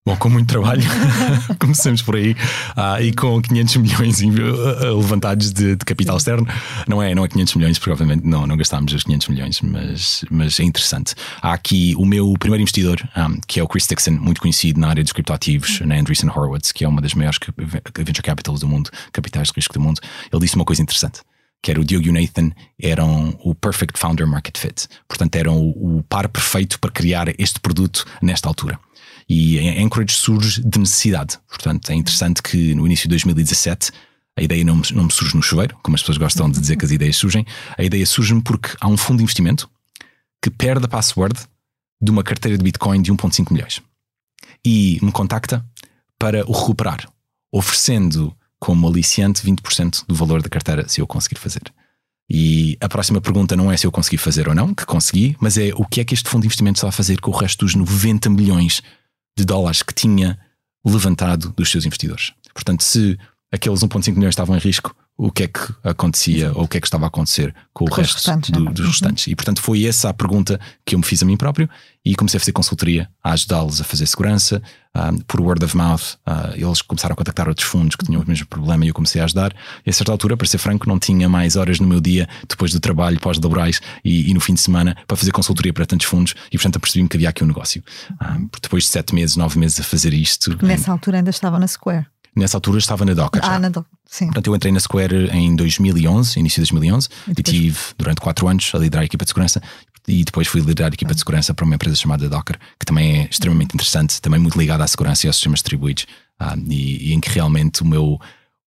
Bom, 0.06 0.18
com 0.18 0.28
muito 0.28 0.50
trabalho, 0.50 0.82
começamos 1.58 2.02
por 2.02 2.18
aí, 2.18 2.36
ah, 2.76 3.02
e 3.02 3.14
com 3.14 3.42
500 3.42 3.78
milhões 3.78 4.20
levantados 4.20 5.54
de, 5.54 5.78
de, 5.78 5.86
capital 5.86 6.18
externo. 6.18 6.46
Não 6.86 7.02
é, 7.02 7.16
não 7.16 7.24
é 7.24 7.28
500 7.30 7.56
milhões, 7.56 7.80
provavelmente 7.80 8.28
não, 8.28 8.46
não 8.46 8.58
gastámos 8.58 8.92
os 8.92 9.04
500 9.04 9.28
milhões, 9.30 9.62
mas, 9.62 10.26
mas 10.30 10.60
é 10.60 10.64
interessante. 10.64 11.16
Há 11.42 11.54
aqui 11.54 11.96
o 11.98 12.06
meu 12.06 12.34
primeiro 12.38 12.62
investidor, 12.62 13.00
um, 13.16 13.22
ah, 13.22 13.30
que 13.48 13.62
é 13.62 13.64
o 13.64 13.68
Chris 13.68 13.88
Dixon, 13.88 14.12
muito 14.20 14.42
conhecido 14.42 14.78
na 14.78 14.90
área 14.90 15.04
dos 15.04 15.14
criptoativos, 15.14 15.80
na 15.80 15.96
Andreessen 15.96 16.30
Horowitz, 16.30 16.74
que 16.74 16.84
é 16.84 16.88
uma 16.88 17.02
das 17.02 17.14
maiores 17.14 17.40
venture 17.96 18.24
capitals 18.24 18.60
do 18.60 18.68
mundo, 18.68 18.90
capitais 19.14 19.48
de 19.48 19.54
risco 19.56 19.74
do 19.74 19.80
mundo. 19.80 20.02
Ele 20.30 20.42
disse 20.42 20.58
uma 20.58 20.66
coisa 20.66 20.82
interessante 20.82 21.22
que 21.64 21.72
era 21.72 21.80
o 21.80 21.86
Diogo 21.86 22.06
e 22.06 22.10
o 22.10 22.14
Nathan, 22.14 22.52
eram 22.78 23.40
o 23.42 23.56
perfect 23.56 23.98
founder 23.98 24.28
market 24.28 24.58
fit. 24.58 24.86
Portanto, 25.08 25.36
eram 25.38 25.58
o, 25.58 26.04
par 26.04 26.28
perfeito 26.28 26.78
para 26.78 26.92
criar 26.92 27.34
este 27.40 27.58
produto 27.62 28.06
nesta 28.22 28.50
altura. 28.50 28.78
E 29.30 29.58
a 29.58 29.82
Anchorage 29.82 30.14
surge 30.14 30.62
de 30.62 30.78
necessidade. 30.78 31.40
Portanto, 31.48 31.90
é 31.90 31.96
interessante 31.96 32.44
que 32.44 32.76
no 32.76 32.86
início 32.86 33.04
de 33.04 33.12
2017 33.12 33.92
a 34.38 34.42
ideia 34.42 34.64
não 34.66 34.76
me, 34.76 34.84
não 34.92 35.06
me 35.06 35.12
surge 35.12 35.36
no 35.36 35.42
chuveiro, 35.42 35.78
como 35.82 35.96
as 35.96 36.02
pessoas 36.02 36.18
gostam 36.18 36.50
de 36.50 36.60
dizer 36.60 36.76
que 36.76 36.84
as 36.84 36.92
ideias 36.92 37.16
surgem. 37.16 37.46
A 37.78 37.84
ideia 37.84 38.06
surge-me 38.06 38.42
porque 38.42 38.76
há 38.82 38.88
um 38.90 38.98
fundo 38.98 39.20
de 39.20 39.24
investimento 39.24 39.70
que 40.42 40.50
perde 40.50 40.86
a 40.86 40.90
password 40.90 41.40
de 42.02 42.12
uma 42.12 42.24
carteira 42.24 42.58
de 42.58 42.64
Bitcoin 42.64 43.02
de 43.02 43.14
1,5 43.14 43.54
milhões 43.54 43.82
e 44.66 45.00
me 45.02 45.14
contacta 45.14 45.66
para 46.20 46.46
o 46.46 46.52
recuperar, 46.52 47.08
oferecendo 47.54 48.36
como 48.64 48.88
aliciante 48.88 49.46
20% 49.46 50.06
do 50.08 50.16
valor 50.16 50.42
da 50.42 50.48
carteira 50.48 50.88
se 50.88 51.02
eu 51.02 51.06
conseguir 51.06 51.38
fazer. 51.38 51.64
E 52.30 52.78
a 52.80 52.88
próxima 52.88 53.20
pergunta 53.20 53.58
não 53.58 53.70
é 53.70 53.76
se 53.76 53.86
eu 53.86 53.92
consegui 53.92 54.18
fazer 54.18 54.48
ou 54.48 54.56
não, 54.56 54.74
que 54.74 54.86
consegui, 54.86 55.36
mas 55.38 55.58
é 55.58 55.72
o 55.76 55.86
que 55.86 56.00
é 56.00 56.06
que 56.06 56.14
este 56.14 56.30
fundo 56.30 56.44
de 56.44 56.48
investimento 56.48 56.78
está 56.78 56.88
a 56.88 56.92
fazer 56.94 57.20
com 57.20 57.30
o 57.30 57.36
resto 57.36 57.66
dos 57.66 57.76
90 57.76 58.30
milhões 58.30 58.82
de 59.38 59.44
dólares 59.44 59.84
que 59.84 59.94
tinha 59.94 60.40
levantado 60.86 61.54
dos 61.58 61.70
seus 61.70 61.86
investidores. 61.86 62.32
Portanto, 62.54 62.86
se 62.86 63.20
aqueles 63.54 63.82
1,5 63.82 64.16
milhões 64.16 64.32
estavam 64.32 64.56
em 64.56 64.60
risco, 64.60 64.96
o 65.16 65.32
que 65.32 65.44
é 65.44 65.48
que 65.48 65.60
acontecia 65.84 66.52
ou 66.56 66.64
o 66.64 66.68
que 66.68 66.78
é 66.78 66.82
que 66.82 66.88
estava 66.88 67.06
a 67.06 67.08
acontecer 67.08 67.54
com 67.72 67.86
o 67.86 67.88
resto 67.94 68.16
restantes, 68.16 68.50
do, 68.50 68.66
dos 68.66 68.80
uhum. 68.80 68.88
restantes. 68.88 69.28
E 69.28 69.36
portanto 69.36 69.62
foi 69.62 69.86
essa 69.86 70.10
a 70.10 70.14
pergunta 70.14 70.60
que 70.84 70.96
eu 70.96 71.00
me 71.00 71.06
fiz 71.06 71.22
a 71.22 71.26
mim 71.26 71.38
próprio 71.38 71.70
e 72.04 72.16
comecei 72.16 72.38
a 72.38 72.42
fazer 72.42 72.52
consultoria, 72.52 73.08
a 73.24 73.32
ajudá-los 73.34 73.80
a 73.80 73.84
fazer 73.84 74.08
segurança, 74.08 74.62
um, 74.96 75.20
por 75.20 75.40
word 75.40 75.64
of 75.64 75.78
mouth. 75.78 76.18
Uh, 76.28 76.56
eles 76.56 76.82
começaram 76.82 77.14
a 77.14 77.16
contactar 77.16 77.48
outros 77.48 77.68
fundos 77.68 77.96
que 77.96 78.04
tinham 78.04 78.24
o 78.24 78.28
mesmo 78.28 78.48
problema 78.48 78.86
e 78.86 78.88
eu 78.88 78.94
comecei 78.94 79.22
a 79.22 79.26
ajudar. 79.26 79.54
E 79.86 79.90
a 79.90 79.94
certa 79.94 80.12
altura, 80.12 80.36
para 80.36 80.48
ser 80.48 80.58
franco, 80.58 80.90
não 80.90 80.98
tinha 80.98 81.30
mais 81.30 81.56
horas 81.56 81.80
no 81.80 81.88
meu 81.88 82.02
dia, 82.02 82.28
depois 82.50 82.72
do 82.72 82.80
trabalho, 82.80 83.20
pós-laborais 83.20 83.82
e, 84.04 84.32
e, 84.32 84.34
no 84.34 84.40
fim 84.40 84.56
de 84.56 84.62
semana, 84.62 84.98
para 85.08 85.16
fazer 85.16 85.32
consultoria 85.32 85.72
para 85.72 85.86
tantos 85.86 86.08
fundos 86.08 86.34
e 86.52 86.58
portanto 86.58 86.78
apercebi-me 86.78 87.08
que 87.08 87.18
havia 87.18 87.30
aqui 87.30 87.44
um 87.44 87.48
negócio. 87.48 87.84
Um, 88.20 88.50
depois 88.62 88.86
de 88.86 88.90
sete 88.90 89.14
meses, 89.14 89.36
nove 89.36 89.60
meses 89.60 89.80
a 89.80 89.84
fazer 89.84 90.12
isto. 90.12 90.58
Nessa 90.66 90.92
altura 90.92 91.18
ainda 91.18 91.30
estava 91.30 91.60
na 91.60 91.68
Square. 91.68 92.08
Nessa 92.36 92.58
altura 92.58 92.80
estava 92.80 93.06
na 93.06 93.14
Docker. 93.14 93.42
Ah, 93.44 93.54
já. 93.54 93.60
na 93.60 93.70
Docker, 93.70 93.92
sim. 94.06 94.26
Portanto, 94.26 94.48
eu 94.48 94.56
entrei 94.56 94.72
na 94.72 94.80
Square 94.80 95.30
em 95.32 95.56
2011, 95.56 96.40
início 96.40 96.64
de 96.64 96.72
2011, 96.72 97.10
e, 97.28 97.32
e 97.32 97.44
tive 97.44 97.80
durante 97.98 98.22
quatro 98.22 98.48
anos 98.48 98.72
a 98.74 98.78
liderar 98.78 99.04
a 99.04 99.06
equipa 99.06 99.24
de 99.24 99.30
segurança 99.30 99.62
e 100.08 100.24
depois 100.24 100.48
fui 100.48 100.62
liderar 100.62 100.92
a 100.92 100.94
equipa 100.94 101.14
de 101.14 101.20
segurança 101.20 101.54
para 101.54 101.64
uma 101.64 101.76
empresa 101.76 101.96
chamada 101.96 102.28
Docker, 102.28 102.58
que 102.80 102.86
também 102.86 103.22
é 103.22 103.28
extremamente 103.30 103.74
interessante, 103.74 104.22
também 104.22 104.40
muito 104.40 104.58
ligada 104.58 104.84
à 104.84 104.88
segurança 104.88 105.26
e 105.26 105.28
aos 105.28 105.38
sistemas 105.38 105.60
distribuídos, 105.60 106.06
ah, 106.40 106.56
e, 106.68 107.10
e, 107.10 107.14
em 107.14 107.20
que 107.20 107.30
realmente 107.30 107.84
o 107.84 107.86
meu, 107.86 108.20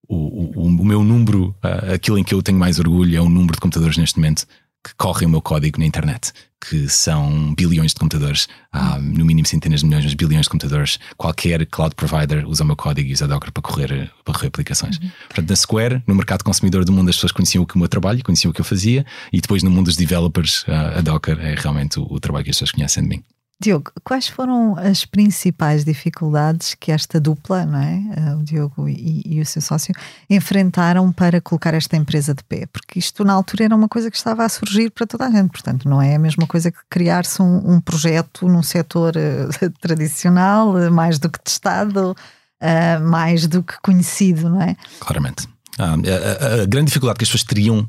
o, 0.09 0.17
o, 0.17 0.67
o 0.67 0.85
meu 0.85 1.03
número, 1.03 1.55
uh, 1.63 1.95
aquilo 1.95 2.19
em 2.19 2.25
que 2.25 2.33
eu 2.33 2.43
tenho 2.43 2.59
mais 2.59 2.79
orgulho 2.79 3.17
é 3.17 3.21
o 3.21 3.29
número 3.29 3.55
de 3.55 3.61
computadores 3.61 3.99
neste 3.99 4.19
momento 4.19 4.47
que 4.87 4.95
correm 4.95 5.27
o 5.27 5.31
meu 5.31 5.43
código 5.43 5.81
na 5.81 5.85
internet, 5.85 6.33
que 6.69 6.89
são 6.89 7.53
bilhões 7.57 7.93
de 7.93 7.99
computadores, 7.99 8.47
há 8.73 8.99
no 9.01 9.25
mínimo 9.25 9.47
centenas 9.47 9.81
de 9.81 9.87
milhões, 9.87 10.05
mas 10.05 10.15
bilhões 10.15 10.43
de 10.43 10.51
computadores. 10.51 11.01
Qualquer 11.17 11.67
cloud 11.67 11.95
provider 11.97 12.49
usa 12.49 12.63
o 12.63 12.67
meu 12.67 12.77
código 12.77 13.09
e 13.09 13.13
usa 13.13 13.27
Docker 13.27 13.51
para 13.51 13.63
correr, 13.63 14.11
para 14.25 14.35
correr 14.35 14.47
aplicações. 14.47 14.99
Uhum. 14.99 15.11
Portanto, 15.27 15.51
na 15.51 15.57
Square, 15.57 16.03
no 16.07 16.15
mercado 16.15 16.45
consumidor 16.45 16.85
do 16.85 16.93
mundo, 16.93 17.09
as 17.09 17.17
pessoas 17.17 17.33
conheciam 17.33 17.65
o 17.65 17.67
que 17.67 17.75
o 17.75 17.79
meu 17.79 17.89
trabalho, 17.89 18.23
conheciam 18.23 18.51
o 18.53 18.55
que 18.55 18.61
eu 18.61 18.65
fazia, 18.65 19.05
e 19.33 19.41
depois 19.41 19.65
no 19.65 19.71
mundo 19.71 19.87
dos 19.87 19.97
developers, 19.97 20.65
a 20.69 21.01
Docker 21.01 21.37
é 21.41 21.57
realmente 21.57 21.99
o, 21.99 22.07
o 22.09 22.21
trabalho 22.21 22.45
que 22.45 22.51
as 22.51 22.57
pessoas 22.57 22.71
conhecem 22.71 23.03
de 23.03 23.09
mim. 23.09 23.25
Diogo, 23.59 23.91
quais 24.05 24.29
foram 24.29 24.77
as 24.79 25.07
principais 25.07 25.83
dificuldades 25.83 26.75
que 26.75 26.93
esta 26.93 27.19
dupla, 27.19 27.65
não 27.65 27.79
é? 27.79 28.03
Eh, 28.15 28.35
o 28.35 28.43
Diogo 28.45 28.87
e, 28.87 29.23
e, 29.25 29.41
o 29.41 29.47
seu 29.47 29.63
sócio, 29.63 29.95
enfrentaram 30.29 31.11
para 31.11 31.41
colocar 31.41 31.73
esta 31.73 31.97
empresa 31.97 32.35
de 32.35 32.45
pé? 32.45 32.67
Porque 32.67 32.99
isto 32.99 33.25
na 33.25 33.33
altura 33.33 33.65
era 33.65 33.75
uma 33.75 33.89
coisa 33.89 34.11
que 34.11 34.17
estava 34.17 34.45
a 34.45 34.49
surgir 34.49 34.91
para 34.91 35.07
toda 35.07 35.27
a 35.27 35.31
gente, 35.31 35.51
portanto, 35.51 35.89
não 35.89 36.03
é 36.03 36.15
a 36.15 36.19
mesma 36.19 36.47
coisa 36.47 36.71
que 36.71 36.79
criar-se 36.91 37.41
um, 37.41 37.77
um, 37.77 37.81
projeto 37.81 38.47
num 38.47 38.63
setor 38.63 39.15
uh, 39.17 39.71
tradicional, 39.81 40.75
uh, 40.75 40.93
mais 40.93 41.19
do 41.19 41.31
que 41.31 41.41
testado, 41.41 42.11
uh, 42.11 43.09
mais 43.09 43.47
do 43.47 43.63
que 43.63 43.81
conhecido, 43.81 44.51
não 44.51 44.61
é? 44.61 44.77
Claramente. 45.01 45.49
Ah, 45.79 45.95
a, 45.95 46.59
a, 46.59 46.63
a 46.63 46.67
grande 46.67 46.87
dificuldade 46.87 47.19
que 47.19 47.25
as 47.25 47.29
pessoas 47.29 47.45
teriam 47.45 47.89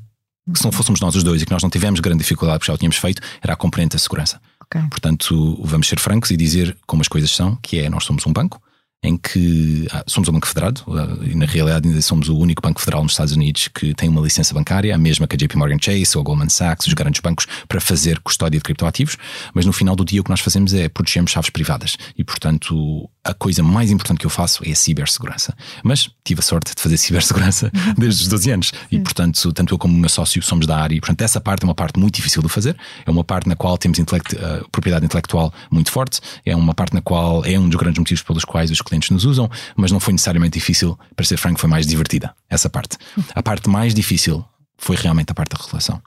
se 0.55 0.63
não 0.63 0.71
fôssemos 0.71 1.01
nós 1.01 1.15
os 1.15 1.23
dois 1.23 1.41
e 1.41 1.45
que 1.45 1.51
nós 1.51 1.61
não 1.61 1.69
tivemos 1.69 1.99
grande 1.99 2.19
dificuldade 2.19 2.59
porque 2.59 2.71
já 2.71 2.75
o 2.75 2.77
tínhamos 2.77 2.97
feito, 2.97 3.21
era 3.41 3.53
a 3.53 3.55
componente 3.55 3.95
da 3.95 3.99
segurança. 3.99 4.39
Okay. 4.67 4.87
Portanto, 4.89 5.59
vamos 5.63 5.87
ser 5.87 5.99
francos 5.99 6.29
e 6.31 6.37
dizer 6.37 6.77
como 6.85 7.01
as 7.01 7.07
coisas 7.07 7.31
são, 7.31 7.57
que 7.61 7.79
é 7.79 7.89
nós 7.89 8.03
somos 8.03 8.25
um 8.27 8.33
banco, 8.33 8.61
em 9.03 9.15
que 9.15 9.87
ah, 9.91 10.03
somos 10.07 10.27
um 10.27 10.33
banco 10.33 10.47
federado 10.47 10.81
ah, 10.87 11.23
e 11.23 11.35
na 11.35 11.45
realidade 11.45 11.87
ainda 11.87 12.01
somos 12.01 12.29
o 12.29 12.37
único 12.37 12.61
banco 12.61 12.81
federal 12.81 13.03
nos 13.03 13.13
Estados 13.13 13.33
Unidos 13.33 13.67
que 13.67 13.93
tem 13.93 14.09
uma 14.09 14.21
licença 14.21 14.53
bancária, 14.53 14.93
a 14.93 14.97
mesma 14.97 15.27
que 15.27 15.35
a 15.35 15.37
JP 15.37 15.55
Morgan 15.55 15.77
Chase 15.79 16.17
ou 16.17 16.21
a 16.21 16.23
Goldman 16.23 16.49
Sachs, 16.49 16.87
os 16.87 16.93
grandes 16.93 17.21
bancos, 17.21 17.45
para 17.67 17.79
fazer 17.79 18.19
custódia 18.19 18.59
de 18.59 18.63
criptoativos, 18.63 19.15
mas 19.53 19.65
no 19.65 19.71
final 19.71 19.95
do 19.95 20.03
dia 20.03 20.19
o 20.19 20.23
que 20.23 20.29
nós 20.29 20.39
fazemos 20.39 20.73
é 20.73 20.89
protegemos 20.89 21.31
chaves 21.31 21.49
privadas 21.49 21.95
e 22.17 22.23
portanto 22.23 23.09
a 23.27 23.33
coisa 23.33 23.61
mais 23.61 23.91
importante 23.91 24.19
que 24.19 24.25
eu 24.25 24.29
faço 24.29 24.63
é 24.65 24.71
a 24.71 24.75
cibersegurança. 24.75 25.55
Mas 25.83 26.09
tive 26.23 26.39
a 26.39 26.43
sorte 26.43 26.73
de 26.75 26.81
fazer 26.81 26.97
cibersegurança 26.97 27.71
uhum. 27.73 27.93
desde 27.97 28.23
os 28.23 28.27
12 28.27 28.51
anos 28.51 28.71
e 28.91 28.99
portanto 28.99 29.51
tanto 29.53 29.73
eu 29.73 29.77
como 29.77 29.93
o 29.93 29.97
meu 29.97 30.09
sócio 30.09 30.41
somos 30.41 30.65
da 30.65 30.77
área 30.77 30.95
e 30.95 30.99
portanto 30.99 31.21
essa 31.21 31.39
parte 31.39 31.63
é 31.63 31.65
uma 31.65 31.75
parte 31.75 31.99
muito 31.99 32.15
difícil 32.15 32.41
de 32.41 32.49
fazer, 32.49 32.77
é 33.05 33.11
uma 33.11 33.23
parte 33.23 33.47
na 33.47 33.55
qual 33.55 33.77
temos 33.77 33.99
uh, 33.99 34.05
propriedade 34.71 35.05
intelectual 35.05 35.53
muito 35.71 35.91
forte, 35.91 36.19
é 36.45 36.55
uma 36.55 36.73
parte 36.73 36.93
na 36.93 37.01
qual 37.01 37.43
é 37.45 37.59
um 37.59 37.67
dos 37.67 37.79
grandes 37.79 37.99
motivos 37.99 38.23
pelos 38.23 38.45
quais 38.45 38.71
os 38.71 38.81
clientes 38.81 39.09
nos 39.09 39.25
usam, 39.25 39.49
mas 39.75 39.91
não 39.91 39.99
foi 39.99 40.13
necessariamente 40.13 40.57
difícil, 40.57 40.97
para 41.15 41.25
ser 41.25 41.37
franco, 41.37 41.59
foi 41.59 41.69
mais 41.69 41.85
divertida 41.85 42.33
essa 42.49 42.69
parte. 42.69 42.97
A 43.35 43.43
parte 43.43 43.69
mais 43.69 43.93
difícil 43.93 44.43
foi 44.77 44.95
realmente 44.95 45.31
a 45.31 45.33
parte 45.33 45.51
da 45.55 45.61
regulação. 45.61 46.01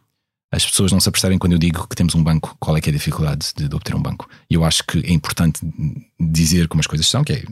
As 0.52 0.66
pessoas 0.66 0.90
não 0.90 0.98
se 0.98 1.08
apercebem 1.08 1.38
quando 1.38 1.52
eu 1.52 1.58
digo 1.58 1.86
que 1.86 1.94
temos 1.94 2.14
um 2.14 2.22
banco, 2.22 2.56
qual 2.58 2.76
é 2.76 2.80
que 2.80 2.90
é 2.90 2.92
a 2.92 2.96
dificuldade 2.96 3.52
de, 3.56 3.68
de 3.68 3.74
obter 3.74 3.94
um 3.94 4.02
banco. 4.02 4.28
E 4.50 4.54
eu 4.54 4.64
acho 4.64 4.84
que 4.84 4.98
é 4.98 5.12
importante 5.12 5.60
dizer 6.18 6.66
como 6.66 6.80
as 6.80 6.86
coisas 6.86 7.06
são, 7.06 7.22
que 7.22 7.32
é, 7.32 7.44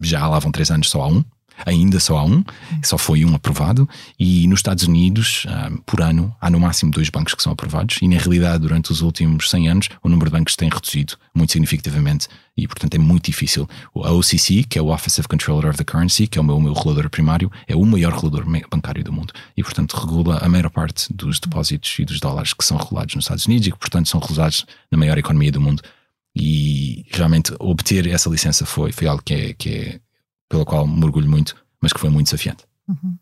já 0.00 0.26
lá 0.26 0.38
vão 0.38 0.50
três 0.50 0.70
anos, 0.70 0.88
só 0.88 1.02
há 1.02 1.08
um, 1.08 1.22
ainda 1.64 1.98
só 2.00 2.18
há 2.18 2.24
um, 2.24 2.44
só 2.82 2.98
foi 2.98 3.24
um 3.24 3.34
aprovado, 3.34 3.88
e 4.18 4.46
nos 4.48 4.58
Estados 4.58 4.84
Unidos, 4.84 5.46
ah, 5.48 5.70
por 5.84 6.00
ano, 6.00 6.34
há 6.40 6.50
no 6.50 6.60
máximo 6.60 6.90
dois 6.90 7.08
bancos 7.08 7.34
que 7.34 7.42
são 7.42 7.52
aprovados, 7.52 7.98
e 8.02 8.08
na 8.08 8.18
realidade, 8.18 8.60
durante 8.60 8.92
os 8.92 9.00
últimos 9.00 9.48
100 9.50 9.68
anos, 9.68 9.88
o 10.02 10.08
número 10.08 10.30
de 10.30 10.36
bancos 10.36 10.56
tem 10.56 10.68
reduzido 10.68 11.14
muito 11.34 11.52
significativamente, 11.52 12.28
e 12.56 12.66
portanto 12.66 12.94
é 12.94 12.98
muito 12.98 13.26
difícil. 13.26 13.68
A 13.94 14.12
OCC, 14.12 14.64
que 14.64 14.78
é 14.78 14.82
o 14.82 14.92
Office 14.92 15.18
of 15.18 15.28
Controller 15.28 15.68
of 15.68 15.78
the 15.78 15.84
Currency, 15.84 16.26
que 16.26 16.38
é 16.38 16.40
o 16.40 16.44
meu, 16.44 16.56
o 16.56 16.60
meu 16.60 16.72
regulador 16.72 17.08
primário, 17.10 17.50
é 17.66 17.76
o 17.76 17.84
maior 17.84 18.12
regulador 18.12 18.46
bancário 18.70 19.04
do 19.04 19.12
mundo, 19.12 19.32
e 19.56 19.62
portanto 19.62 19.94
regula 19.94 20.38
a 20.38 20.48
maior 20.48 20.70
parte 20.70 21.12
dos 21.12 21.38
depósitos 21.38 21.98
e 21.98 22.04
dos 22.04 22.20
dólares 22.20 22.52
que 22.52 22.64
são 22.64 22.76
regulados 22.76 23.14
nos 23.14 23.24
Estados 23.24 23.46
Unidos 23.46 23.68
e 23.68 23.72
que 23.72 23.78
portanto 23.78 24.08
são 24.08 24.20
regulados 24.20 24.64
na 24.90 24.98
maior 24.98 25.18
economia 25.18 25.52
do 25.52 25.60
mundo. 25.60 25.82
E 26.38 27.06
realmente 27.10 27.54
obter 27.58 28.06
essa 28.06 28.28
licença 28.28 28.66
foi, 28.66 28.92
foi 28.92 29.06
algo 29.06 29.22
que 29.24 29.32
é, 29.32 29.54
que 29.54 29.70
é 29.70 30.00
pela 30.48 30.64
qual 30.64 30.86
me 30.86 31.04
orgulho 31.04 31.28
muito, 31.28 31.56
mas 31.80 31.92
que 31.92 32.00
foi 32.00 32.10
muito 32.10 32.26
desafiante. 32.26 32.64
Uhum. 32.88 33.16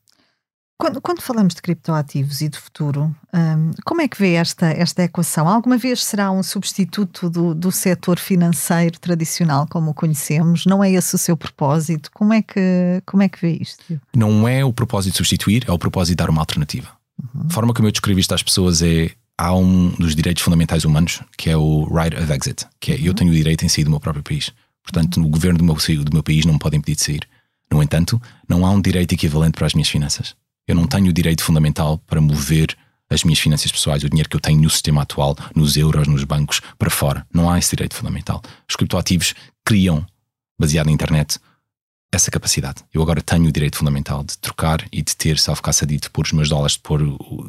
Quando, 0.77 1.01
quando, 1.01 1.23
falamos 1.23 1.55
de 1.55 1.63
criptoativos 1.63 2.41
e 2.41 2.49
de 2.49 2.59
futuro, 2.59 3.15
um, 3.33 3.71
como 3.85 4.03
é 4.03 4.09
que 4.09 4.19
vê 4.19 4.35
esta, 4.35 4.67
esta 4.67 5.05
equação? 5.05 5.49
Alguma 5.49 5.79
vez 5.79 6.03
será 6.03 6.33
um 6.33 6.43
substituto 6.43 7.31
do, 7.31 7.55
do 7.55 7.71
setor 7.71 8.19
financeiro 8.19 8.99
tradicional 8.99 9.69
como 9.71 9.93
o 9.93 9.95
conhecemos? 9.95 10.67
Não 10.67 10.83
é 10.83 10.91
esse 10.91 11.15
o 11.15 11.19
seu 11.19 11.37
propósito? 11.37 12.11
Como 12.13 12.33
é 12.33 12.43
que, 12.43 13.01
como 13.07 13.23
é 13.23 13.29
que 13.29 13.41
vê 13.41 13.57
isto? 13.61 14.01
Não 14.15 14.49
é 14.49 14.65
o 14.65 14.73
propósito 14.73 15.13
de 15.13 15.19
substituir, 15.19 15.65
é 15.69 15.73
o 15.73 15.79
propósito 15.79 16.11
de 16.11 16.17
dar 16.17 16.29
uma 16.29 16.43
alternativa. 16.43 16.89
Uhum. 17.23 17.47
A 17.49 17.53
forma 17.53 17.73
como 17.73 17.87
eu 17.87 17.93
descrevo 17.93 18.19
isto 18.19 18.35
às 18.35 18.43
pessoas 18.43 18.83
é 18.83 19.13
há 19.39 19.55
um 19.55 19.91
dos 19.91 20.15
direitos 20.15 20.43
fundamentais 20.43 20.85
humanos 20.85 21.21
que 21.37 21.51
é 21.51 21.57
o 21.57 21.85
right 21.85 22.17
of 22.17 22.33
exit, 22.33 22.67
que 22.81 22.93
é 22.93 23.01
eu 23.01 23.15
tenho 23.15 23.31
o 23.31 23.35
direito 23.35 23.65
em 23.65 23.69
sair 23.69 23.85
do 23.85 23.91
meu 23.91 24.01
próprio 24.01 24.25
país. 24.25 24.53
Portanto, 24.85 25.21
o 25.21 25.29
governo 25.29 25.59
do 25.59 25.65
meu, 25.65 25.75
do 25.75 26.13
meu 26.13 26.23
país 26.23 26.45
não 26.45 26.53
me 26.53 26.59
pode 26.61 26.77
impedir 26.77 26.97
de 26.97 27.03
sair. 27.03 27.29
No 27.73 27.83
entanto, 27.83 28.21
não 28.49 28.65
há 28.65 28.71
um 28.71 28.81
direito 28.81 29.15
equivalente 29.15 29.55
para 29.55 29.67
as 29.67 29.75
minhas 29.75 29.89
finanças. 29.89 30.37
Eu 30.69 30.75
não 30.75 30.87
tenho 30.87 31.09
o 31.09 31.13
direito 31.13 31.43
fundamental 31.43 31.99
para 32.07 32.21
mover 32.21 32.77
as 33.11 33.25
minhas 33.25 33.39
finanças 33.39 33.71
pessoais, 33.71 34.05
o 34.05 34.09
dinheiro 34.09 34.29
que 34.29 34.37
eu 34.37 34.41
tenho 34.41 34.61
no 34.61 34.71
sistema 34.71 35.03
atual, 35.03 35.37
nos 35.55 35.77
euros, 35.77 36.07
nos 36.07 36.25
bancos, 36.25 36.61
para 36.79 36.91
fora. 36.91 37.27
Não 37.33 37.51
há 37.51 37.59
esse 37.59 37.71
direito 37.71 37.95
fundamental. 37.95 38.43
Os 38.69 38.77
criptoativos 38.77 39.35
criam, 39.65 40.07
baseado 40.59 40.87
na 40.87 40.93
internet, 40.93 41.39
essa 42.13 42.31
capacidade. 42.31 42.83
Eu 42.93 43.03
agora 43.03 43.21
tenho 43.21 43.47
o 43.47 43.53
direito 43.53 43.77
fundamental 43.77 44.23
de 44.23 44.39
trocar 44.39 44.85
e 44.93 45.03
de 45.03 45.17
ter 45.17 45.39
self-custody, 45.39 45.99
de 45.99 46.11
pôr 46.11 46.25
os 46.25 46.33
meus 46.33 46.49
dólares, 46.49 46.75
de 46.75 46.81
pôr 46.81 47.01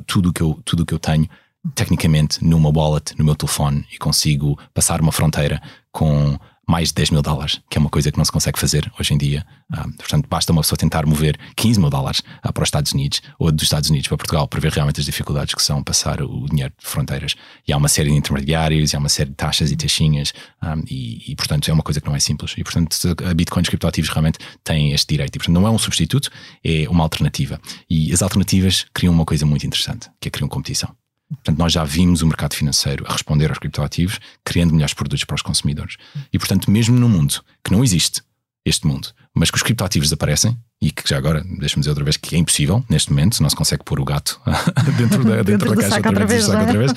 tudo 0.07 0.33
que 0.33 0.41
eu, 0.41 0.59
tudo 0.65 0.85
que 0.85 0.93
eu 0.93 0.99
tenho, 0.99 1.29
tecnicamente, 1.73 2.43
numa 2.43 2.69
wallet, 2.69 3.17
no 3.17 3.25
meu 3.25 3.35
telefone 3.35 3.85
e 3.91 3.97
consigo 3.97 4.59
passar 4.73 5.01
uma 5.01 5.11
fronteira 5.11 5.61
com 5.91 6.37
mais 6.67 6.89
de 6.89 6.95
10 6.95 7.11
mil 7.11 7.21
dólares, 7.21 7.61
que 7.69 7.77
é 7.77 7.79
uma 7.81 7.89
coisa 7.89 8.11
que 8.11 8.17
não 8.17 8.25
se 8.25 8.31
consegue 8.31 8.59
fazer 8.59 8.91
hoje 8.99 9.13
em 9.13 9.17
dia. 9.17 9.45
Uh, 9.71 9.91
portanto, 9.97 10.27
basta 10.29 10.51
uma 10.51 10.61
pessoa 10.61 10.77
tentar 10.77 11.05
mover 11.05 11.37
15 11.55 11.79
mil 11.79 11.89
dólares 11.89 12.19
uh, 12.19 12.51
para 12.51 12.63
os 12.63 12.67
Estados 12.67 12.91
Unidos 12.91 13.21
ou 13.39 13.51
dos 13.51 13.63
Estados 13.63 13.89
Unidos 13.89 14.07
para 14.07 14.17
Portugal 14.17 14.47
para 14.47 14.59
ver 14.59 14.71
realmente 14.71 14.99
as 14.99 15.05
dificuldades 15.05 15.53
que 15.53 15.61
são 15.61 15.83
passar 15.83 16.21
o 16.21 16.45
dinheiro 16.47 16.73
de 16.77 16.87
fronteiras. 16.87 17.35
E 17.67 17.73
há 17.73 17.77
uma 17.77 17.87
série 17.87 18.09
de 18.09 18.15
intermediários, 18.15 18.93
e 18.93 18.95
há 18.95 18.99
uma 18.99 19.09
série 19.09 19.29
de 19.29 19.35
taxas 19.35 19.71
e 19.71 19.75
taxinhas, 19.75 20.33
ah, 20.61 20.75
e, 20.89 21.31
e, 21.31 21.35
portanto 21.35 21.69
é 21.69 21.73
uma 21.73 21.83
coisa 21.83 22.01
que 22.01 22.07
não 22.07 22.15
é 22.15 22.19
simples. 22.19 22.53
E 22.57 22.63
portanto, 22.63 22.97
a 23.25 23.33
Bitcoin 23.33 23.61
os 23.61 23.69
criptoativos 23.69 24.09
realmente 24.09 24.39
têm 24.63 24.91
este 24.91 25.07
direito. 25.07 25.35
E 25.35 25.39
portanto, 25.39 25.55
não 25.55 25.67
é 25.67 25.71
um 25.71 25.77
substituto, 25.77 26.29
é 26.63 26.87
uma 26.89 27.03
alternativa. 27.03 27.59
E 27.89 28.11
as 28.13 28.21
alternativas 28.21 28.85
criam 28.93 29.13
uma 29.13 29.25
coisa 29.25 29.45
muito 29.45 29.65
interessante, 29.65 30.09
que 30.19 30.27
é 30.27 30.31
criam 30.31 30.47
competição. 30.47 30.95
Portanto, 31.29 31.57
nós 31.57 31.73
já 31.73 31.83
vimos 31.83 32.21
o 32.21 32.27
mercado 32.27 32.53
financeiro 32.53 33.03
a 33.07 33.11
responder 33.11 33.49
aos 33.49 33.57
criptoativos, 33.57 34.19
criando 34.43 34.73
melhores 34.73 34.93
produtos 34.93 35.23
para 35.23 35.35
os 35.35 35.41
consumidores. 35.41 35.97
E, 36.31 36.37
portanto, 36.37 36.69
mesmo 36.69 36.97
num 36.97 37.09
mundo 37.09 37.41
que 37.63 37.71
não 37.71 37.83
existe 37.83 38.21
este 38.65 38.87
mundo, 38.87 39.09
mas 39.33 39.51
que 39.51 39.57
os 39.57 39.63
criptoativos 39.63 40.11
aparecem 40.11 40.57
e 40.81 40.91
que 40.91 41.07
já 41.07 41.17
agora, 41.17 41.43
deixa-me 41.43 41.81
dizer 41.81 41.89
outra 41.89 42.03
vez, 42.03 42.17
que 42.17 42.35
é 42.35 42.39
impossível 42.39 42.83
neste 42.89 43.11
momento, 43.11 43.41
não 43.41 43.49
se 43.49 43.55
consegue 43.55 43.83
pôr 43.83 43.99
o 43.99 44.05
gato 44.05 44.39
dentro 44.97 45.23
da, 45.23 45.43
dentro 45.43 45.75
da 45.75 45.81
caixa 45.81 46.07
outra 46.07 46.25
vez, 46.25 46.49
outra 46.49 46.77
vez. 46.77 46.91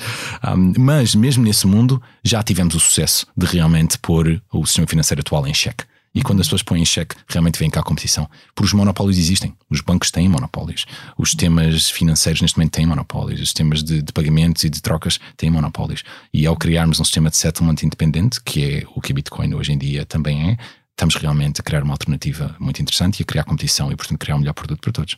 Um, 0.47 0.73
mas 0.77 1.15
mesmo 1.15 1.43
nesse 1.43 1.67
mundo 1.67 2.01
já 2.23 2.41
tivemos 2.43 2.75
o 2.75 2.79
sucesso 2.79 3.27
de 3.37 3.45
realmente 3.45 3.97
pôr 3.99 4.41
o 4.51 4.65
sistema 4.65 4.87
financeiro 4.87 5.21
atual 5.21 5.47
em 5.47 5.53
xeque. 5.53 5.85
E 6.13 6.21
quando 6.21 6.39
as 6.39 6.47
pessoas 6.47 6.63
põem 6.63 6.81
em 6.81 6.85
xeque, 6.85 7.15
realmente 7.27 7.59
vem 7.59 7.69
cá 7.69 7.81
a 7.81 7.83
competição. 7.83 8.29
Porque 8.55 8.67
os 8.67 8.73
monopólios 8.73 9.17
existem. 9.17 9.55
Os 9.69 9.81
bancos 9.81 10.09
têm 10.11 10.27
monopólios. 10.27 10.85
Os 11.17 11.29
sistemas 11.29 11.89
financeiros 11.89 12.41
neste 12.41 12.57
momento 12.57 12.71
têm 12.71 12.85
monopólios. 12.85 13.39
Os 13.39 13.49
sistemas 13.49 13.83
de, 13.83 14.01
de, 14.01 14.11
pagamentos 14.11 14.63
e 14.63 14.69
de 14.69 14.81
trocas 14.81 15.19
têm 15.37 15.49
monopólios. 15.49 16.03
E 16.33 16.45
ao 16.45 16.55
criarmos 16.57 16.99
um 16.99 17.03
sistema 17.03 17.29
de 17.29 17.37
settlement 17.37 17.75
independente, 17.83 18.41
que 18.41 18.63
é 18.63 18.83
o 18.95 19.01
que 19.01 19.11
a 19.11 19.15
Bitcoin 19.15 19.53
hoje 19.53 19.71
em 19.71 19.77
dia 19.77 20.05
também 20.05 20.51
é, 20.51 20.57
estamos 20.91 21.15
realmente 21.15 21.61
a 21.61 21.63
criar 21.63 21.83
uma 21.83 21.93
alternativa 21.93 22.55
muito 22.59 22.81
interessante 22.81 23.19
e 23.19 23.23
a 23.23 23.25
criar 23.25 23.43
competição 23.43 23.91
e, 23.91 23.95
portanto, 23.95 24.19
criar 24.19 24.35
um 24.35 24.39
melhor 24.39 24.53
produto 24.53 24.81
para 24.81 24.91
todos. 24.91 25.15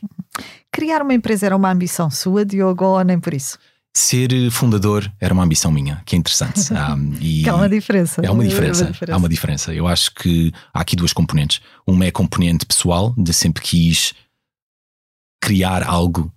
Criar 0.70 1.02
uma 1.02 1.14
empresa 1.14 1.46
era 1.46 1.56
uma 1.56 1.70
ambição 1.70 2.10
sua, 2.10 2.44
Diogo, 2.44 2.84
ou 2.84 3.02
nem 3.02 3.18
por 3.18 3.34
isso? 3.34 3.58
Ser 3.94 4.32
eh, 4.32 4.50
fundador 4.50 5.10
era 5.20 5.34
uma 5.34 5.44
ambição 5.44 5.70
minha, 5.70 6.02
que 6.06 6.16
é 6.16 6.18
interessante. 6.18 6.72
Um, 6.72 7.14
e 7.20 7.48
há 7.48 7.54
uma 7.54 7.68
diferença. 7.68 8.20
É 8.24 8.30
uma 8.30 8.44
diferença, 8.44 8.82
é 8.82 8.86
uma 8.86 8.92
diferença. 8.92 9.14
Há 9.14 9.16
uma 9.18 9.28
diferença. 9.28 9.74
Eu 9.74 9.86
acho 9.86 10.14
que 10.14 10.52
há 10.72 10.80
aqui 10.80 10.96
duas 10.96 11.12
componentes. 11.12 11.60
Uma 11.86 12.06
é 12.06 12.08
a 12.08 12.12
componente 12.12 12.66
pessoal, 12.66 13.14
de 13.16 13.32
sempre 13.32 13.62
quis 13.62 14.14
criar 15.40 15.82
algo 15.82 16.32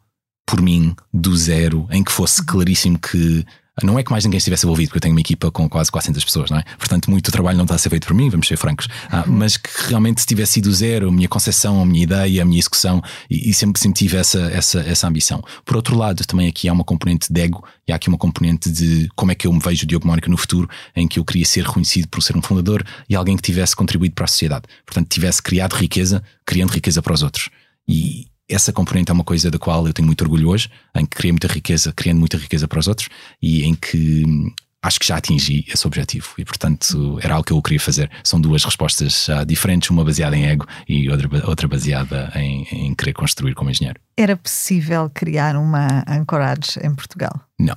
por 0.46 0.62
mim 0.62 0.96
do 1.12 1.36
zero, 1.36 1.88
em 1.90 2.04
que 2.04 2.12
fosse 2.12 2.42
uhum. 2.42 2.46
claríssimo 2.48 3.00
que 3.00 3.46
não 3.84 4.00
é 4.00 4.04
que 4.04 4.12
mais 4.12 4.24
ninguém 4.24 4.38
estivesse 4.38 4.66
envolvido, 4.66 4.90
porque 4.90 4.98
eu 4.98 5.02
tenho 5.02 5.14
uma 5.14 5.20
equipa 5.20 5.52
com 5.52 5.68
quase 5.68 5.92
400 5.92 6.24
pessoas, 6.24 6.50
não 6.50 6.58
é? 6.58 6.64
Portanto, 6.78 7.12
muito 7.12 7.30
trabalho 7.32 7.58
não 7.58 7.66
está 7.66 7.76
a 7.76 7.78
ser 7.78 7.90
feito 7.90 8.08
por 8.08 8.14
mim, 8.14 8.30
vamos 8.30 8.48
ser 8.48 8.56
francos. 8.56 8.88
Ah, 9.10 9.26
uhum. 9.28 9.34
mas 9.34 9.58
que 9.58 9.70
realmente 9.88 10.22
se 10.22 10.28
tivesse 10.28 10.54
sido 10.54 10.74
zero, 10.74 11.10
a 11.10 11.12
minha 11.12 11.28
concepção, 11.28 11.82
a 11.82 11.86
minha 11.86 12.04
ideia, 12.04 12.42
a 12.42 12.46
minha 12.46 12.60
execução, 12.60 13.02
e, 13.30 13.50
e, 13.50 13.54
sempre, 13.54 13.82
sempre 13.82 14.00
tive 14.00 14.16
essa, 14.16 14.40
essa, 14.40 14.80
essa 14.80 15.08
ambição. 15.08 15.44
Por 15.66 15.76
outro 15.76 15.98
lado, 15.98 16.26
também 16.26 16.48
aqui 16.48 16.70
há 16.70 16.74
uma 16.74 16.86
componente 16.86 17.32
de 17.32 17.42
ego 17.42 17.66
e 17.86 17.92
há 17.92 17.98
aqui 17.98 18.08
uma 18.08 18.18
componente 18.18 18.72
de 18.72 19.10
como 19.16 19.32
é 19.32 19.36
que 19.36 19.46
eu 19.46 19.52
me 19.52 19.60
vejo 19.60 19.86
Diogo 19.86 20.08
Mónica 20.08 20.30
no 20.30 20.38
futuro, 20.38 20.70
em 20.96 21.08
que 21.08 21.20
eu 21.20 21.26
queria 21.26 21.46
ser 21.46 21.66
reconhecido 21.66 22.08
por 22.08 22.24
ser 22.24 22.38
um 22.38 22.42
fundador 22.42 22.82
e 23.10 23.16
alguém 23.16 23.36
que 23.36 23.44
tivesse 23.44 23.76
contribuído 23.76 24.16
para 24.16 24.26
a 24.26 24.28
sociedade. 24.28 24.64
Portanto, 24.86 25.10
tivesse 25.10 25.42
criado 25.42 25.74
riqueza, 25.74 26.24
criando 26.46 26.72
riqueza 26.72 27.02
para 27.02 27.14
os 27.14 27.22
outros. 27.22 27.50
E, 27.88 28.28
essa 28.48 28.72
componente 28.72 29.12
é 29.12 29.14
uma 29.14 29.24
coisa 29.24 29.50
da 29.50 29.58
qual 29.58 29.86
eu 29.88 29.94
tenho 29.94 30.06
muito 30.06 30.22
orgulho 30.22 30.50
hoje, 30.50 30.70
em 30.96 31.06
que 31.06 31.16
criei 31.16 31.32
muita 31.32 31.48
riqueza, 31.48 31.92
criando 31.92 32.20
muita 32.20 32.38
riqueza 32.38 32.68
para 32.68 32.80
os 32.80 32.88
outros 32.88 33.10
e 33.42 33.64
em 33.64 33.74
que 33.74 34.24
hum, 34.26 34.52
acho 34.82 35.00
que 35.00 35.08
já 35.08 35.18
atingi 35.18 35.66
esse 35.68 35.86
objetivo 35.88 36.30
e, 36.38 36.46
portanto, 36.46 37.20
era 37.22 37.34
algo 37.34 37.46
que 37.46 37.54
eu 37.54 37.62
queria 37.62 37.80
fazer. 37.80 38.10
São 38.24 38.40
duas 38.40 38.64
respostas 38.64 39.28
uh, 39.28 39.46
diferentes, 39.46 39.90
uma 39.90 40.06
baseada 40.06 40.38
em 40.38 40.46
ego 40.46 40.68
e 40.88 41.10
outra, 41.10 41.48
outra 41.48 41.68
baseada 41.68 42.32
em, 42.36 42.64
em 42.72 42.94
querer 42.94 43.14
construir 43.14 43.56
como 43.56 43.72
engenheiro. 43.72 44.00
Era 44.16 44.38
possível 44.38 45.10
criar 45.10 45.56
uma 45.56 46.04
Anchorage 46.08 46.80
em 46.84 46.94
Portugal? 46.94 47.42
Não. 47.60 47.76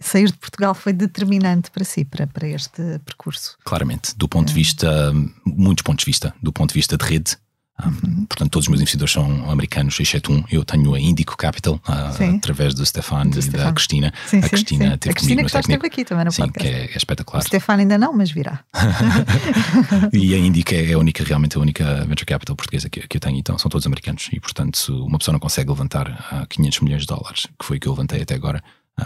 Sair 0.00 0.26
de 0.26 0.36
Portugal 0.36 0.74
foi 0.74 0.92
determinante 0.92 1.70
para 1.70 1.84
si, 1.84 2.04
para, 2.04 2.26
para 2.26 2.48
este 2.48 2.98
percurso? 3.04 3.56
Claramente, 3.64 4.16
do 4.16 4.28
ponto 4.28 4.48
de 4.48 4.54
vista, 4.54 5.12
muitos 5.46 5.82
pontos 5.82 6.04
de 6.04 6.10
vista, 6.10 6.34
do 6.42 6.52
ponto 6.52 6.70
de 6.70 6.74
vista 6.74 6.96
de 6.96 7.04
rede, 7.04 7.36
um, 7.86 8.24
portanto, 8.26 8.50
todos 8.50 8.66
os 8.66 8.68
meus 8.68 8.80
investidores 8.80 9.12
são 9.12 9.50
americanos, 9.50 9.98
exceto 10.00 10.32
um. 10.32 10.44
Eu 10.50 10.64
tenho 10.64 10.94
a 10.94 11.00
Indico 11.00 11.36
Capital, 11.36 11.74
uh, 11.88 12.36
através 12.36 12.74
do 12.74 12.84
Stefan 12.84 13.30
e 13.34 13.48
da 13.50 13.72
Cristina. 13.72 14.12
Sim, 14.26 14.38
a 14.38 14.48
Cristina 14.48 14.90
sim, 14.92 14.98
teve 14.98 15.10
a 15.10 15.14
Cristina 15.14 15.44
que 15.44 15.52
já 15.52 15.60
esteve 15.60 15.86
aqui 15.86 16.04
também 16.04 16.24
no 16.24 16.32
sim, 16.32 16.42
podcast. 16.42 16.70
que 16.70 16.76
é, 16.76 16.84
é 16.84 16.96
espetacular. 16.96 17.42
O 17.42 17.46
Stefan 17.46 17.76
ainda 17.76 17.98
não, 17.98 18.12
mas 18.12 18.30
virá. 18.30 18.60
e 20.12 20.34
a 20.34 20.38
Indico 20.38 20.74
é 20.74 20.92
a 20.92 20.98
única, 20.98 21.24
realmente 21.24 21.56
a 21.56 21.60
única 21.60 22.04
venture 22.04 22.26
capital 22.26 22.56
portuguesa 22.56 22.88
que, 22.88 23.06
que 23.06 23.16
eu 23.16 23.20
tenho, 23.20 23.38
então 23.38 23.58
são 23.58 23.70
todos 23.70 23.86
americanos. 23.86 24.28
E, 24.32 24.40
portanto, 24.40 25.04
uma 25.04 25.18
pessoa 25.18 25.32
não 25.32 25.40
consegue 25.40 25.70
levantar 25.70 26.08
uh, 26.32 26.46
500 26.48 26.80
milhões 26.80 27.02
de 27.02 27.06
dólares, 27.06 27.46
que 27.58 27.64
foi 27.64 27.76
o 27.76 27.80
que 27.80 27.88
eu 27.88 27.92
levantei 27.92 28.22
até 28.22 28.34
agora, 28.34 28.62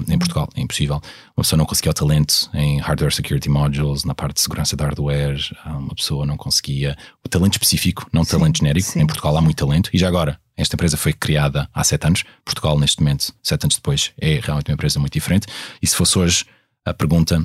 em 0.09 0.18
Portugal, 0.18 0.49
é 0.55 0.61
impossível. 0.61 1.01
Uma 1.37 1.42
pessoa 1.42 1.59
não 1.59 1.66
conseguia 1.66 1.90
o 1.90 1.94
talento 1.94 2.51
em 2.53 2.81
hardware 2.81 3.14
security 3.14 3.49
modules, 3.49 4.05
na 4.05 4.14
parte 4.14 4.37
de 4.37 4.42
segurança 4.42 4.77
de 4.77 4.83
hardware, 4.83 5.38
uma 5.66 5.94
pessoa 5.94 6.27
não 6.27 6.37
conseguia 6.37 6.97
o 7.25 7.29
talento 7.29 7.55
específico, 7.55 8.07
não 8.12 8.23
o 8.23 8.27
talento 8.27 8.59
genérico. 8.59 8.88
Sim. 8.88 9.03
Em 9.03 9.07
Portugal 9.07 9.37
há 9.37 9.40
muito 9.40 9.57
talento 9.57 9.90
e 9.92 9.99
já 9.99 10.09
agora. 10.09 10.38
Esta 10.57 10.77
empresa 10.77 10.97
foi 10.97 11.12
criada 11.12 11.68
há 11.73 11.83
sete 11.83 12.07
anos. 12.07 12.25
Portugal, 12.44 12.79
neste 12.79 13.01
momento, 13.01 13.33
sete 13.42 13.64
anos 13.64 13.77
depois, 13.77 14.12
é 14.20 14.40
realmente 14.40 14.68
uma 14.70 14.75
empresa 14.75 15.01
muito 15.01 15.12
diferente. 15.12 15.47
E 15.83 15.87
se 15.87 15.97
fosse 15.97 16.18
hoje 16.18 16.44
a 16.85 16.94
pergunta 16.94 17.44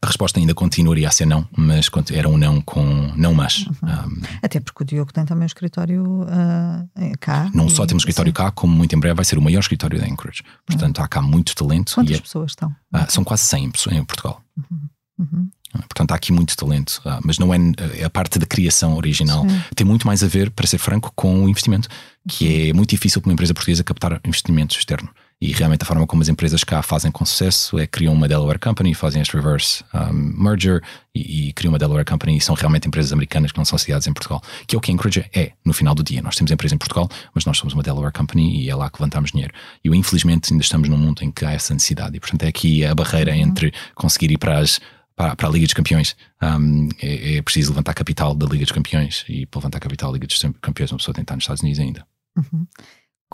a 0.00 0.06
resposta 0.06 0.38
ainda 0.38 0.54
continuaria 0.54 1.08
a 1.08 1.10
ser 1.10 1.26
não, 1.26 1.48
mas 1.56 1.90
era 2.12 2.28
um 2.28 2.36
não 2.36 2.60
com 2.60 3.12
não 3.16 3.34
mas. 3.34 3.66
Uhum. 3.66 3.74
Um, 3.82 4.20
Até 4.42 4.60
porque 4.60 4.82
o 4.82 4.86
Diogo 4.86 5.12
tem 5.12 5.24
também 5.24 5.44
um 5.44 5.46
escritório 5.46 6.22
uh, 6.22 7.18
cá. 7.18 7.50
Não 7.54 7.68
só 7.68 7.86
temos 7.86 8.02
um 8.02 8.04
escritório 8.04 8.32
cá, 8.32 8.50
como 8.50 8.74
muito 8.74 8.94
em 8.94 9.00
breve 9.00 9.14
vai 9.14 9.24
ser 9.24 9.38
o 9.38 9.42
maior 9.42 9.60
escritório 9.60 9.98
da 9.98 10.06
Anchorage. 10.06 10.42
Portanto, 10.66 10.98
uhum. 10.98 11.04
há 11.04 11.08
cá 11.08 11.22
muito 11.22 11.54
talento. 11.54 11.94
Quantas 11.94 12.16
é, 12.16 12.20
pessoas 12.20 12.52
estão? 12.52 12.68
Uh, 12.94 13.06
são 13.08 13.24
quase 13.24 13.44
100 13.44 13.70
pessoas 13.70 13.96
em 13.96 14.04
Portugal. 14.04 14.42
Uhum. 14.56 14.80
uhum. 15.18 15.50
Portanto, 15.72 16.12
há 16.12 16.14
aqui 16.14 16.32
muito 16.32 16.56
talento, 16.56 17.02
mas 17.22 17.38
não 17.38 17.52
é, 17.52 17.58
é 17.98 18.04
a 18.04 18.08
parte 18.08 18.38
da 18.38 18.46
criação 18.46 18.96
original. 18.96 19.46
Sim. 19.46 19.60
Tem 19.74 19.86
muito 19.86 20.06
mais 20.06 20.22
a 20.22 20.26
ver, 20.26 20.50
para 20.50 20.66
ser 20.66 20.78
franco, 20.78 21.12
com 21.14 21.44
o 21.44 21.48
investimento, 21.50 21.86
que 22.26 22.46
uhum. 22.46 22.70
é 22.70 22.72
muito 22.72 22.90
difícil 22.90 23.20
para 23.20 23.28
uma 23.28 23.34
empresa 23.34 23.52
portuguesa 23.52 23.84
captar 23.84 24.18
investimento 24.24 24.74
externo. 24.74 25.10
E 25.38 25.52
realmente 25.52 25.82
a 25.82 25.84
forma 25.84 26.06
como 26.06 26.22
as 26.22 26.28
empresas 26.28 26.64
cá 26.64 26.80
fazem 26.82 27.10
com 27.10 27.24
sucesso 27.24 27.78
é 27.78 27.86
criam 27.86 28.14
uma 28.14 28.26
Delaware 28.26 28.58
Company, 28.58 28.94
fazem 28.94 29.20
este 29.20 29.36
reverse 29.36 29.84
um, 29.92 30.12
merger 30.12 30.82
e, 31.14 31.48
e, 31.48 31.52
criam 31.52 31.72
uma 31.72 31.78
Delaware 31.78 32.06
Company 32.06 32.38
e 32.38 32.40
são 32.40 32.54
realmente 32.54 32.88
empresas 32.88 33.12
americanas 33.12 33.52
que 33.52 33.58
não 33.58 33.64
são 33.64 33.78
sediadas 33.78 34.06
em 34.06 34.14
Portugal. 34.14 34.42
Que 34.66 34.74
é 34.74 34.78
o 34.78 34.80
que 34.80 34.90
a 34.90 34.94
Anchorage 34.94 35.26
é, 35.34 35.52
no 35.62 35.74
final 35.74 35.94
do 35.94 36.02
dia. 36.02 36.22
Nós 36.22 36.36
temos 36.36 36.50
empresa 36.50 36.74
em 36.74 36.78
Portugal, 36.78 37.06
mas 37.34 37.44
nós 37.44 37.58
somos 37.58 37.74
uma 37.74 37.82
Delaware 37.82 38.12
Company 38.12 38.62
e 38.62 38.70
é 38.70 38.74
lá 38.74 38.88
que 38.88 38.98
levantamos 38.98 39.30
dinheiro. 39.30 39.52
E 39.84 39.88
infelizmente 39.90 40.52
ainda 40.52 40.62
estamos 40.62 40.88
num 40.88 40.96
mundo 40.96 41.22
em 41.22 41.30
que 41.30 41.44
há 41.44 41.52
essa 41.52 41.74
necessidade. 41.74 42.16
E 42.16 42.20
portanto 42.20 42.44
é 42.44 42.48
aqui 42.48 42.82
a 42.86 42.94
barreira 42.94 43.32
uhum. 43.32 43.38
entre 43.38 43.74
conseguir 43.94 44.30
ir 44.30 44.38
para 44.38 44.58
as 44.58 44.80
para, 45.14 45.34
para, 45.34 45.48
a 45.48 45.50
Liga 45.50 45.66
dos 45.66 45.74
Campeões. 45.74 46.16
Um, 46.42 46.88
é, 47.00 47.36
é, 47.36 47.42
preciso 47.42 47.70
levantar 47.70 47.94
capital 47.94 48.34
da 48.34 48.46
Liga 48.46 48.64
dos 48.64 48.72
Campeões 48.72 49.24
e 49.28 49.46
para 49.46 49.60
levantar 49.60 49.80
capital 49.80 50.10
da 50.10 50.14
Liga 50.14 50.26
dos 50.26 50.38
Campeões 50.60 50.92
uma 50.92 50.98
pessoa 50.98 51.14
tem 51.14 51.24
que 51.24 51.24
estar 51.24 51.34
nos 51.34 51.44
Estados 51.44 51.62
Unidos 51.62 51.80
ainda. 51.80 52.06
Uhum. 52.36 52.66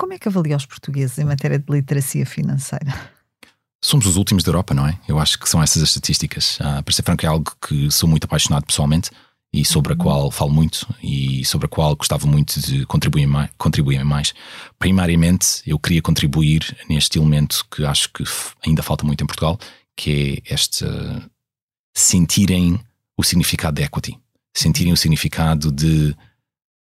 Como 0.02 0.14
é 0.14 0.18
que 0.18 0.26
avalia 0.26 0.56
os 0.56 0.66
portugueses 0.66 1.16
em 1.16 1.24
matéria 1.24 1.60
de 1.60 1.72
literacia 1.72 2.26
financeira? 2.26 2.92
Somos 3.80 4.04
os 4.04 4.16
últimos 4.16 4.42
da 4.42 4.48
Europa, 4.48 4.74
não 4.74 4.84
é? 4.84 4.98
Eu 5.06 5.16
acho 5.16 5.38
que 5.38 5.48
são 5.48 5.62
essas 5.62 5.80
as 5.80 5.90
estatísticas. 5.90 6.58
Uh, 6.58 6.82
para 6.82 6.92
ser 6.92 7.04
franco, 7.04 7.24
é 7.24 7.28
algo 7.28 7.52
que 7.64 7.88
sou 7.88 8.08
muito 8.08 8.24
apaixonado 8.24 8.66
pessoalmente 8.66 9.12
e 9.52 9.64
sobre 9.64 9.92
a 9.92 9.94
uhum. 9.94 10.02
qual 10.02 10.30
falo 10.32 10.50
muito 10.50 10.92
e 11.00 11.44
sobre 11.44 11.66
a 11.66 11.68
qual 11.68 11.94
gostava 11.94 12.26
muito 12.26 12.60
de 12.60 12.84
contribuir 12.86 13.28
mais, 13.28 13.48
contribuir 13.56 14.04
mais. 14.04 14.34
Primariamente, 14.76 15.62
eu 15.64 15.78
queria 15.78 16.02
contribuir 16.02 16.76
neste 16.88 17.16
elemento 17.16 17.64
que 17.70 17.84
acho 17.84 18.12
que 18.12 18.24
ainda 18.66 18.82
falta 18.82 19.06
muito 19.06 19.22
em 19.22 19.26
Portugal, 19.28 19.56
que 19.96 20.42
é 20.44 20.52
este 20.52 20.84
sentirem 21.96 22.80
o 23.16 23.22
significado 23.22 23.76
de 23.76 23.84
equity, 23.84 24.18
sentirem 24.52 24.92
o 24.92 24.96
significado 24.96 25.70
de, 25.70 26.12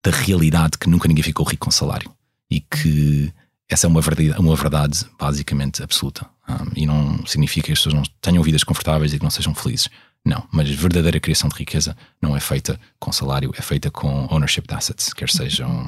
da 0.04 0.10
realidade 0.10 0.80
que 0.80 0.89
nunca 0.89 1.08
ninguém 1.08 1.23
ficou 1.23 1.45
rico 1.45 1.67
com 1.67 1.71
salário 1.71 2.12
e 2.54 2.60
que 2.60 3.34
essa 3.68 3.88
é 3.88 3.89
uma 3.89 4.00
verdade, 4.00 4.39
uma 4.39 4.56
verdade 4.56 5.06
basicamente 5.20 5.82
absoluta. 5.82 6.30
Um, 6.48 6.72
e 6.76 6.86
não 6.86 7.26
significa 7.26 7.68
que 7.68 7.72
as 7.72 7.80
pessoas 7.80 7.96
não 7.96 8.04
tenham 8.22 8.44
vidas 8.44 8.63
confortáveis 8.63 9.13
e 9.13 9.18
que 9.18 9.24
não 9.24 9.32
sejam 9.32 9.56
felizes. 9.56 9.89
Não, 10.26 10.48
mas 10.52 10.70
verdadeira 10.70 11.20
criação 11.20 11.50
de 11.50 11.56
riqueza 11.56 11.98
não 12.22 12.38
é 12.38 12.39
feita 12.39 12.80
com 13.00 13.12
salário, 13.12 13.52
é 13.58 13.62
feita 13.62 13.89
com 13.89 14.28
ownership 14.32 14.62
de 14.68 14.74
assets, 14.74 15.12
quer 15.13 15.30
sejam 15.30 15.86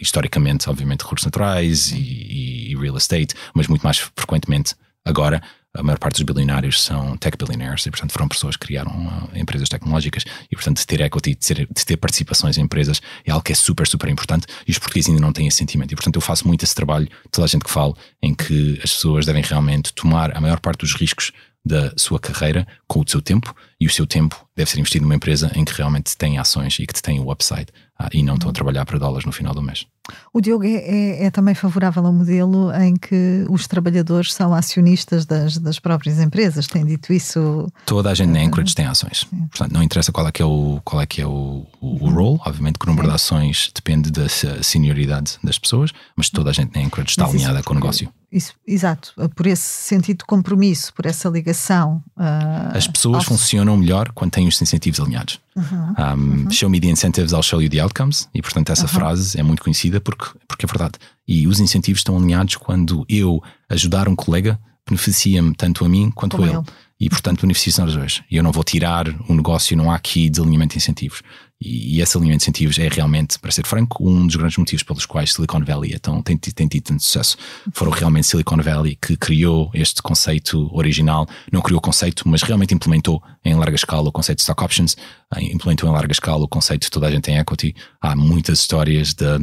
historicamente, 0.00 0.68
obviamente, 0.68 1.02
recursos 1.02 1.26
naturais 1.26 1.92
e, 1.92 2.72
e 2.72 2.76
real 2.76 2.96
estate, 2.96 3.34
mas 3.54 3.68
muito 3.68 3.82
mais 3.82 3.98
frequentemente 4.16 4.74
agora 5.04 5.42
a 5.74 5.82
maior 5.82 5.98
parte 5.98 6.14
dos 6.14 6.22
bilionários 6.22 6.82
são 6.82 7.16
tech 7.16 7.36
billionaires 7.36 7.84
e, 7.86 7.90
portanto, 7.90 8.12
foram 8.12 8.26
pessoas 8.26 8.56
que 8.56 8.66
criaram 8.66 8.90
uh, 8.90 9.38
empresas 9.38 9.68
tecnológicas 9.68 10.24
e, 10.50 10.56
portanto, 10.56 10.84
ter 10.86 11.00
equity, 11.00 11.30
de 11.30 11.36
ter, 11.36 11.68
de 11.70 11.86
ter, 11.86 11.96
participações 11.96 12.56
em 12.56 12.62
empresas 12.62 13.00
é 13.24 13.30
algo 13.30 13.44
que 13.44 13.52
é 13.52 13.54
super, 13.54 13.86
super 13.86 14.08
importante 14.08 14.46
e 14.66 14.70
os 14.70 14.78
portugueses 14.78 15.10
ainda 15.10 15.20
não 15.20 15.32
têm 15.32 15.46
esse 15.46 15.58
sentimento. 15.58 15.92
E, 15.92 15.94
portanto, 15.94 16.16
eu 16.16 16.22
faço 16.22 16.46
muito 16.46 16.64
esse 16.64 16.74
trabalho, 16.74 17.08
toda 17.30 17.44
a 17.44 17.48
gente 17.48 17.64
que 17.64 17.70
fala, 17.70 17.94
em 18.22 18.34
que 18.34 18.80
as 18.82 18.92
pessoas 18.92 19.26
devem 19.26 19.42
realmente 19.42 19.92
tomar 19.92 20.36
a 20.36 20.40
maior 20.40 20.58
parte 20.58 20.80
dos 20.80 20.94
riscos 20.94 21.32
da 21.64 21.92
sua 21.96 22.18
carreira 22.18 22.66
com 22.86 23.00
o 23.00 23.04
seu 23.06 23.20
tempo 23.20 23.54
e 23.80 23.86
o 23.86 23.90
seu 23.90 24.06
tempo 24.06 24.46
deve 24.56 24.70
ser 24.70 24.78
investido 24.78 25.04
numa 25.04 25.14
empresa 25.14 25.50
em 25.54 25.64
que 25.64 25.74
realmente 25.74 26.16
tem 26.16 26.38
ações 26.38 26.78
e 26.78 26.86
que 26.86 27.02
tem 27.02 27.20
o 27.20 27.30
upside 27.30 27.66
ah, 27.98 28.08
e 28.12 28.22
não 28.22 28.34
estão 28.34 28.50
a 28.50 28.52
trabalhar 28.52 28.84
para 28.86 28.98
dólares 28.98 29.26
no 29.26 29.32
final 29.32 29.54
do 29.54 29.60
mês. 29.60 29.86
O 30.32 30.40
Diogo 30.40 30.64
é, 30.64 30.74
é, 30.74 31.24
é, 31.26 31.30
também 31.30 31.54
favorável 31.54 32.04
ao 32.06 32.12
modelo 32.12 32.72
em 32.72 32.96
que 32.96 33.44
os 33.50 33.66
trabalhadores 33.66 34.32
são 34.32 34.54
acionistas 34.54 35.26
das, 35.26 35.58
das 35.58 35.78
próprias 35.78 36.18
empresas. 36.18 36.66
Tem 36.66 36.84
dito 36.84 37.12
isso? 37.12 37.70
Toda 37.84 38.10
a 38.10 38.14
gente 38.14 38.30
na 38.30 38.40
Anchorage 38.40 38.74
tem 38.74 38.86
ações. 38.86 39.24
Portanto, 39.50 39.72
não 39.72 39.82
interessa 39.82 40.10
qual 40.10 40.26
é 40.26 40.32
que 40.32 40.40
é 40.40 40.46
o, 40.46 40.80
qual 40.84 41.02
é 41.02 41.06
que 41.06 41.20
é 41.20 41.26
o, 41.26 41.66
o, 41.80 42.06
o 42.06 42.10
role. 42.10 42.40
Obviamente 42.46 42.78
que 42.78 42.86
o 42.86 42.88
número 42.88 43.08
de 43.08 43.14
ações 43.14 43.70
depende 43.74 44.10
da 44.10 44.26
senioridade 44.62 45.38
das 45.44 45.58
pessoas, 45.58 45.92
mas 46.16 46.30
toda 46.30 46.50
a 46.50 46.52
gente 46.52 46.74
na 46.74 46.86
Anchorage 46.86 47.10
está 47.10 47.26
alinhada 47.26 47.62
com 47.62 47.72
o 47.72 47.74
negócio. 47.74 48.08
Isso, 48.30 48.52
exato, 48.66 49.14
por 49.34 49.46
esse 49.46 49.62
sentido 49.62 50.18
de 50.18 50.24
compromisso, 50.26 50.92
por 50.92 51.06
essa 51.06 51.30
ligação. 51.30 52.02
Uh, 52.14 52.76
As 52.76 52.86
pessoas 52.86 53.16
ao... 53.16 53.22
funcionam 53.22 53.74
melhor 53.76 54.12
quando 54.12 54.32
têm 54.32 54.46
os 54.46 54.60
incentivos 54.60 55.00
alinhados. 55.00 55.40
Uhum, 55.56 55.64
um, 55.64 56.42
uhum. 56.44 56.50
Show 56.50 56.68
me 56.68 56.78
the 56.78 56.88
incentives, 56.88 57.32
I'll 57.32 57.42
show 57.42 57.62
you 57.62 57.70
the 57.70 57.80
outcomes. 57.80 58.28
E 58.34 58.42
portanto, 58.42 58.70
essa 58.70 58.82
uhum. 58.82 58.88
frase 58.88 59.40
é 59.40 59.42
muito 59.42 59.62
conhecida 59.62 59.98
porque, 59.98 60.26
porque 60.46 60.66
é 60.66 60.68
verdade. 60.68 60.98
E 61.26 61.46
os 61.46 61.58
incentivos 61.58 62.00
estão 62.00 62.18
alinhados 62.18 62.56
quando 62.56 63.06
eu 63.08 63.42
ajudar 63.70 64.08
um 64.08 64.14
colega 64.14 64.58
beneficia-me 64.88 65.54
tanto 65.54 65.84
a 65.84 65.88
mim 65.88 66.10
quanto 66.10 66.36
Como 66.36 66.48
a 66.48 66.54
ele. 66.54 66.64
E 67.00 67.08
portanto, 67.08 67.42
beneficia-se 67.42 67.80
nós 67.80 67.94
dois. 67.94 68.22
E 68.30 68.36
eu 68.36 68.42
não 68.42 68.50
vou 68.50 68.64
tirar 68.64 69.06
o 69.28 69.34
negócio, 69.34 69.76
não 69.76 69.90
há 69.90 69.94
aqui 69.94 70.28
desalinhamento 70.28 70.72
de 70.72 70.78
incentivos. 70.78 71.22
E, 71.60 72.00
esse 72.00 72.16
alinhamento 72.16 72.44
de 72.44 72.44
incentivos 72.44 72.78
é 72.78 72.88
realmente, 72.88 73.38
para 73.38 73.50
ser 73.50 73.66
franco, 73.66 74.08
um 74.08 74.26
dos 74.26 74.36
grandes 74.36 74.56
motivos 74.56 74.82
pelos 74.82 75.04
quais 75.04 75.32
Silicon 75.32 75.64
Valley 75.64 75.94
é 75.94 75.98
tão, 75.98 76.22
tem, 76.22 76.36
tem 76.36 76.68
tido 76.68 76.84
tanto 76.84 77.02
sucesso. 77.02 77.36
Foram 77.72 77.90
realmente 77.90 78.28
Silicon 78.28 78.58
Valley 78.58 78.96
que 78.96 79.16
criou 79.16 79.70
este 79.74 80.00
conceito 80.00 80.70
original, 80.72 81.26
não 81.50 81.60
criou 81.60 81.78
o 81.78 81.82
conceito, 81.82 82.28
mas 82.28 82.42
realmente 82.42 82.74
implementou 82.74 83.22
em 83.44 83.54
larga 83.54 83.74
escala 83.74 84.08
o 84.08 84.12
conceito 84.12 84.38
de 84.38 84.42
stock 84.42 84.62
options, 84.62 84.96
eh, 85.34 85.42
implementou 85.52 85.88
em 85.88 85.92
larga 85.92 86.12
escala 86.12 86.44
o 86.44 86.48
conceito 86.48 86.82
de 86.82 86.90
toda 86.90 87.08
a 87.08 87.10
gente 87.10 87.24
tem 87.24 87.38
equity. 87.38 87.74
Há 88.00 88.14
muitas 88.14 88.60
histórias 88.60 89.14
da 89.14 89.38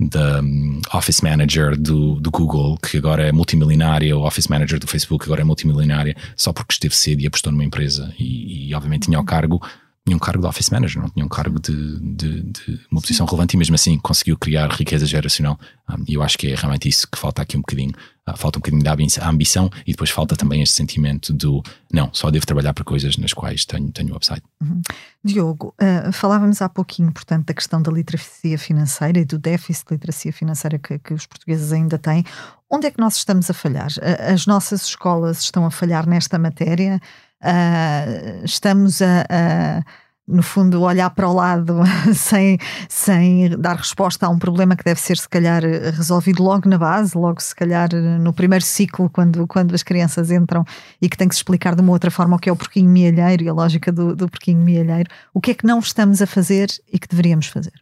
da 0.00 0.40
um, 0.40 0.80
Office 0.94 1.20
Manager 1.20 1.78
do, 1.78 2.18
do 2.18 2.30
Google, 2.30 2.78
que 2.78 2.96
agora 2.96 3.28
é 3.28 3.32
multimilionária, 3.32 4.16
o 4.16 4.26
Office 4.26 4.48
Manager 4.48 4.78
do 4.78 4.86
Facebook, 4.86 5.26
agora 5.26 5.42
é 5.42 5.44
multimilionária, 5.44 6.16
só 6.34 6.54
porque 6.54 6.72
esteve 6.72 6.96
cedo 6.96 7.20
e 7.20 7.26
apostou 7.26 7.52
numa 7.52 7.64
empresa 7.64 8.10
e, 8.18 8.70
e 8.70 8.74
obviamente 8.74 9.04
tinha 9.04 9.20
o 9.20 9.24
cargo 9.24 9.60
tinha 10.04 10.16
um 10.16 10.20
cargo 10.20 10.40
de 10.40 10.48
office 10.48 10.70
manager, 10.70 11.02
não 11.02 11.10
tinha 11.10 11.24
um 11.24 11.28
cargo 11.28 11.60
de, 11.60 12.00
de, 12.00 12.42
de 12.42 12.80
uma 12.90 13.00
posição 13.00 13.26
relevante 13.26 13.54
e 13.54 13.58
mesmo 13.58 13.74
assim 13.74 13.98
conseguiu 13.98 14.36
criar 14.36 14.70
riqueza 14.70 15.04
geracional. 15.04 15.58
Um, 15.88 16.04
e 16.08 16.14
eu 16.14 16.22
acho 16.22 16.38
que 16.38 16.50
é 16.50 16.54
realmente 16.54 16.88
isso 16.88 17.06
que 17.06 17.18
falta 17.18 17.42
aqui 17.42 17.56
um 17.56 17.60
bocadinho. 17.60 17.92
Uh, 18.26 18.36
falta 18.36 18.58
um 18.58 18.60
bocadinho 18.60 18.82
da 18.82 19.28
ambição 19.28 19.70
e 19.86 19.92
depois 19.92 20.08
falta 20.08 20.34
também 20.34 20.62
este 20.62 20.74
sentimento 20.74 21.32
do 21.34 21.62
não, 21.92 22.08
só 22.12 22.30
devo 22.30 22.46
trabalhar 22.46 22.72
para 22.72 22.84
coisas 22.84 23.16
nas 23.18 23.34
quais 23.34 23.66
tenho, 23.66 23.92
tenho 23.92 24.16
upside. 24.16 24.42
Uhum. 24.62 24.80
Diogo, 25.22 25.74
uh, 25.80 26.10
falávamos 26.12 26.62
há 26.62 26.68
pouquinho, 26.68 27.12
portanto, 27.12 27.46
da 27.46 27.54
questão 27.54 27.82
da 27.82 27.92
literacia 27.92 28.58
financeira 28.58 29.18
e 29.18 29.24
do 29.24 29.38
déficit 29.38 29.88
de 29.88 29.94
literacia 29.94 30.32
financeira 30.32 30.78
que, 30.78 30.98
que 30.98 31.12
os 31.12 31.26
portugueses 31.26 31.72
ainda 31.72 31.98
têm. 31.98 32.24
Onde 32.70 32.86
é 32.86 32.90
que 32.90 33.00
nós 33.00 33.16
estamos 33.16 33.50
a 33.50 33.52
falhar? 33.52 33.90
As 34.32 34.46
nossas 34.46 34.86
escolas 34.86 35.40
estão 35.40 35.66
a 35.66 35.70
falhar 35.70 36.08
nesta 36.08 36.38
matéria? 36.38 37.00
Uh, 37.42 38.44
estamos 38.44 39.00
a, 39.00 39.24
a, 39.30 39.82
no 40.30 40.42
fundo, 40.42 40.82
olhar 40.82 41.10
para 41.10 41.28
o 41.28 41.32
lado 41.32 41.80
sem, 42.14 42.58
sem 42.88 43.50
dar 43.58 43.76
resposta 43.76 44.26
a 44.26 44.28
um 44.28 44.38
problema 44.38 44.76
que 44.76 44.84
deve 44.84 45.00
ser, 45.00 45.18
se 45.18 45.28
calhar, 45.28 45.62
resolvido 45.62 46.42
logo 46.42 46.68
na 46.68 46.78
base, 46.78 47.16
logo, 47.16 47.40
se 47.40 47.54
calhar, 47.54 47.88
no 47.92 48.32
primeiro 48.32 48.64
ciclo, 48.64 49.10
quando, 49.10 49.46
quando 49.46 49.74
as 49.74 49.82
crianças 49.82 50.30
entram 50.30 50.64
e 51.02 51.08
que 51.08 51.16
tem 51.16 51.28
que 51.28 51.34
se 51.34 51.40
explicar 51.40 51.74
de 51.74 51.82
uma 51.82 51.92
outra 51.92 52.10
forma 52.10 52.36
o 52.36 52.38
que 52.38 52.48
é 52.48 52.52
o 52.52 52.56
porquinho 52.56 52.88
mielheiro 52.88 53.42
e 53.42 53.48
a 53.48 53.52
lógica 53.52 53.90
do, 53.90 54.14
do 54.14 54.28
porquinho 54.28 54.60
mielheiro. 54.60 55.10
O 55.34 55.40
que 55.40 55.50
é 55.50 55.54
que 55.54 55.66
não 55.66 55.78
estamos 55.80 56.22
a 56.22 56.26
fazer 56.26 56.68
e 56.92 56.98
que 56.98 57.08
deveríamos 57.08 57.46
fazer? 57.46 57.72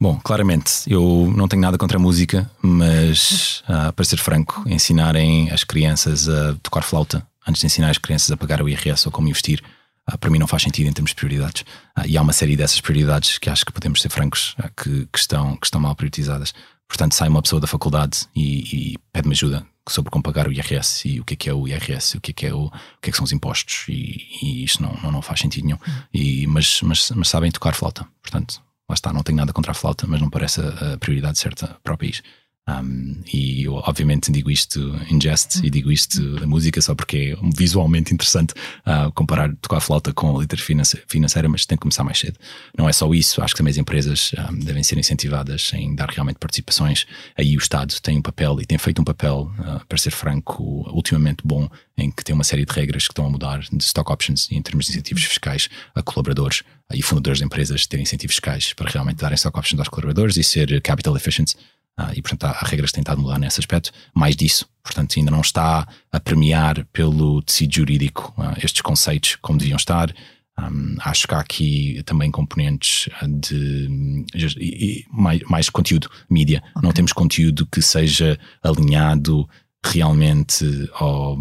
Bom, 0.00 0.18
claramente, 0.18 0.82
eu 0.88 1.32
não 1.36 1.46
tenho 1.46 1.62
nada 1.62 1.78
contra 1.78 1.96
a 1.96 2.00
música, 2.00 2.50
mas, 2.60 3.62
uh, 3.68 3.92
para 3.92 4.04
ser 4.04 4.16
franco, 4.16 4.64
ensinarem 4.66 5.48
as 5.52 5.62
crianças 5.62 6.28
a 6.28 6.56
tocar 6.60 6.82
flauta 6.82 7.24
antes 7.46 7.60
de 7.60 7.66
ensinar 7.66 7.90
as 7.90 7.98
crianças 7.98 8.30
a 8.30 8.36
pagar 8.36 8.62
o 8.62 8.68
IRS 8.68 9.06
ou 9.06 9.12
como 9.12 9.28
investir, 9.28 9.62
uh, 10.10 10.18
para 10.18 10.30
mim 10.30 10.38
não 10.38 10.46
faz 10.46 10.62
sentido 10.62 10.88
em 10.88 10.92
termos 10.92 11.10
de 11.10 11.16
prioridades. 11.16 11.62
Uh, 11.98 12.06
e 12.06 12.16
há 12.16 12.22
uma 12.22 12.32
série 12.32 12.56
dessas 12.56 12.80
prioridades 12.80 13.38
que 13.38 13.50
acho 13.50 13.64
que 13.64 13.72
podemos 13.72 14.00
ser 14.00 14.08
francos, 14.08 14.54
uh, 14.58 14.70
que, 14.76 15.06
que, 15.06 15.18
estão, 15.18 15.56
que 15.56 15.66
estão 15.66 15.80
mal 15.80 15.94
priorizadas. 15.94 16.54
Portanto, 16.88 17.14
sai 17.14 17.28
uma 17.28 17.42
pessoa 17.42 17.60
da 17.60 17.66
faculdade 17.66 18.26
e, 18.34 18.92
e 18.92 18.98
pede-me 19.12 19.32
ajuda 19.32 19.66
sobre 19.88 20.10
como 20.10 20.22
pagar 20.22 20.46
o 20.46 20.52
IRS 20.52 21.08
e 21.08 21.20
o 21.20 21.24
que 21.24 21.34
é 21.34 21.36
que 21.36 21.48
é 21.48 21.54
o 21.54 21.66
IRS, 21.66 22.16
o 22.16 22.20
que 22.20 22.30
é 22.30 22.34
que, 22.34 22.46
é 22.46 22.54
o, 22.54 22.66
o 22.66 22.70
que, 23.00 23.08
é 23.08 23.10
que 23.10 23.16
são 23.16 23.24
os 23.24 23.32
impostos, 23.32 23.86
e, 23.88 24.28
e 24.42 24.64
isto 24.64 24.82
não, 24.82 24.92
não, 25.02 25.10
não, 25.10 25.22
faz 25.22 25.40
sentido 25.40 25.64
nenhum. 25.64 25.78
E, 26.12 26.46
mas, 26.46 26.80
mas, 26.82 27.10
mas 27.10 27.28
sabem 27.28 27.50
tocar 27.50 27.74
flauta, 27.74 28.06
portanto, 28.20 28.62
lá 28.88 28.94
está, 28.94 29.12
não 29.12 29.22
tenho 29.22 29.38
nada 29.38 29.52
contra 29.52 29.72
a 29.72 29.74
flauta, 29.74 30.06
mas 30.06 30.20
não 30.20 30.30
parece 30.30 30.60
a 30.60 30.96
prioridade 30.98 31.38
certa 31.38 31.76
para 31.82 31.94
o 31.94 31.98
país. 31.98 32.22
Um, 32.68 33.20
e 33.32 33.64
eu, 33.64 33.74
obviamente, 33.74 34.30
digo 34.30 34.48
isto 34.48 34.78
em 35.10 35.20
jest 35.20 35.64
e 35.64 35.70
digo 35.70 35.90
isto 35.90 36.36
da 36.36 36.46
música 36.46 36.80
só 36.80 36.94
porque 36.94 37.36
é 37.36 37.50
visualmente 37.56 38.14
interessante 38.14 38.54
uh, 38.86 39.10
comparar 39.14 39.52
tocar 39.56 39.78
a 39.78 39.80
flauta 39.80 40.12
com 40.12 40.36
a 40.36 40.40
literacia 40.40 41.02
financeira, 41.08 41.48
mas 41.48 41.66
tem 41.66 41.76
que 41.76 41.82
começar 41.82 42.04
mais 42.04 42.18
cedo. 42.18 42.38
Não 42.78 42.88
é 42.88 42.92
só 42.92 43.12
isso, 43.12 43.42
acho 43.42 43.54
que 43.54 43.58
também 43.58 43.72
as 43.72 43.78
empresas 43.78 44.30
um, 44.48 44.58
devem 44.60 44.82
ser 44.84 44.96
incentivadas 44.96 45.72
em 45.74 45.92
dar 45.94 46.08
realmente 46.10 46.38
participações. 46.38 47.04
Aí 47.36 47.56
o 47.56 47.58
Estado 47.58 47.94
tem 48.00 48.18
um 48.18 48.22
papel 48.22 48.60
e 48.60 48.64
tem 48.64 48.78
feito 48.78 49.02
um 49.02 49.04
papel, 49.04 49.50
uh, 49.58 49.84
para 49.86 49.98
ser 49.98 50.12
franco, 50.12 50.88
ultimamente 50.92 51.42
bom, 51.44 51.68
em 51.98 52.12
que 52.12 52.22
tem 52.22 52.32
uma 52.32 52.44
série 52.44 52.64
de 52.64 52.72
regras 52.72 53.06
que 53.06 53.12
estão 53.12 53.26
a 53.26 53.30
mudar 53.30 53.58
de 53.60 53.82
stock 53.82 54.12
options 54.12 54.48
e 54.50 54.54
em 54.56 54.62
termos 54.62 54.86
de 54.86 54.92
incentivos 54.92 55.24
fiscais 55.24 55.68
a 55.94 56.02
colaboradores 56.02 56.62
e 56.94 57.02
fundadores 57.02 57.38
de 57.38 57.44
empresas 57.44 57.86
terem 57.86 58.02
incentivos 58.02 58.36
fiscais 58.36 58.72
para 58.72 58.90
realmente 58.90 59.16
darem 59.16 59.34
stock 59.34 59.58
options 59.58 59.80
aos 59.80 59.88
colaboradores 59.88 60.36
e 60.36 60.44
ser 60.44 60.80
capital 60.80 61.16
efficient. 61.16 61.54
Ah, 61.96 62.12
e, 62.14 62.22
portanto, 62.22 62.44
há, 62.44 62.50
há, 62.50 62.66
regras 62.66 62.90
que 62.90 62.94
têm 62.94 63.02
estado 63.02 63.18
a 63.18 63.22
mudar 63.22 63.38
nesse 63.38 63.60
aspecto. 63.60 63.92
Mais 64.14 64.34
disso, 64.34 64.66
portanto, 64.82 65.14
ainda 65.16 65.30
não 65.30 65.40
está 65.40 65.86
a 66.10 66.20
premiar 66.20 66.84
pelo 66.92 67.42
tecido 67.42 67.74
jurídico 67.74 68.32
ah, 68.38 68.54
estes 68.62 68.80
conceitos 68.80 69.36
como 69.36 69.58
deviam 69.58 69.76
estar. 69.76 70.12
Um, 70.58 70.96
acho 71.00 71.26
que 71.26 71.34
há 71.34 71.40
aqui 71.40 72.02
também 72.04 72.30
componentes 72.30 73.08
de 73.40 74.26
e, 74.34 74.58
e, 74.58 75.06
mais, 75.10 75.40
mais, 75.42 75.70
conteúdo 75.70 76.10
mídia. 76.28 76.62
Okay. 76.70 76.82
Não 76.82 76.92
temos 76.92 77.12
conteúdo 77.12 77.66
que 77.66 77.80
seja 77.80 78.38
alinhado 78.62 79.48
realmente 79.84 80.64
ao, 80.94 81.38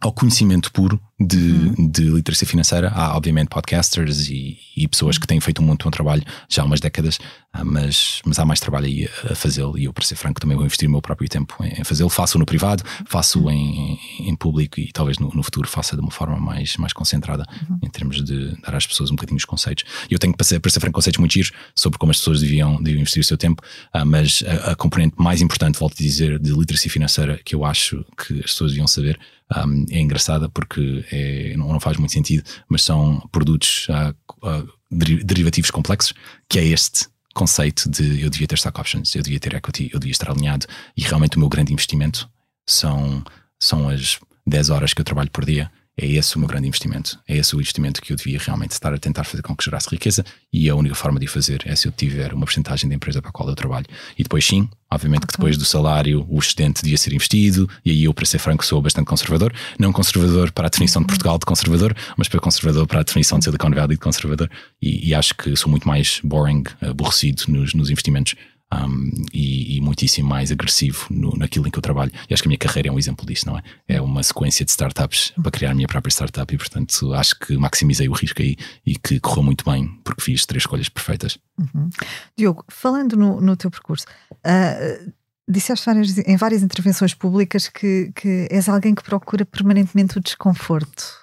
ao 0.00 0.12
conhecimento 0.12 0.72
puro 0.72 1.00
de, 1.20 1.36
uhum. 1.36 1.88
de 1.88 2.02
literacia 2.04 2.48
financeira. 2.48 2.90
Há, 2.94 3.14
obviamente, 3.14 3.48
podcasters 3.48 4.28
e, 4.30 4.58
e, 4.74 4.88
pessoas 4.88 5.18
que 5.18 5.26
têm 5.26 5.38
feito 5.38 5.60
um 5.60 5.66
muito 5.66 5.84
bom 5.84 5.90
trabalho 5.90 6.22
já 6.48 6.62
há 6.62 6.64
umas 6.64 6.80
décadas, 6.80 7.18
ah, 7.52 7.62
mas, 7.62 8.22
mas 8.24 8.38
há 8.38 8.44
mais 8.46 8.58
trabalho 8.58 8.86
aí 8.86 9.08
a 9.30 9.34
fazê-lo. 9.34 9.78
E 9.78 9.84
eu, 9.84 9.92
para 9.92 10.04
ser 10.04 10.16
franco, 10.16 10.40
também 10.40 10.56
vou 10.56 10.64
investir 10.64 10.88
o 10.88 10.90
meu 10.90 11.02
próprio 11.02 11.28
tempo 11.28 11.54
em, 11.62 11.84
fazê-lo. 11.84 12.08
Faço 12.08 12.38
no 12.38 12.46
privado, 12.46 12.82
faço 13.04 13.40
uhum. 13.40 13.50
em, 13.50 14.00
em, 14.20 14.34
público 14.34 14.80
e 14.80 14.90
talvez 14.90 15.18
no, 15.18 15.28
no, 15.28 15.42
futuro 15.42 15.68
faça 15.68 15.94
de 15.94 16.00
uma 16.00 16.10
forma 16.10 16.38
mais, 16.38 16.76
mais 16.78 16.94
concentrada 16.94 17.44
uhum. 17.68 17.78
em 17.82 17.90
termos 17.90 18.24
de 18.24 18.56
dar 18.62 18.74
às 18.74 18.86
pessoas 18.86 19.10
um 19.10 19.14
bocadinho 19.14 19.36
os 19.36 19.44
conceitos. 19.44 19.84
Eu 20.10 20.18
tenho, 20.18 20.34
para 20.34 20.44
ser, 20.44 20.58
para 20.58 20.70
ser 20.70 20.80
franco, 20.80 20.94
conceitos 20.94 21.18
muito 21.18 21.32
giros 21.32 21.52
sobre 21.74 21.98
como 21.98 22.10
as 22.10 22.18
pessoas 22.18 22.40
deviam, 22.40 22.82
deviam 22.82 23.02
investir 23.02 23.20
o 23.20 23.24
seu 23.24 23.36
tempo, 23.36 23.62
ah, 23.92 24.06
mas 24.06 24.42
a, 24.46 24.72
a 24.72 24.74
componente 24.74 25.16
mais 25.18 25.42
importante, 25.42 25.78
volto 25.78 25.94
a 26.00 26.02
dizer, 26.02 26.38
de 26.38 26.52
literacia 26.52 26.90
financeira 26.90 27.38
que 27.44 27.54
eu 27.54 27.64
acho 27.64 28.04
que 28.16 28.38
as 28.38 28.52
pessoas 28.52 28.70
deviam 28.70 28.86
saber 28.86 29.18
um, 29.56 29.84
é 29.90 29.98
engraçada 29.98 30.48
porque 30.48 31.04
é, 31.10 31.54
não, 31.56 31.68
não, 31.72 31.80
faz 31.80 31.96
muito 31.96 32.12
sentido, 32.12 32.44
mas 32.68 32.82
são 32.82 33.20
produtos 33.32 33.86
uh, 33.88 34.14
uh, 34.46 34.68
derivativos 34.90 35.70
complexos, 35.70 36.12
que 36.48 36.58
é 36.58 36.64
este 36.64 37.08
conceito 37.34 37.88
de 37.88 38.22
eu 38.22 38.30
devia 38.30 38.46
ter 38.46 38.56
stock 38.56 38.80
options, 38.80 39.14
eu 39.14 39.22
devia 39.22 39.40
ter 39.40 39.54
equity, 39.54 39.90
eu 39.92 40.00
devia 40.00 40.12
estar 40.12 40.30
alinhado 40.30 40.66
e 40.96 41.02
realmente 41.02 41.36
o 41.36 41.40
meu 41.40 41.48
grande 41.48 41.72
investimento 41.72 42.28
são, 42.68 43.22
são 43.58 43.88
as 43.88 44.18
10 44.46 44.70
horas 44.70 44.92
que 44.92 45.00
eu 45.00 45.04
trabalho 45.04 45.30
por 45.30 45.44
dia 45.44 45.70
é 45.96 46.06
esse 46.06 46.36
o 46.36 46.38
meu 46.38 46.48
grande 46.48 46.66
investimento. 46.66 47.18
É 47.28 47.36
esse 47.36 47.54
o 47.54 47.60
investimento 47.60 48.00
que 48.00 48.12
eu 48.12 48.16
devia 48.16 48.38
realmente 48.38 48.72
estar 48.72 48.92
a 48.92 48.98
tentar 48.98 49.24
fazer 49.24 49.42
com 49.42 49.54
que 49.54 49.64
gerasse 49.64 49.88
riqueza 49.90 50.24
e 50.52 50.68
a 50.68 50.74
única 50.74 50.94
forma 50.94 51.20
de 51.20 51.26
o 51.26 51.28
fazer 51.28 51.62
é 51.66 51.76
se 51.76 51.86
eu 51.86 51.92
tiver 51.92 52.32
uma 52.32 52.46
porcentagem 52.46 52.88
da 52.88 52.94
empresa 52.94 53.20
para 53.20 53.28
a 53.28 53.32
qual 53.32 53.48
eu 53.48 53.54
trabalho. 53.54 53.86
E 54.18 54.22
depois, 54.22 54.44
sim, 54.44 54.68
obviamente 54.90 55.26
que 55.26 55.32
depois 55.32 55.58
do 55.58 55.64
salário 55.64 56.26
o 56.28 56.38
excedente 56.38 56.82
devia 56.82 56.96
ser 56.96 57.12
investido 57.12 57.68
e 57.84 57.90
aí 57.90 58.04
eu, 58.04 58.14
para 58.14 58.24
ser 58.24 58.38
franco, 58.38 58.64
sou 58.64 58.80
bastante 58.80 59.06
conservador. 59.06 59.52
Não 59.78 59.92
conservador 59.92 60.50
para 60.52 60.66
a 60.66 60.70
definição 60.70 61.02
de 61.02 61.04
uhum. 61.04 61.08
Portugal 61.08 61.38
de 61.38 61.44
conservador, 61.44 61.94
mas 62.16 62.28
para 62.28 62.40
conservador 62.40 62.86
para 62.86 63.00
a 63.00 63.02
definição 63.02 63.38
de 63.38 63.44
Silicon 63.44 63.70
Valley 63.70 63.96
de 63.96 63.98
conservador. 63.98 64.50
E, 64.80 65.08
e 65.08 65.14
acho 65.14 65.34
que 65.34 65.54
sou 65.56 65.70
muito 65.70 65.86
mais 65.86 66.20
boring, 66.24 66.64
aborrecido 66.80 67.42
nos, 67.48 67.74
nos 67.74 67.90
investimentos 67.90 68.34
um, 68.72 69.10
e, 69.32 69.76
e, 69.76 69.80
muitíssimo 69.80 70.28
mais 70.28 70.52
agressivo 70.52 71.06
no, 71.10 71.36
naquilo 71.36 71.66
em 71.66 71.70
que 71.70 71.78
eu 71.78 71.82
trabalho. 71.82 72.12
E 72.28 72.34
acho 72.34 72.42
que 72.42 72.48
a 72.48 72.50
minha 72.50 72.58
carreira 72.58 72.88
é 72.88 72.92
um 72.92 72.98
exemplo 72.98 73.26
disso, 73.26 73.46
não 73.46 73.58
é? 73.58 73.62
É 73.88 74.00
uma 74.00 74.22
sequência 74.22 74.64
de 74.64 74.70
startups 74.70 75.32
para 75.42 75.50
criar 75.50 75.72
a 75.72 75.74
minha 75.74 75.88
própria 75.88 76.10
startup 76.10 76.54
e, 76.54 76.56
portanto, 76.56 77.12
acho 77.14 77.38
que 77.38 77.56
maximizei 77.56 78.08
o 78.08 78.12
risco 78.12 78.40
aí 78.40 78.56
e 78.86 78.96
que 78.96 79.18
correu 79.18 79.42
muito 79.42 79.64
bem 79.64 79.88
porque 80.04 80.22
fiz 80.22 80.46
três 80.46 80.62
escolhas 80.62 80.88
perfeitas. 80.88 81.38
Uhum. 81.58 81.90
Diogo, 82.36 82.64
falando 82.68 83.16
no, 83.16 83.40
no 83.40 83.56
teu 83.56 83.70
percurso, 83.70 84.06
uh, 84.32 85.12
disseste 85.48 85.84
várias, 85.84 86.18
em 86.18 86.36
várias 86.36 86.62
intervenções 86.62 87.12
públicas 87.12 87.68
que, 87.68 88.12
que 88.14 88.46
és 88.50 88.68
alguém 88.68 88.94
que 88.94 89.02
procura 89.02 89.44
permanentemente 89.44 90.18
o 90.18 90.20
desconforto. 90.20 91.20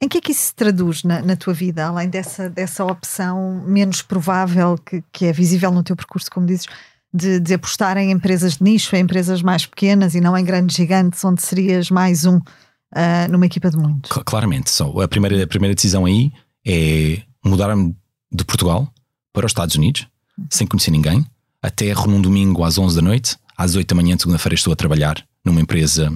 Em 0.00 0.08
que 0.08 0.18
é 0.18 0.20
que 0.20 0.32
isso 0.32 0.46
se 0.46 0.54
traduz 0.54 1.04
na, 1.04 1.20
na, 1.20 1.36
tua 1.36 1.52
vida, 1.52 1.86
além 1.86 2.08
dessa, 2.08 2.48
dessa 2.48 2.84
opção 2.84 3.62
menos 3.66 4.00
provável 4.00 4.78
que, 4.78 5.04
que 5.12 5.26
é 5.26 5.32
visível 5.32 5.70
no 5.70 5.82
teu 5.82 5.94
percurso, 5.94 6.30
como 6.30 6.46
dizes, 6.46 6.66
de, 7.12 7.38
de, 7.38 7.54
apostar 7.54 7.98
em 7.98 8.10
empresas 8.10 8.56
de 8.56 8.62
nicho, 8.62 8.96
em 8.96 9.00
empresas 9.00 9.42
mais 9.42 9.66
pequenas 9.66 10.14
e 10.14 10.20
não 10.20 10.36
em 10.36 10.44
grandes 10.44 10.76
gigantes, 10.76 11.22
onde 11.24 11.42
serias 11.42 11.90
mais 11.90 12.24
um 12.24 12.36
uh, 12.36 13.30
numa 13.30 13.44
equipa 13.44 13.70
de 13.70 13.76
muitos? 13.76 14.10
Claramente. 14.24 14.70
Só, 14.70 14.88
a, 15.00 15.08
primeira, 15.08 15.42
a 15.42 15.46
primeira 15.46 15.74
decisão 15.74 16.06
aí 16.06 16.32
é 16.66 17.20
mudar-me 17.44 17.94
de 18.32 18.44
Portugal 18.44 18.90
para 19.32 19.44
os 19.44 19.50
Estados 19.50 19.74
Unidos, 19.74 20.06
uhum. 20.38 20.46
sem 20.50 20.66
conhecer 20.66 20.92
ninguém, 20.92 21.26
até 21.62 21.92
num 22.06 22.22
domingo 22.22 22.64
às 22.64 22.78
11 22.78 22.96
da 22.96 23.02
noite, 23.02 23.36
às 23.56 23.74
8 23.74 23.94
da 23.94 24.00
manhã 24.00 24.16
de 24.16 24.22
segunda-feira 24.22 24.54
estou 24.54 24.72
a 24.72 24.76
trabalhar 24.76 25.22
numa 25.44 25.60
empresa 25.60 26.10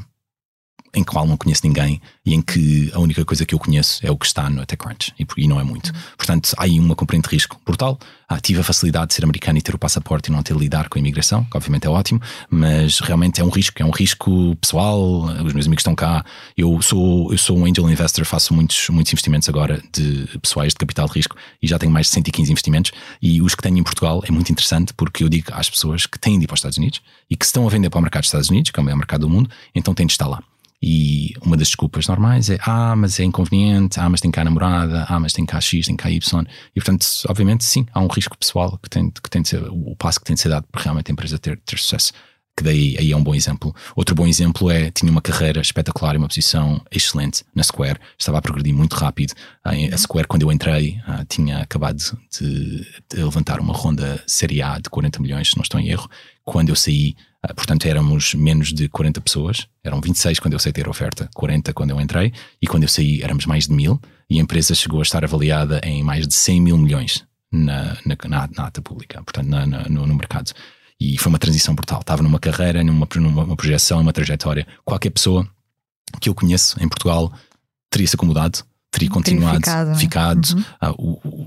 em 0.95 1.03
qual 1.03 1.27
não 1.27 1.37
conheço 1.37 1.67
ninguém 1.67 2.01
e 2.25 2.35
em 2.35 2.41
que 2.41 2.91
a 2.95 2.99
única 2.99 3.25
coisa 3.25 3.45
que 3.45 3.55
eu 3.55 3.59
conheço 3.59 4.05
é 4.07 4.11
o 4.11 4.17
que 4.17 4.27
está 4.27 4.49
no 4.49 4.65
TechCrunch 4.65 5.13
e, 5.19 5.27
e 5.37 5.49
não 5.49 5.61
é 5.61 5.65
muito. 5.65 5.89
Uhum. 5.89 6.01
Portanto, 6.17 6.55
há 6.57 6.65
aí 6.65 6.79
uma 6.79 6.95
componente 6.95 7.29
de 7.29 7.35
risco 7.35 7.61
brutal. 7.65 7.99
Ah, 8.29 8.41
tive 8.41 8.61
a 8.61 8.65
facilidade 8.65 9.09
de 9.09 9.15
ser 9.15 9.25
americano 9.25 9.59
e 9.59 9.63
ter 9.63 9.75
o 9.75 9.79
passaporte 9.79 10.31
e 10.31 10.33
não 10.33 10.43
ter 10.43 10.55
de 10.55 10.61
lidar 10.61 10.89
com 10.89 10.99
a 10.99 11.01
imigração, 11.01 11.45
que 11.45 11.57
obviamente 11.57 11.87
é 11.87 11.91
ótimo, 11.91 12.21
mas 12.49 13.01
realmente 13.01 13.41
é 13.41 13.45
um 13.45 13.51
risco, 13.51 13.83
é 13.83 13.85
um 13.85 13.91
risco 13.91 14.57
pessoal. 14.57 15.25
Os 15.25 15.53
meus 15.53 15.67
amigos 15.67 15.81
estão 15.81 15.95
cá. 15.95 16.25
Eu 16.57 16.81
sou, 16.81 17.31
eu 17.31 17.39
sou 17.39 17.59
um 17.59 17.67
angel 17.67 17.89
investor, 17.91 18.25
faço 18.25 18.55
muitos, 18.55 18.89
muitos 18.89 19.13
investimentos 19.13 19.49
agora 19.49 19.83
de 19.93 20.27
pessoais 20.41 20.73
de 20.73 20.79
capital 20.79 21.07
de 21.07 21.13
risco 21.13 21.37
e 21.63 21.67
já 21.67 21.79
tenho 21.79 21.93
mais 21.93 22.07
de 22.07 22.13
115 22.13 22.51
investimentos. 22.51 22.93
E 23.21 23.43
os 23.43 23.55
que 23.55 23.63
tenho 23.63 23.79
em 23.79 23.83
Portugal 23.83 24.23
é 24.27 24.33
muito 24.33 24.51
interessante 24.51 24.95
porque 24.95 25.23
eu 25.23 25.29
digo 25.29 25.53
às 25.53 25.69
pessoas 25.69 26.07
que 26.07 26.19
têm 26.19 26.39
de 26.39 26.45
ir 26.45 26.47
para 26.47 26.55
os 26.55 26.59
Estados 26.61 26.79
Unidos 26.79 27.03
e 27.31 27.37
que 27.37 27.45
estão 27.45 27.67
a 27.67 27.71
vender 27.71 27.91
para 27.91 27.99
o 27.99 28.03
mercado 28.03 28.23
dos 28.23 28.29
Estados 28.29 28.49
Unidos, 28.49 28.71
que 28.71 28.81
é 28.81 28.83
o 28.83 28.85
maior 28.85 28.97
mercado 28.97 29.23
do 29.23 29.29
mundo, 29.29 29.51
então 29.75 29.93
têm 29.93 30.07
de 30.07 30.13
estar 30.13 30.27
lá. 30.27 30.43
E 30.87 31.33
uma 31.41 31.57
das 31.57 31.69
desculpas 31.69 32.07
normais 32.09 32.51
é 32.51 32.59
ah, 32.61 32.95
mas 32.95 33.19
é 33.19 33.25
inconveniente, 33.25 33.99
ah, 33.99 34.07
mas 34.07 34.21
tem 34.21 34.31
cá 34.31 34.45
namorada, 34.45 35.07
ah, 35.09 35.19
mas 35.19 35.33
tem 35.33 35.47
cá 35.47 35.59
X, 35.59 35.87
tem 35.87 35.97
cá 35.97 36.11
Y. 36.11 36.47
E 36.77 36.79
portanto, 36.79 37.07
obviamente, 37.27 37.65
sim, 37.65 37.87
há 37.91 38.01
um 38.01 38.07
risco 38.07 38.37
pessoal 38.37 38.79
que 38.83 38.91
tem, 38.91 39.11
que 39.11 39.31
tem 39.31 39.41
de 39.41 39.49
ser, 39.49 39.63
o 39.63 39.97
passo 39.97 40.21
que 40.21 40.27
tem 40.27 40.35
de 40.35 40.43
ser 40.43 40.51
dado 40.51 40.67
para 40.71 40.83
realmente 40.83 41.11
a 41.11 41.13
empresa 41.13 41.39
ter, 41.39 41.59
ter 41.65 41.79
sucesso. 41.79 42.13
Que 42.55 42.63
daí 42.63 42.97
aí 42.99 43.13
é 43.13 43.17
um 43.17 43.25
bom 43.25 43.35
exemplo. 43.35 43.75
Outro 43.97 44.15
bom 44.15 44.27
exemplo 44.27 44.71
é 44.71 44.91
tinha 44.91 45.11
uma 45.11 45.23
carreira 45.23 45.59
espetacular 45.59 46.17
e 46.17 46.19
uma 46.19 46.29
posição 46.29 46.83
excelente 46.93 47.43
na 47.55 47.63
Square, 47.63 47.99
estava 48.19 48.37
a 48.37 48.43
progredir 48.43 48.75
muito 48.75 48.95
rápido. 48.95 49.33
A 49.65 49.97
Square, 49.97 50.29
quando 50.29 50.43
eu 50.43 50.53
entrei, 50.53 51.01
ah, 51.07 51.25
tinha 51.27 51.61
acabado 51.61 51.97
de, 52.39 52.87
de 53.09 53.25
levantar 53.25 53.59
uma 53.59 53.73
ronda 53.73 54.23
Série 54.27 54.61
A 54.61 54.79
de 54.79 54.91
40 54.91 55.23
milhões, 55.23 55.49
se 55.49 55.57
não 55.57 55.63
estou 55.63 55.81
em 55.81 55.89
erro. 55.89 56.11
Quando 56.45 56.69
eu 56.69 56.77
saí, 56.77 57.17
ah, 57.17 57.34
portanto, 57.53 57.87
éramos 57.87 58.35
menos 58.35 58.73
de 58.73 58.89
40 58.89 59.21
pessoas, 59.21 59.67
eram 59.83 60.01
26 60.01 60.39
quando 60.39 60.55
eu 60.55 60.57
aceitei 60.57 60.85
a 60.85 60.89
oferta, 60.89 61.29
40 61.35 61.73
quando 61.73 61.91
eu 61.91 62.01
entrei, 62.01 62.33
e 62.61 62.67
quando 62.67 62.85
eu 62.85 62.89
saí 62.89 63.23
éramos 63.23 63.45
mais 63.45 63.67
de 63.67 63.75
mil, 63.75 64.01
e 64.31 64.39
a 64.39 64.43
empresa 64.43 64.75
chegou 64.75 65.01
a 65.01 65.03
estar 65.03 65.25
avaliada 65.25 65.81
em 65.85 66.03
mais 66.03 66.27
de 66.27 66.35
100 66.35 66.61
mil 66.61 66.79
milhões 66.79 67.25
na, 67.53 67.97
na, 68.05 68.17
na, 68.29 68.49
na 68.57 68.67
ata 68.67 68.81
pública, 68.81 69.23
portanto, 69.23 69.49
na, 69.49 69.67
no, 69.67 70.07
no, 70.07 70.15
mercado. 70.15 70.53
E 70.99 71.19
foi 71.19 71.31
uma 71.31 71.39
transição 71.39 71.75
brutal. 71.75 72.01
Estava 72.01 72.23
numa 72.23 72.39
carreira, 72.39 72.83
numa, 72.83 73.07
numa 73.17 73.57
projeção, 73.57 73.99
numa 73.99 74.13
trajetória. 74.13 74.67
Qualquer 74.85 75.11
pessoa 75.11 75.47
que 76.21 76.29
eu 76.29 76.35
conheço 76.35 76.83
em 76.83 76.89
Portugal 76.89 77.33
teria 77.91 78.07
se 78.07 78.17
acomodado, 78.17 78.61
teria 78.91 79.11
continuado, 79.11 79.59
ficado. 79.59 79.91
É? 79.91 79.95
ficado. 79.97 80.49
Uhum. 80.51 80.65
Ah, 80.81 80.95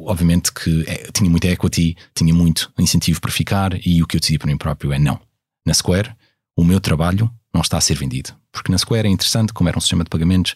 obviamente 0.05 0.53
que 0.53 0.83
é, 0.87 1.09
tinha 1.11 1.29
muita 1.29 1.47
equity, 1.47 1.97
tinha 2.13 2.33
muito 2.33 2.71
incentivo 2.77 3.19
para 3.19 3.31
ficar, 3.31 3.73
e 3.85 4.03
o 4.03 4.07
que 4.07 4.17
eu 4.17 4.19
decidi 4.19 4.37
para 4.37 4.47
mim 4.47 4.57
próprio 4.57 4.93
é 4.93 4.99
não 4.99 5.26
na 5.67 5.73
Square, 5.73 6.15
o 6.55 6.63
meu 6.63 6.79
trabalho 6.79 7.29
não 7.53 7.61
está 7.61 7.77
a 7.77 7.81
ser 7.81 7.95
vendido. 7.95 8.33
Porque 8.51 8.71
na 8.71 8.77
Square 8.77 9.07
é 9.07 9.11
interessante, 9.11 9.53
como 9.53 9.69
era 9.69 9.77
um 9.77 9.81
sistema 9.81 10.03
de 10.03 10.09
pagamentos, 10.09 10.55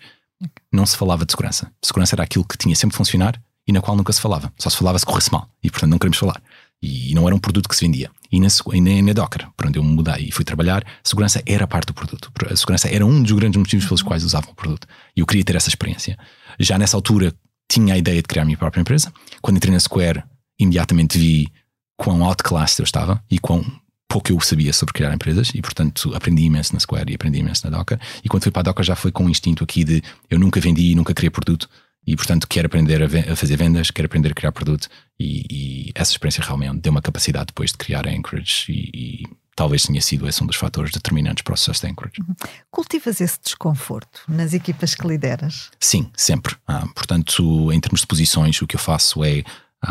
não 0.71 0.85
se 0.85 0.97
falava 0.97 1.25
de 1.25 1.31
segurança. 1.31 1.71
Segurança 1.83 2.15
era 2.15 2.23
aquilo 2.23 2.45
que 2.45 2.57
tinha 2.57 2.75
sempre 2.75 2.97
funcionar 2.97 3.39
e 3.67 3.71
na 3.71 3.81
qual 3.81 3.95
nunca 3.95 4.11
se 4.11 4.21
falava. 4.21 4.51
Só 4.57 4.69
se 4.69 4.77
falava 4.77 4.97
se 4.97 5.05
corresse 5.05 5.31
mal. 5.31 5.47
E 5.63 5.69
portanto 5.69 5.91
não 5.91 5.99
queremos 5.99 6.17
falar. 6.17 6.41
E 6.81 7.13
não 7.13 7.27
era 7.27 7.35
um 7.35 7.39
produto 7.39 7.69
que 7.69 7.75
se 7.75 7.85
vendia. 7.85 8.09
E 8.31 8.39
na, 8.39 8.47
e 8.73 9.01
na 9.03 9.13
Docker, 9.13 9.47
para 9.55 9.67
onde 9.67 9.77
eu 9.77 9.83
me 9.83 9.93
mudei 9.93 10.29
e 10.29 10.31
fui 10.31 10.43
trabalhar, 10.43 10.83
segurança 11.03 11.43
era 11.45 11.67
parte 11.67 11.87
do 11.87 11.93
produto. 11.93 12.31
A 12.49 12.55
segurança 12.55 12.89
era 12.89 13.05
um 13.05 13.21
dos 13.21 13.33
grandes 13.33 13.57
motivos 13.57 13.85
pelos 13.85 14.01
quais 14.01 14.23
usavam 14.23 14.51
o 14.51 14.55
produto. 14.55 14.87
E 15.15 15.19
eu 15.19 15.27
queria 15.27 15.43
ter 15.43 15.55
essa 15.55 15.69
experiência. 15.69 16.17
Já 16.59 16.79
nessa 16.79 16.97
altura 16.97 17.33
tinha 17.69 17.93
a 17.93 17.97
ideia 17.97 18.19
de 18.19 18.27
criar 18.27 18.41
a 18.41 18.45
minha 18.45 18.57
própria 18.57 18.81
empresa. 18.81 19.13
Quando 19.41 19.57
entrei 19.57 19.71
na 19.71 19.79
Square, 19.79 20.23
imediatamente 20.59 21.19
vi 21.19 21.47
quão 21.95 22.23
outclassed 22.23 22.79
eu 22.79 22.83
estava 22.83 23.23
e 23.29 23.37
quão 23.37 23.63
pouco 24.11 24.29
eu 24.29 24.39
sabia 24.41 24.73
sobre 24.73 24.93
criar 24.93 25.13
empresas 25.13 25.51
e, 25.55 25.61
portanto, 25.61 26.13
aprendi 26.13 26.43
imenso 26.43 26.73
na 26.73 26.81
Square 26.81 27.09
e 27.09 27.15
aprendi 27.15 27.39
imenso 27.39 27.69
na 27.69 27.77
Docker. 27.77 27.97
E 28.21 28.27
quando 28.27 28.43
fui 28.43 28.51
para 28.51 28.59
a 28.59 28.63
Docker 28.63 28.83
já 28.83 28.95
foi 28.95 29.09
com 29.09 29.23
um 29.23 29.29
instinto 29.29 29.63
aqui 29.63 29.85
de 29.85 30.03
eu 30.29 30.37
nunca 30.37 30.59
vendi, 30.59 30.93
nunca 30.93 31.13
criei 31.13 31.29
produto 31.29 31.69
e, 32.05 32.13
portanto, 32.17 32.45
quero 32.45 32.65
aprender 32.65 33.01
a, 33.01 33.31
a 33.31 33.35
fazer 33.37 33.55
vendas, 33.55 33.89
quero 33.89 34.07
aprender 34.07 34.31
a 34.31 34.33
criar 34.33 34.51
produto 34.51 34.89
e, 35.17 35.45
e, 35.49 35.91
essa 35.95 36.11
experiência 36.11 36.43
realmente 36.43 36.81
deu 36.81 36.91
uma 36.91 37.01
capacidade 37.01 37.47
depois 37.47 37.71
de 37.71 37.77
criar 37.77 38.05
a 38.05 38.11
Anchorage 38.11 38.65
e, 38.67 38.89
e 38.93 39.23
talvez 39.55 39.83
tenha 39.83 40.01
sido 40.01 40.27
esse 40.27 40.43
um 40.43 40.47
dos 40.47 40.57
fatores 40.57 40.91
determinantes 40.91 41.43
para 41.43 41.53
o 41.53 41.57
sucesso 41.57 41.83
da 41.83 41.89
Anchorage. 41.89 42.19
Uhum. 42.19 42.35
Cultivas 42.69 43.21
esse 43.21 43.39
desconforto 43.41 44.23
nas 44.27 44.53
equipas 44.53 44.93
que 44.93 45.07
lideras? 45.07 45.71
Sim, 45.79 46.11
sempre. 46.17 46.55
Ah, 46.67 46.85
portanto, 46.93 47.71
em 47.71 47.79
termos 47.79 48.01
de 48.01 48.07
posições, 48.07 48.61
o 48.61 48.67
que 48.67 48.75
eu 48.75 48.79
faço 48.79 49.23
é 49.23 49.41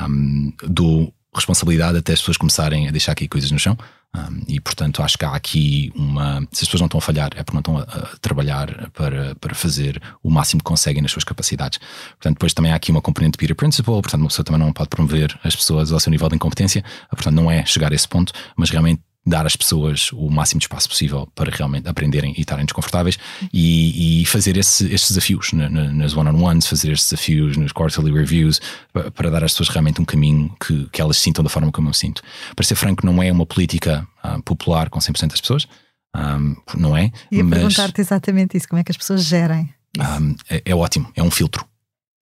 um, 0.06 0.52
dou 0.68 1.14
responsabilidade 1.34 1.98
até 1.98 2.12
as 2.12 2.20
pessoas 2.20 2.36
começarem 2.36 2.88
a 2.88 2.90
deixar 2.90 3.12
aqui 3.12 3.28
coisas 3.28 3.50
no 3.50 3.58
chão. 3.58 3.76
Um, 4.12 4.42
e 4.48 4.58
portanto 4.58 5.04
acho 5.04 5.16
que 5.16 5.24
há 5.24 5.30
aqui 5.30 5.92
uma. 5.94 6.40
Se 6.50 6.64
as 6.64 6.68
pessoas 6.68 6.80
não 6.80 6.86
estão 6.86 6.98
a 6.98 7.00
falhar, 7.00 7.30
é 7.36 7.44
porque 7.44 7.52
não 7.52 7.60
estão 7.60 7.78
a, 7.78 7.82
a, 7.82 8.16
trabalhar 8.20 8.90
para, 8.90 9.36
para 9.36 9.54
fazer 9.54 10.02
o 10.20 10.28
máximo 10.28 10.60
que 10.60 10.64
conseguem 10.64 11.00
nas 11.00 11.12
suas 11.12 11.22
capacidades. 11.22 11.78
Portanto, 12.08 12.34
depois 12.34 12.52
também 12.52 12.72
há 12.72 12.74
aqui 12.74 12.90
uma 12.90 13.00
componente 13.00 13.32
de 13.32 13.38
peer 13.38 13.54
principle, 13.54 13.92
portanto, 13.92 14.20
uma 14.20 14.28
pessoa 14.28 14.44
também 14.44 14.58
não 14.60 14.72
pode 14.72 14.88
promover 14.88 15.38
as 15.44 15.54
pessoas 15.54 15.92
ao 15.92 16.00
seu 16.00 16.10
nível 16.10 16.28
de 16.28 16.34
incompetência, 16.34 16.84
portanto, 17.08 17.34
não 17.34 17.48
é 17.48 17.64
chegar 17.64 17.92
a 17.92 17.94
esse 17.94 18.08
ponto, 18.08 18.32
mas 18.56 18.70
realmente 18.70 19.00
dar 19.24 19.46
às 19.46 19.54
pessoas 19.54 20.10
o 20.12 20.30
máximo 20.30 20.58
de 20.58 20.64
espaço 20.64 20.88
possível 20.88 21.28
para 21.34 21.50
realmente 21.54 21.86
aprenderem 21.88 22.34
e 22.36 22.40
estarem 22.40 22.64
desconfortáveis 22.64 23.18
e, 23.52 24.22
e 24.22 24.24
fazer 24.24 24.56
esse, 24.56 24.84
estes 24.86 25.10
desafios 25.10 25.52
na, 25.52 25.68
na, 25.68 25.92
nas 25.92 26.16
one-on-ones, 26.16 26.66
fazer 26.66 26.92
estes 26.92 27.10
desafios 27.10 27.56
nos 27.56 27.72
quarterly 27.72 28.12
reviews 28.12 28.60
para, 28.92 29.10
para, 29.10 29.30
dar 29.30 29.44
às 29.44 29.52
pessoas 29.52 29.68
realmente 29.68 30.00
um 30.00 30.04
caminho 30.04 30.54
que, 30.64 30.88
que 30.90 31.00
elas 31.00 31.18
sintam 31.18 31.44
da 31.44 31.50
forma 31.50 31.70
como 31.70 31.88
eu 31.88 31.92
sinto. 31.92 32.22
Para 32.56 32.64
ser 32.64 32.74
franco, 32.76 33.04
não 33.04 33.22
é 33.22 33.30
uma 33.30 33.44
política 33.44 34.06
uh, 34.24 34.42
popular 34.42 34.88
com 34.88 34.98
100% 34.98 35.28
das 35.28 35.40
pessoas, 35.40 35.68
um, 36.16 36.56
não 36.74 36.96
é? 36.96 37.12
E 37.30 37.42
mas, 37.42 37.58
perguntar-te 37.58 38.00
exatamente 38.00 38.56
isso, 38.56 38.68
como 38.68 38.80
é 38.80 38.84
que 38.84 38.90
as 38.90 38.96
pessoas 38.96 39.22
gerem? 39.24 39.72
Um, 39.98 40.34
é, 40.48 40.62
é 40.64 40.74
ótimo, 40.74 41.10
é 41.14 41.22
um 41.22 41.30
filtro. 41.30 41.64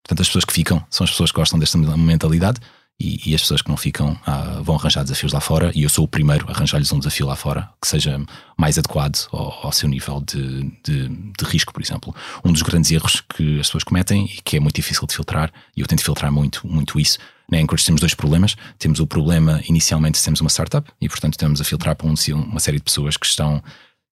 Portanto, 0.03 0.23
as 0.23 0.29
pessoas 0.29 0.45
que 0.45 0.53
ficam 0.53 0.85
são 0.91 1.05
as 1.05 1.11
pessoas 1.11 1.31
que 1.31 1.37
gostam 1.37 1.59
desta 1.59 1.79
mentalidade 1.79 2.61
e, 3.01 3.31
e, 3.31 3.35
as 3.35 3.43
pessoas 3.43 3.63
que 3.63 3.69
não 3.69 3.77
ficam 3.77 4.19
ah, 4.27 4.61
vão 4.63 4.75
arranjar 4.75 5.05
desafios 5.05 5.33
lá 5.33 5.41
fora 5.41 5.71
e 5.75 5.85
eu 5.85 5.89
sou 5.89 6.05
o 6.05 6.09
primeiro 6.09 6.47
a 6.49 6.51
arranjar-lhes 6.51 6.91
um 6.91 6.99
desafio 6.99 7.27
lá 7.27 7.37
fora 7.37 7.69
que 7.81 7.87
seja 7.87 8.21
mais 8.57 8.77
adequado 8.77 9.29
ao, 9.31 9.67
ao 9.67 9.73
seu 9.73 9.89
nível 9.89 10.21
de, 10.21 10.65
de, 10.85 11.09
de, 11.09 11.45
risco, 11.45 11.73
por 11.73 11.81
exemplo. 11.81 12.15
Um 12.45 12.53
dos 12.53 12.63
grandes 12.63 12.91
erros 12.91 13.21
que 13.21 13.61
as 13.61 13.69
pessoas 13.69 13.85
cometem 13.85 14.25
e 14.25 14.43
que 14.43 14.57
é 14.57 14.61
muito 14.61 14.75
difícil 14.75 15.07
de 15.07 15.15
filtrar, 15.15 15.53
e 15.77 15.81
eu 15.81 15.87
tento 15.87 16.03
filtrar 16.03 16.33
muito, 16.33 16.67
muito 16.67 16.99
isso. 16.99 17.19
Na 17.51 17.59
Anchorage 17.59 17.87
temos 17.87 18.01
dois 18.01 18.15
problemas. 18.15 18.57
Temos 18.79 19.01
o 19.01 19.07
problema, 19.07 19.63
inicialmente, 19.67 20.23
temos 20.23 20.41
uma 20.41 20.51
startup 20.51 20.91
e, 21.01 21.09
portanto, 21.09 21.35
estamos 21.35 21.61
a 21.61 21.65
filtrar 21.65 21.97
para 21.97 22.07
um, 22.07 22.15
uma 22.35 22.61
série 22.61 22.77
de 22.77 22.83
pessoas 22.83 23.17
que 23.17 23.25
estão 23.25 23.63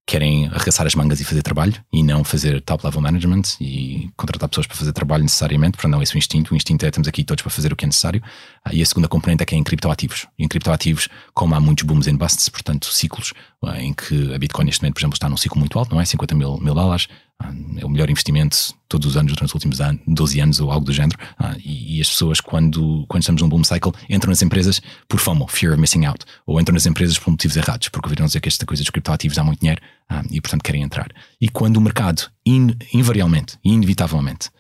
querem 0.07 0.47
arregaçar 0.47 0.87
as 0.87 0.95
mangas 0.95 1.21
e 1.21 1.25
fazer 1.25 1.43
trabalho 1.43 1.75
e 1.93 2.01
não 2.03 2.23
fazer 2.23 2.61
top 2.61 2.87
level 2.87 3.01
management 3.01 3.43
e 3.61 4.09
contratar 4.17 4.49
pessoas 4.49 4.67
para 4.67 4.77
fazer 4.77 4.93
trabalho 4.93 5.25
necessariamente, 5.25 5.77
para 5.77 5.89
não 5.89 6.01
esse 6.01 6.15
o 6.15 6.19
instinto. 6.19 6.55
O 6.55 6.57
instinto 6.57 6.85
é 6.85 6.89
estamos 6.89 7.09
aqui 7.09 7.25
todos 7.25 7.43
para 7.43 7.51
fazer 7.51 7.73
o 7.73 7.77
que 7.77 7.85
é 7.85 7.89
necessário. 7.89 8.23
Ah, 8.65 8.73
e 8.73 8.81
a 8.81 8.87
segunda 8.87 9.09
componente 9.09 9.43
é 9.43 9.47
que 9.47 9.57
é 9.57 9.59
em 9.59 9.65
criptoativos. 9.65 10.29
E 10.39 10.45
em 10.45 10.49
criptoativos, 10.49 11.09
como 11.35 11.57
há 11.57 11.61
muitos 11.61 11.85
booms 11.85 12.07
and 12.07 12.17
busts, 12.17 12.49
portanto, 12.49 12.87
ciclos 12.87 13.33
ah, 13.65 13.83
em 13.83 13.93
que 13.93 14.33
a 14.33 14.39
Bitcoin 14.39 14.67
neste 14.67 14.81
momento, 14.81 14.95
por 14.95 15.01
exemplo, 15.01 15.17
está 15.17 15.29
num 15.29 15.37
ciclo 15.37 15.59
muito 15.59 15.77
alto, 15.77 15.93
não 15.93 16.01
é? 16.01 16.05
50 16.05 16.35
mil, 16.37 16.57
mil 16.59 16.75
dólares. 16.75 17.09
Ah, 17.39 17.53
é 17.77 17.85
o 17.85 17.91
melhor 17.91 18.09
investimento 18.09 18.75
todos 18.89 19.09
os 19.09 19.17
anos, 19.17 19.33
durante 19.33 19.51
os 19.51 19.55
últimos 19.55 19.81
anos, 19.81 20.01
12 20.07 20.41
anos 20.41 20.61
ou 20.61 20.71
algo 20.71 20.87
do 20.87 20.93
género. 20.93 21.19
Ah, 21.39 21.55
e, 21.63 22.01
as 22.01 22.09
pessoas, 22.09 22.41
quando, 22.41 23.05
quando 23.09 23.23
estamos 23.23 23.43
num 23.43 23.49
boom 23.49 23.63
cycle, 23.63 23.93
entram 24.09 24.31
nas 24.31 24.41
empresas 24.41 24.81
por 25.07 25.21
FOMO, 25.21 25.47
fear 25.49 25.73
of 25.73 25.81
missing 25.81 26.07
out, 26.07 26.25
ou 26.47 26.61
entram 26.61 26.75
nas 26.75 26.87
empresas 26.87 27.19
por 27.19 27.31
motivos 27.31 27.57
errados, 27.57 27.89
porque 27.89 28.07
ouviram 28.07 28.27
dizer 28.27 28.41
que 28.41 28.49
esta 28.49 28.65
coisa 28.65 28.83
dos 28.83 28.91
criptoativos 28.91 29.37
dá 29.37 29.45
muito 29.45 29.61
dinheiro 29.61 29.83
ah, 30.09 30.23
e, 30.31 30.41
portanto, 30.41 30.63
querem 30.63 30.83
entrar. 30.83 31.09
E 31.41 31.49
quando 31.49 31.77
o 31.77 31.81
mercado, 31.81 32.31
in, 32.47 32.75
invariavelmente 32.93 33.59
inevitavelmente, 33.63 34.51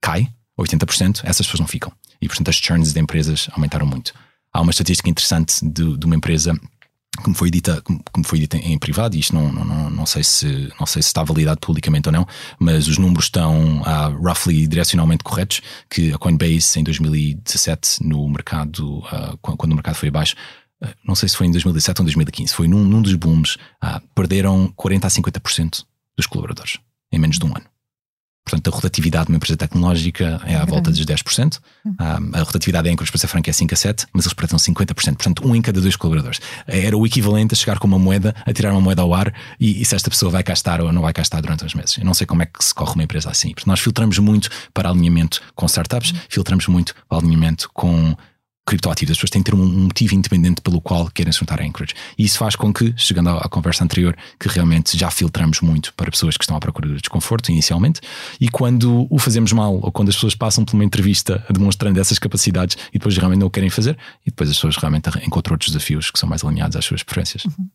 cai 0.00 0.28
80%, 0.58 1.22
essas 1.24 1.46
pessoas 1.46 1.60
não 1.60 1.66
ficam. 1.66 1.92
E, 2.20 2.28
portanto, 2.28 2.48
as 2.48 2.56
churns 2.56 2.92
de 2.92 3.00
empresas 3.00 3.48
aumentaram 3.52 3.86
muito. 3.86 4.14
Há 4.52 4.60
uma 4.60 4.70
estatística 4.70 5.10
interessante 5.10 5.60
de, 5.62 5.98
de 5.98 6.06
uma 6.06 6.16
empresa 6.16 6.58
como 7.16 7.34
foi 7.34 7.50
dita, 7.50 7.82
como 7.82 8.26
foi 8.26 8.38
dita 8.38 8.56
em 8.56 8.78
privado, 8.78 9.16
e 9.16 9.20
isto 9.20 9.34
não, 9.34 9.52
não, 9.52 9.90
não, 9.90 10.06
sei 10.06 10.22
se, 10.22 10.72
não 10.78 10.86
sei 10.86 11.02
se 11.02 11.08
está 11.08 11.22
validado 11.22 11.60
publicamente 11.60 12.08
ou 12.08 12.12
não, 12.12 12.26
mas 12.58 12.86
os 12.88 12.98
números 12.98 13.26
estão 13.26 13.80
uh, 13.80 14.16
roughly 14.22 14.66
direcionalmente 14.66 15.24
corretos, 15.24 15.60
que 15.90 16.12
a 16.12 16.18
Coinbase 16.18 16.78
em 16.78 16.84
2017 16.84 18.02
no 18.06 18.28
mercado, 18.28 18.98
uh, 18.98 19.36
quando 19.40 19.72
o 19.72 19.74
mercado 19.74 19.96
foi 19.96 20.08
abaixo, 20.08 20.34
uh, 20.82 20.88
não 21.06 21.14
sei 21.14 21.28
se 21.28 21.36
foi 21.36 21.46
em 21.46 21.50
2017 21.50 22.00
ou 22.00 22.04
2015, 22.04 22.54
foi 22.54 22.68
num, 22.68 22.84
num 22.84 23.02
dos 23.02 23.14
booms, 23.14 23.56
perderam 24.14 24.72
40 24.76 25.06
a 25.06 25.10
50% 25.10 25.84
dos 26.16 26.26
colaboradores 26.26 26.78
em 27.12 27.18
menos 27.18 27.38
de 27.38 27.44
um 27.44 27.48
ano. 27.48 27.75
Portanto, 28.46 28.68
a 28.68 28.76
rotatividade 28.76 29.26
de 29.26 29.32
uma 29.32 29.38
empresa 29.38 29.56
tecnológica 29.56 30.40
é 30.44 30.54
à 30.54 30.60
é 30.60 30.66
volta 30.66 30.88
dos 30.92 31.04
10%. 31.04 31.58
Um, 31.84 31.92
a 32.32 32.42
rotatividade 32.42 32.88
em 32.88 32.92
Anchors, 32.92 33.10
para 33.10 33.18
ser 33.18 33.26
franco, 33.26 33.50
é 33.50 33.52
5 33.52 33.74
a 33.74 33.76
7, 33.76 34.06
mas 34.12 34.24
eles 34.24 34.34
perderam 34.34 34.58
50%. 34.58 34.94
Portanto, 34.94 35.42
um 35.44 35.56
em 35.56 35.60
cada 35.60 35.80
dois 35.80 35.96
colaboradores. 35.96 36.40
Era 36.64 36.96
o 36.96 37.04
equivalente 37.04 37.54
a 37.54 37.56
chegar 37.56 37.80
com 37.80 37.88
uma 37.88 37.98
moeda, 37.98 38.32
a 38.46 38.52
tirar 38.52 38.70
uma 38.70 38.80
moeda 38.80 39.02
ao 39.02 39.12
ar 39.12 39.34
e, 39.58 39.82
e 39.82 39.84
se 39.84 39.96
esta 39.96 40.08
pessoa 40.08 40.30
vai 40.30 40.44
cá 40.44 40.52
estar 40.52 40.80
ou 40.80 40.92
não 40.92 41.02
vai 41.02 41.12
cá 41.12 41.22
estar 41.22 41.40
durante 41.40 41.64
uns 41.64 41.74
meses. 41.74 41.98
Eu 41.98 42.04
não 42.04 42.14
sei 42.14 42.24
como 42.24 42.40
é 42.40 42.46
que 42.46 42.64
se 42.64 42.72
corre 42.72 42.94
uma 42.94 43.02
empresa 43.02 43.28
assim. 43.28 43.52
Porque 43.52 43.68
nós 43.68 43.80
filtramos 43.80 44.16
muito 44.20 44.48
para 44.72 44.90
alinhamento 44.90 45.42
com 45.56 45.66
startups, 45.66 46.14
filtramos 46.28 46.68
muito 46.68 46.94
para 47.08 47.18
alinhamento 47.18 47.68
com 47.74 48.16
criptoativos. 48.66 49.12
As 49.12 49.16
pessoas 49.18 49.30
têm 49.30 49.42
que 49.42 49.50
ter 49.50 49.56
um 49.56 49.64
motivo 49.64 50.14
independente 50.14 50.60
pelo 50.60 50.80
qual 50.80 51.08
querem 51.10 51.32
se 51.32 51.38
juntar 51.38 51.60
a 51.60 51.64
Anchorage. 51.64 51.94
E 52.18 52.24
isso 52.24 52.36
faz 52.38 52.56
com 52.56 52.72
que, 52.72 52.92
chegando 52.96 53.30
à, 53.30 53.48
conversa 53.48 53.84
anterior, 53.84 54.16
que 54.38 54.48
realmente 54.48 54.98
já 54.98 55.10
filtramos 55.10 55.60
muito 55.60 55.94
para 55.94 56.10
pessoas 56.10 56.36
que 56.36 56.42
estão 56.42 56.56
à 56.56 56.60
procura 56.60 56.88
de 56.88 56.96
desconforto 56.96 57.50
inicialmente. 57.50 58.00
E 58.40 58.48
quando 58.48 59.06
o 59.08 59.18
fazemos 59.18 59.52
mal, 59.52 59.74
ou 59.74 59.92
quando 59.92 60.08
as 60.08 60.16
pessoas 60.16 60.34
passam 60.34 60.64
por 60.64 60.74
uma 60.74 60.84
entrevista 60.84 61.44
demonstrando 61.50 62.00
essas 62.00 62.18
capacidades 62.18 62.76
e 62.90 62.98
depois 62.98 63.16
realmente 63.16 63.40
não 63.40 63.46
o 63.46 63.50
querem 63.50 63.70
fazer, 63.70 63.96
e 64.22 64.30
depois 64.30 64.50
as 64.50 64.56
pessoas 64.56 64.76
realmente 64.76 65.08
encontram 65.24 65.54
outros 65.54 65.70
desafios 65.70 66.10
que 66.10 66.18
são 66.18 66.28
mais 66.28 66.44
alinhados 66.44 66.76
às 66.76 66.84
suas 66.84 67.02
preferências. 67.02 67.44
Uhum. 67.44 67.70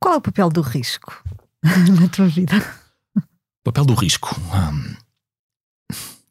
Qual 0.00 0.14
é 0.14 0.16
o 0.16 0.20
papel 0.20 0.48
do 0.48 0.60
risco 0.60 1.22
na 2.00 2.08
tua 2.08 2.26
vida? 2.28 2.54
O 3.16 3.64
papel 3.64 3.84
do 3.84 3.94
risco. 3.94 4.40
Um, 4.54 4.94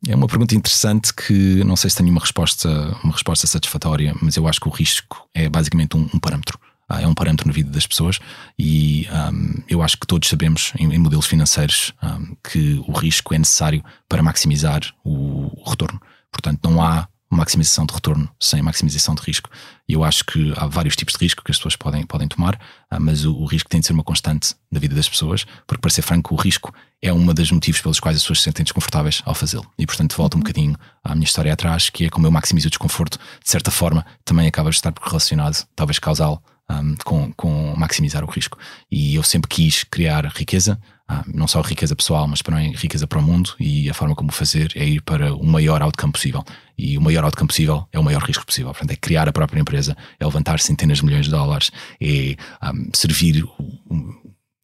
é 0.07 0.15
uma 0.15 0.27
pergunta 0.27 0.55
interessante 0.55 1.13
que 1.13 1.63
não 1.63 1.75
sei 1.75 1.89
se 1.89 1.97
tenho 1.97 2.09
uma 2.09 2.21
resposta, 2.21 2.69
uma 3.03 3.13
resposta 3.13 3.45
satisfatória, 3.47 4.15
mas 4.21 4.35
eu 4.35 4.47
acho 4.47 4.59
que 4.59 4.67
o 4.67 4.71
risco 4.71 5.27
é 5.33 5.49
basicamente 5.49 5.97
um, 5.97 6.09
um 6.13 6.19
parâmetro. 6.19 6.57
Ah, 6.87 7.01
é 7.01 7.07
um 7.07 7.13
parâmetro 7.13 7.47
na 7.47 7.53
vida 7.53 7.69
das 7.69 7.85
pessoas 7.85 8.19
e 8.57 9.07
um, 9.31 9.61
eu 9.67 9.83
acho 9.83 9.95
que 9.95 10.07
todos 10.07 10.27
sabemos 10.27 10.73
em, 10.79 10.91
em 10.91 10.97
modelos 10.97 11.27
financeiros 11.27 11.93
um, 12.01 12.35
que 12.43 12.83
o 12.87 12.91
risco 12.93 13.31
é 13.35 13.37
necessário 13.37 13.83
para 14.07 14.23
maximizar 14.23 14.81
o, 15.03 15.51
o 15.55 15.69
retorno. 15.69 16.01
Portanto, 16.31 16.59
não 16.67 16.81
há 16.81 17.07
maximização 17.35 17.85
de 17.85 17.93
retorno 17.93 18.29
sem 18.39 18.61
maximização 18.61 19.13
de 19.13 19.21
risco. 19.21 19.49
E 19.87 19.93
eu 19.93 20.03
acho 20.03 20.25
que 20.25 20.53
há 20.57 20.65
vários 20.65 20.95
tipos 20.95 21.13
de 21.13 21.23
risco 21.23 21.43
que 21.43 21.51
as 21.51 21.57
pessoas 21.57 21.75
podem, 21.75 22.05
podem 22.05 22.27
tomar, 22.27 22.59
ah, 22.89 22.99
mas 22.99 23.25
o, 23.25 23.35
o, 23.35 23.45
risco 23.45 23.69
tem 23.69 23.79
de 23.79 23.87
ser 23.87 23.93
uma 23.93 24.03
constante 24.03 24.55
da 24.71 24.79
vida 24.79 24.95
das 24.95 25.07
pessoas, 25.07 25.45
porque, 25.67 25.81
para 25.81 25.91
ser 25.91 26.01
franco, 26.01 26.33
o 26.33 26.37
risco 26.37 26.73
é 27.01 27.13
um 27.13 27.25
dos 27.33 27.51
motivos 27.51 27.81
pelos 27.81 27.99
quais 27.99 28.17
as 28.17 28.23
pessoas 28.23 28.39
se 28.39 28.45
sentem 28.45 28.63
desconfortáveis 28.63 29.21
ao 29.25 29.35
fazê-lo. 29.35 29.69
E, 29.77 29.85
portanto, 29.85 30.15
volta 30.15 30.37
um 30.37 30.41
bocadinho 30.41 30.75
à 31.03 31.13
minha 31.13 31.25
história 31.25 31.53
atrás, 31.53 31.89
que 31.89 32.05
é 32.05 32.09
como 32.09 32.25
eu 32.25 32.31
maximizo 32.31 32.67
o 32.67 32.71
desconforto, 32.71 33.19
de 33.43 33.49
certa 33.49 33.71
forma, 33.71 34.05
também 34.25 34.47
acaba 34.47 34.69
de 34.69 34.75
estar 34.75 34.93
relacionado, 35.01 35.65
talvez 35.75 35.99
causal, 35.99 36.43
um, 36.69 36.95
com, 37.03 37.33
com 37.33 37.75
maximizar 37.75 38.23
o 38.23 38.29
risco. 38.29 38.57
E 38.91 39.15
eu 39.15 39.23
sempre 39.23 39.49
quis 39.49 39.83
criar 39.83 40.25
riqueza, 40.25 40.79
ah, 40.81 40.98
não 41.33 41.47
só 41.47 41.61
riqueza 41.61 41.95
pessoal, 41.95 42.27
mas 42.27 42.41
também 42.41 42.71
riqueza 42.73 43.07
para 43.07 43.19
o 43.19 43.21
mundo. 43.21 43.51
E 43.59 43.89
a 43.89 43.93
forma 43.93 44.15
como 44.15 44.31
fazer 44.31 44.71
é 44.75 44.85
ir 44.85 45.01
para 45.01 45.33
o 45.33 45.45
maior 45.45 45.81
outcome 45.81 46.13
possível. 46.13 46.43
E 46.77 46.97
o 46.97 47.01
maior 47.01 47.23
outcome 47.23 47.47
possível 47.47 47.87
é 47.91 47.99
o 47.99 48.03
maior 48.03 48.21
risco 48.21 48.45
possível. 48.45 48.71
Portanto, 48.71 48.91
é 48.91 48.95
criar 48.95 49.27
a 49.27 49.33
própria 49.33 49.59
empresa, 49.59 49.97
é 50.19 50.25
levantar 50.25 50.59
centenas 50.59 50.99
de 50.99 51.05
milhões 51.05 51.25
de 51.25 51.31
dólares, 51.31 51.71
é 52.01 52.35
um, 52.71 52.89
servir 52.93 53.43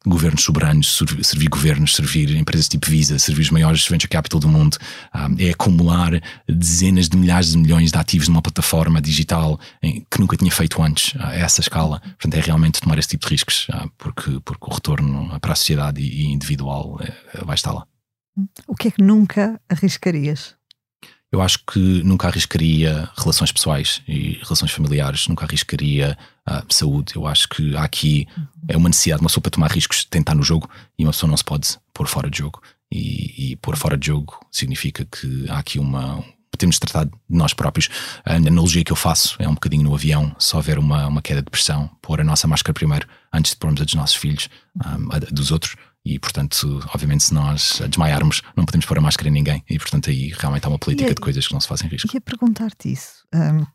governos 0.06 0.44
soberanos, 0.44 1.02
servir 1.24 1.50
governos, 1.50 1.96
servir 1.96 2.36
empresas 2.36 2.68
tipo 2.68 2.90
Visa, 2.90 3.18
servir 3.20 3.42
os 3.42 3.50
maiores 3.50 3.88
venture 3.88 4.10
capital 4.10 4.40
do 4.40 4.48
mundo, 4.48 4.78
um, 5.14 5.36
é 5.40 5.52
acumular 5.52 6.22
dezenas 6.48 7.10
de 7.10 7.18
milhares 7.18 7.52
de 7.52 7.58
milhões 7.58 7.92
de 7.92 7.98
ativos 7.98 8.28
numa 8.28 8.42
plataforma 8.42 9.02
digital 9.02 9.60
que 9.82 10.20
nunca 10.20 10.38
tinha 10.38 10.52
feito 10.52 10.82
antes 10.82 11.14
a 11.20 11.36
essa 11.36 11.62
escala. 11.62 12.00
Portanto, 12.00 12.36
é 12.36 12.40
realmente 12.40 12.82
tomar 12.82 12.98
esse 12.98 13.10
tipo 13.10 13.26
de 13.26 13.32
riscos, 13.32 13.68
uh, 13.70 13.90
porque, 13.98 14.40
porque 14.44 14.66
o 14.66 14.74
retorno 14.74 15.40
para 15.40 15.54
a 15.54 15.56
sociedade 15.56 16.02
e, 16.02 16.32
individual 16.32 17.00
uh, 17.02 17.46
vai 17.46 17.56
estar 17.56 17.72
lá. 17.72 17.86
O 18.68 18.76
que 18.76 18.90
é 18.90 18.92
que 18.92 19.02
nunca 19.02 19.60
arriscarias? 19.70 20.56
Eu 21.32 21.42
acho 21.42 21.60
que 21.66 21.80
nunca 22.04 22.28
arriscaria 22.28 23.10
relações 23.18 23.52
pessoais 23.52 24.02
e 24.08 24.40
relações 24.44 24.72
familiares, 24.72 25.28
nunca 25.28 25.46
arriscaria 25.46 26.18
uh, 26.50 26.74
saúde. 26.74 27.16
Eu 27.16 27.28
acho 27.28 27.50
que 27.50 27.76
há 27.76 27.84
aqui 27.84 28.28
uhum. 28.38 28.48
é 28.70 28.78
uma 28.78 28.90
necessidade, 28.90 29.22
uma 29.22 29.28
pessoa 29.28 29.42
para 29.42 29.52
tomar 29.52 29.72
riscos 29.72 30.08
estar 30.10 30.36
no 30.36 30.44
jogo 30.44 30.70
e 30.98 31.04
uma 31.04 31.12
pessoa 31.12 31.30
não 31.30 31.38
se 31.38 31.44
pode 31.44 31.78
pôr 31.94 32.08
fora 32.08 32.30
de 32.30 32.38
jogo. 32.38 32.62
E, 32.92 33.52
e 33.52 33.56
pôr 33.58 33.76
fora 33.76 33.98
de 33.98 34.08
jogo 34.08 34.40
significa 34.52 35.06
que 35.06 35.46
há 35.50 35.60
aqui 35.60 35.80
uma. 35.80 36.24
Temos 36.58 36.76
de 36.76 36.80
tratar 36.80 37.04
de 37.06 37.12
nós 37.28 37.54
próprios. 37.54 37.90
A 38.24 38.36
analogia 38.36 38.84
que 38.84 38.92
eu 38.92 38.96
faço 38.96 39.36
é 39.40 39.50
um 39.50 39.56
bocadinho 39.56 39.84
no 39.84 39.94
avião, 39.94 40.34
se 40.40 40.56
houver 40.56 40.80
uma, 40.80 41.08
uma 41.08 41.22
queda 41.22 41.42
de 41.42 41.50
pressão, 41.50 41.90
pôr 42.02 42.22
a 42.22 42.24
nossa 42.24 42.48
máscara 42.48 42.74
primeiro, 42.74 43.06
antes 43.34 43.52
de 43.52 43.58
pormos 43.58 43.82
a 43.82 43.84
dos 43.84 43.94
nossos 43.94 44.16
filhos, 44.16 44.48
um, 44.74 45.12
a 45.12 45.20
dos 45.20 45.52
outros 45.52 45.76
e, 46.06 46.20
portanto, 46.20 46.80
obviamente, 46.94 47.24
se 47.24 47.34
nós 47.34 47.82
desmaiarmos, 47.90 48.44
não 48.56 48.64
podemos 48.64 48.86
pôr 48.86 49.00
a 49.00 49.02
máscara 49.02 49.28
em 49.28 49.32
ninguém. 49.32 49.64
E, 49.68 49.80
portanto, 49.80 50.12
aí 50.12 50.32
realmente 50.38 50.64
há 50.64 50.70
uma 50.70 50.78
política 50.78 51.16
de 51.16 51.20
coisas 51.20 51.48
que 51.48 51.54
não 51.54 51.60
se 51.60 51.68
fazem 51.68 51.90
risco. 51.90 52.08
Queria 52.08 52.22
perguntar-te 52.22 52.92
isso. 52.92 53.26
Um, 53.34 53.66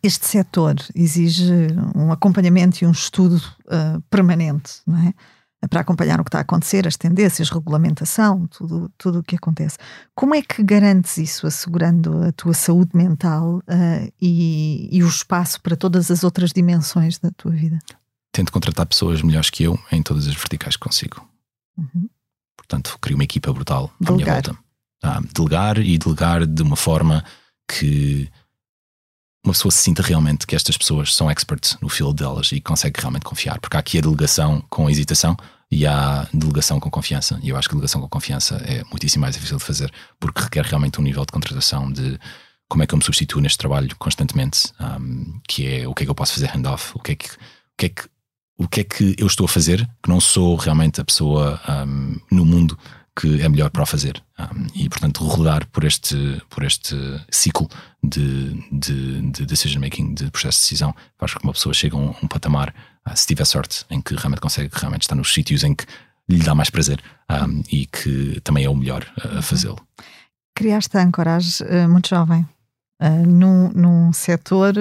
este 0.00 0.24
setor 0.24 0.76
exige 0.94 1.52
um 1.96 2.12
acompanhamento 2.12 2.82
e 2.82 2.86
um 2.86 2.92
estudo 2.92 3.42
uh, 3.66 4.00
permanente, 4.08 4.80
não 4.86 4.98
é? 4.98 5.12
Para 5.68 5.80
acompanhar 5.80 6.20
o 6.20 6.24
que 6.24 6.28
está 6.28 6.38
a 6.38 6.42
acontecer, 6.42 6.86
as 6.86 6.96
tendências, 6.96 7.48
regulamentação, 7.48 8.46
tudo, 8.46 8.92
tudo 8.96 9.18
o 9.20 9.22
que 9.22 9.34
acontece. 9.34 9.78
Como 10.14 10.34
é 10.34 10.42
que 10.42 10.62
garantes 10.62 11.16
isso, 11.16 11.46
assegurando 11.46 12.22
a 12.22 12.32
tua 12.32 12.52
saúde 12.52 12.90
mental 12.94 13.56
uh, 13.56 14.12
e, 14.20 14.88
e 14.92 15.02
o 15.02 15.08
espaço 15.08 15.60
para 15.60 15.74
todas 15.74 16.10
as 16.10 16.22
outras 16.22 16.52
dimensões 16.52 17.18
da 17.18 17.30
tua 17.30 17.50
vida? 17.50 17.78
Tento 18.30 18.52
contratar 18.52 18.86
pessoas 18.86 19.22
melhores 19.22 19.50
que 19.50 19.64
eu 19.64 19.78
em 19.90 20.02
todas 20.02 20.28
as 20.28 20.34
verticais 20.34 20.76
que 20.76 20.82
consigo. 20.82 21.33
Uhum. 21.76 22.08
Portanto, 22.56 22.98
crio 23.00 23.16
uma 23.16 23.24
equipa 23.24 23.52
brutal 23.52 23.92
à 24.06 24.12
minha 24.12 24.26
volta. 24.26 24.56
Ah, 25.02 25.20
delegar 25.34 25.78
e 25.78 25.98
delegar 25.98 26.46
de 26.46 26.62
uma 26.62 26.76
forma 26.76 27.24
que 27.68 28.30
uma 29.44 29.52
pessoa 29.52 29.70
se 29.70 29.82
sinta 29.82 30.02
realmente 30.02 30.46
que 30.46 30.56
estas 30.56 30.76
pessoas 30.76 31.14
são 31.14 31.30
experts 31.30 31.76
no 31.82 31.88
field 31.90 32.14
delas 32.14 32.50
e 32.52 32.60
consegue 32.60 32.98
realmente 33.00 33.24
confiar. 33.24 33.60
Porque 33.60 33.76
há 33.76 33.80
aqui 33.80 33.98
a 33.98 34.00
delegação 34.00 34.62
com 34.70 34.88
hesitação 34.88 35.36
e 35.70 35.86
há 35.86 36.26
delegação 36.32 36.80
com 36.80 36.90
confiança. 36.90 37.38
E 37.42 37.50
eu 37.50 37.56
acho 37.56 37.68
que 37.68 37.74
a 37.74 37.76
delegação 37.76 38.00
com 38.00 38.08
confiança 38.08 38.56
é 38.64 38.82
muitíssimo 38.84 39.22
mais 39.22 39.34
difícil 39.34 39.58
de 39.58 39.64
fazer 39.64 39.92
porque 40.18 40.40
requer 40.40 40.64
realmente 40.64 40.98
um 40.98 41.02
nível 41.04 41.24
de 41.26 41.32
contratação 41.32 41.92
de 41.92 42.18
como 42.68 42.82
é 42.82 42.86
que 42.86 42.94
eu 42.94 42.98
me 42.98 43.04
substituo 43.04 43.42
neste 43.42 43.58
trabalho 43.58 43.94
constantemente, 43.98 44.72
um, 44.80 45.38
que 45.46 45.68
é 45.68 45.86
o 45.86 45.94
que 45.94 46.02
é 46.02 46.06
que 46.06 46.10
eu 46.10 46.14
posso 46.14 46.32
fazer 46.32 46.46
handoff, 46.46 46.92
o 46.94 47.00
que 47.00 47.12
é 47.12 47.14
que, 47.14 47.28
o 47.28 47.76
que, 47.76 47.86
é 47.86 47.88
que 47.90 48.02
o 48.56 48.68
que 48.68 48.80
é 48.80 48.84
que 48.84 49.14
eu 49.18 49.26
estou 49.26 49.46
a 49.46 49.48
fazer, 49.48 49.88
que 50.02 50.08
não 50.08 50.20
sou 50.20 50.54
realmente 50.56 51.00
a 51.00 51.04
pessoa 51.04 51.60
um, 51.86 52.16
no 52.30 52.44
mundo 52.44 52.78
que 53.16 53.40
é 53.40 53.48
melhor 53.48 53.70
para 53.70 53.82
o 53.82 53.86
fazer. 53.86 54.22
Um, 54.38 54.66
e, 54.74 54.88
portanto, 54.88 55.24
rodar 55.24 55.66
por 55.68 55.84
este, 55.84 56.42
por 56.50 56.64
este 56.64 56.96
ciclo 57.30 57.68
de, 58.02 58.54
de, 58.72 59.20
de, 59.30 59.46
decision 59.46 59.80
making, 59.80 60.14
de 60.14 60.30
processo 60.30 60.58
de 60.58 60.64
decisão, 60.64 60.94
faz 61.16 61.32
com 61.32 61.40
que 61.40 61.46
uma 61.46 61.52
pessoa 61.52 61.72
chegue 61.72 61.94
a 61.94 61.98
um, 61.98 62.14
um 62.22 62.28
patamar, 62.28 62.74
uh, 63.08 63.16
se 63.16 63.26
tiver 63.26 63.44
sorte, 63.44 63.84
em 63.88 64.00
que 64.00 64.14
realmente 64.14 64.40
consegue 64.40 64.70
realmente 64.72 65.02
estar 65.02 65.14
nos 65.14 65.32
sítios 65.32 65.62
em 65.62 65.74
que 65.74 65.86
lhe 66.28 66.42
dá 66.42 66.54
mais 66.54 66.70
prazer 66.70 67.00
um, 67.30 67.62
e 67.70 67.86
que 67.86 68.40
também 68.42 68.64
é 68.64 68.70
o 68.70 68.74
melhor 68.74 69.06
a 69.16 69.42
fazê-lo. 69.42 69.78
Criaste 70.56 70.96
a 70.96 71.02
Ancorage 71.02 71.62
uh, 71.62 71.88
muito 71.88 72.08
jovem, 72.08 72.46
uh, 73.00 73.26
num, 73.26 73.70
num 73.70 74.12
setor 74.12 74.74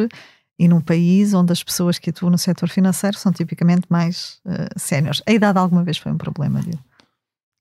e 0.57 0.67
num 0.67 0.81
país 0.81 1.33
onde 1.33 1.51
as 1.51 1.63
pessoas 1.63 1.97
que 1.97 2.09
atuam 2.09 2.31
no 2.31 2.37
setor 2.37 2.69
financeiro 2.69 3.17
são 3.17 3.31
tipicamente 3.31 3.85
mais 3.89 4.39
uh, 4.45 4.79
séniores. 4.79 5.21
A 5.27 5.31
idade 5.31 5.57
alguma 5.57 5.83
vez 5.83 5.97
foi 5.97 6.11
um 6.11 6.17
problema, 6.17 6.61
Dio? 6.61 6.79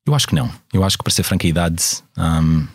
Eu 0.07 0.15
acho 0.15 0.27
que 0.27 0.35
não. 0.35 0.51
Eu 0.73 0.85
acho 0.85 0.99
que, 0.99 1.05
para 1.05 1.13
ser 1.13 1.23
franca, 1.23 1.47
a 1.47 1.51
idade 1.51 1.83
um, 2.19 2.67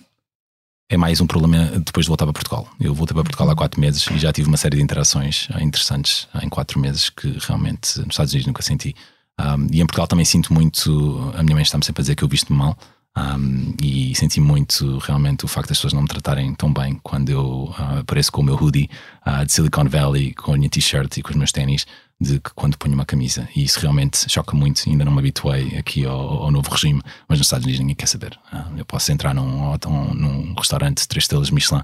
é 0.89 0.95
mais 0.95 1.19
um 1.19 1.27
problema 1.27 1.65
depois 1.79 2.05
de 2.05 2.07
voltar 2.07 2.25
para 2.25 2.33
Portugal. 2.33 2.67
Eu 2.79 2.93
voltei 2.93 3.13
para 3.13 3.23
Portugal 3.23 3.49
há 3.49 3.55
quatro 3.55 3.79
meses 3.79 4.07
e 4.09 4.17
já 4.17 4.31
tive 4.31 4.47
uma 4.47 4.57
série 4.57 4.77
de 4.77 4.83
interações 4.83 5.49
eh, 5.53 5.61
interessantes 5.61 6.27
em 6.41 6.47
quatro 6.47 6.79
meses 6.79 7.09
que 7.09 7.37
realmente 7.45 7.99
nos 7.99 8.13
Estados 8.13 8.33
Unidos 8.33 8.47
nunca 8.47 8.61
senti. 8.61 8.95
Um, 9.39 9.67
e 9.71 9.81
em 9.81 9.85
Portugal 9.85 10.07
também 10.07 10.25
sinto 10.25 10.53
muito. 10.53 11.33
A 11.35 11.43
minha 11.43 11.55
mãe 11.55 11.63
está-me 11.63 11.83
sempre 11.83 12.01
a 12.01 12.03
dizer 12.03 12.15
que 12.15 12.23
eu 12.23 12.27
visto-me 12.27 12.57
mal. 12.57 12.77
Um, 13.17 13.73
e 13.81 14.13
senti 14.13 14.39
muito 14.39 14.99
realmente 14.99 15.43
o 15.43 15.47
facto 15.47 15.69
das 15.69 15.79
pessoas 15.79 15.93
não 15.93 16.03
me 16.03 16.07
tratarem 16.07 16.53
tão 16.53 16.71
bem 16.71 16.99
quando 17.01 17.29
eu 17.29 17.73
uh, 17.79 17.99
apareço 18.01 18.31
com 18.31 18.41
o 18.41 18.43
meu 18.43 18.55
hoodie 18.55 18.87
uh, 19.25 19.43
de 19.43 19.51
Silicon 19.51 19.85
Valley, 19.85 20.35
com 20.35 20.53
a 20.53 20.57
minha 20.57 20.69
t-shirt 20.69 21.17
e 21.17 21.23
com 21.23 21.31
os 21.31 21.35
meus 21.35 21.51
ténis, 21.51 21.87
de 22.21 22.39
que 22.39 22.51
quando 22.53 22.77
ponho 22.77 22.93
uma 22.93 23.05
camisa. 23.05 23.49
E 23.55 23.63
isso 23.63 23.79
realmente 23.79 24.29
choca 24.29 24.55
muito. 24.55 24.87
Ainda 24.87 25.03
não 25.03 25.11
me 25.11 25.17
habituei 25.19 25.75
aqui 25.77 26.05
ao, 26.05 26.43
ao 26.43 26.51
novo 26.51 26.69
regime, 26.69 27.01
mas 27.27 27.39
nos 27.39 27.47
Estados 27.47 27.65
Unidos 27.65 27.79
ninguém 27.79 27.95
quer 27.95 28.05
saber. 28.05 28.37
Uh, 28.53 28.77
eu 28.77 28.85
posso 28.85 29.11
entrar 29.11 29.33
num, 29.33 29.75
num 30.13 30.53
restaurante 30.53 31.01
de 31.01 31.07
três 31.07 31.23
estrelas 31.23 31.49
Michelin. 31.49 31.81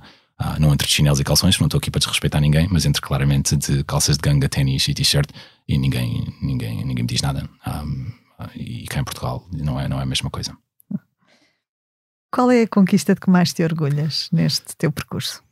Não 0.59 0.73
entre 0.73 0.89
chinelos 0.89 1.21
e 1.21 1.23
calções, 1.23 1.57
não 1.57 1.67
estou 1.67 1.77
aqui 1.77 1.89
para 1.89 1.99
desrespeitar 1.99 2.41
ninguém, 2.41 2.67
mas 2.69 2.85
entre 2.85 3.01
claramente 3.01 3.55
de 3.55 3.81
calças 3.85 4.17
de 4.17 4.21
ganga, 4.21 4.49
ténis 4.49 4.85
e 4.89 4.93
t-shirt 4.93 5.29
e 5.69 5.77
ninguém, 5.77 6.27
ninguém, 6.41 6.83
ninguém 6.83 7.03
me 7.03 7.07
diz 7.07 7.21
nada. 7.21 7.49
Um, 7.65 8.11
e 8.53 8.83
cá 8.87 8.99
em 8.99 9.05
Portugal 9.05 9.47
não 9.53 9.79
é, 9.79 9.87
não 9.87 9.99
é 9.99 10.03
a 10.03 10.05
mesma 10.05 10.29
coisa. 10.29 10.53
Qual 12.33 12.49
é 12.49 12.63
a 12.63 12.67
conquista 12.67 13.13
de 13.13 13.21
que 13.21 13.29
mais 13.29 13.53
te 13.53 13.63
orgulhas 13.63 14.27
neste 14.31 14.75
teu 14.75 14.91
percurso? 14.91 15.43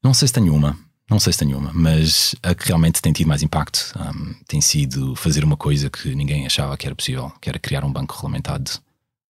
Não 0.00 0.14
sei 0.14 0.28
se 0.28 0.34
tenho 0.34 0.54
uma, 0.54 0.78
não 1.10 1.18
sei 1.18 1.32
se 1.32 1.40
tenho 1.40 1.58
uma, 1.58 1.72
mas 1.72 2.36
a 2.40 2.54
que 2.54 2.68
realmente 2.68 3.02
tem 3.02 3.12
tido 3.12 3.26
mais 3.26 3.42
impacto 3.42 3.92
um, 3.98 4.32
tem 4.46 4.60
sido 4.60 5.16
fazer 5.16 5.42
uma 5.42 5.56
coisa 5.56 5.90
que 5.90 6.14
ninguém 6.14 6.46
achava 6.46 6.76
que 6.76 6.86
era 6.86 6.94
possível, 6.94 7.32
que 7.40 7.48
era 7.48 7.58
criar 7.58 7.84
um 7.84 7.92
banco 7.92 8.14
regulamentado 8.14 8.70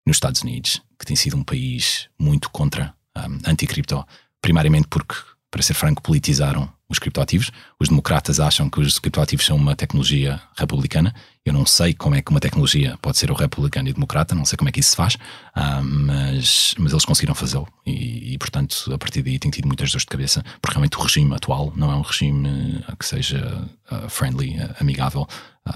nos 0.06 0.18
Estados 0.18 0.42
Unidos, 0.42 0.82
que 1.00 1.06
tem 1.06 1.16
sido 1.16 1.38
um 1.38 1.44
país 1.44 2.10
muito 2.20 2.50
contra 2.50 2.94
um, 3.18 3.40
anti-cripto, 3.50 4.06
primariamente 4.42 4.90
porque, 4.90 5.16
para 5.52 5.62
ser 5.62 5.74
franco, 5.74 6.02
politizaram 6.02 6.70
os 6.90 6.98
criptoativos. 6.98 7.52
Os 7.80 7.90
democratas 7.90 8.40
acham 8.40 8.70
que 8.70 8.80
os 8.80 8.98
criptoativos 8.98 9.46
são 9.46 9.56
uma 9.56 9.76
tecnologia 9.76 10.42
republicana. 10.58 11.14
Eu 11.46 11.54
não 11.54 11.66
sei 11.66 11.94
como 11.94 12.16
é 12.16 12.22
que 12.22 12.32
uma 12.32 12.40
tecnologia 12.40 12.98
pode 13.02 13.18
ser 13.18 13.32
o 13.32 13.34
republicano 13.36 13.90
e 13.90 13.94
democrata, 13.94 14.36
não 14.36 14.46
sei 14.46 14.58
como 14.58 14.70
é 14.70 14.72
que 14.72 14.80
isso 14.80 14.92
se 14.92 14.96
faz, 14.96 15.16
uh, 15.16 15.84
mas, 15.84 16.74
mas 16.78 16.92
eles 16.92 17.06
conseguiram 17.06 17.36
fazê-lo. 17.36 17.68
E, 17.86 18.34
e, 18.34 18.38
portanto, 18.38 18.92
a 18.94 18.98
partir 18.98 19.22
daí 19.22 19.38
tenho 19.40 19.52
tido 19.52 19.68
muitas 19.68 19.92
dores 19.92 20.04
de 20.04 20.08
cabeça, 20.08 20.44
porque 20.62 20.74
realmente 20.74 20.98
o 20.98 21.02
regime 21.02 21.34
atual 21.36 21.74
não 21.76 21.92
é 21.92 21.96
um 21.96 22.02
regime 22.02 22.84
que 23.00 23.06
seja 23.06 23.68
uh, 23.92 24.10
friendly, 24.10 24.58
amigável 24.80 25.28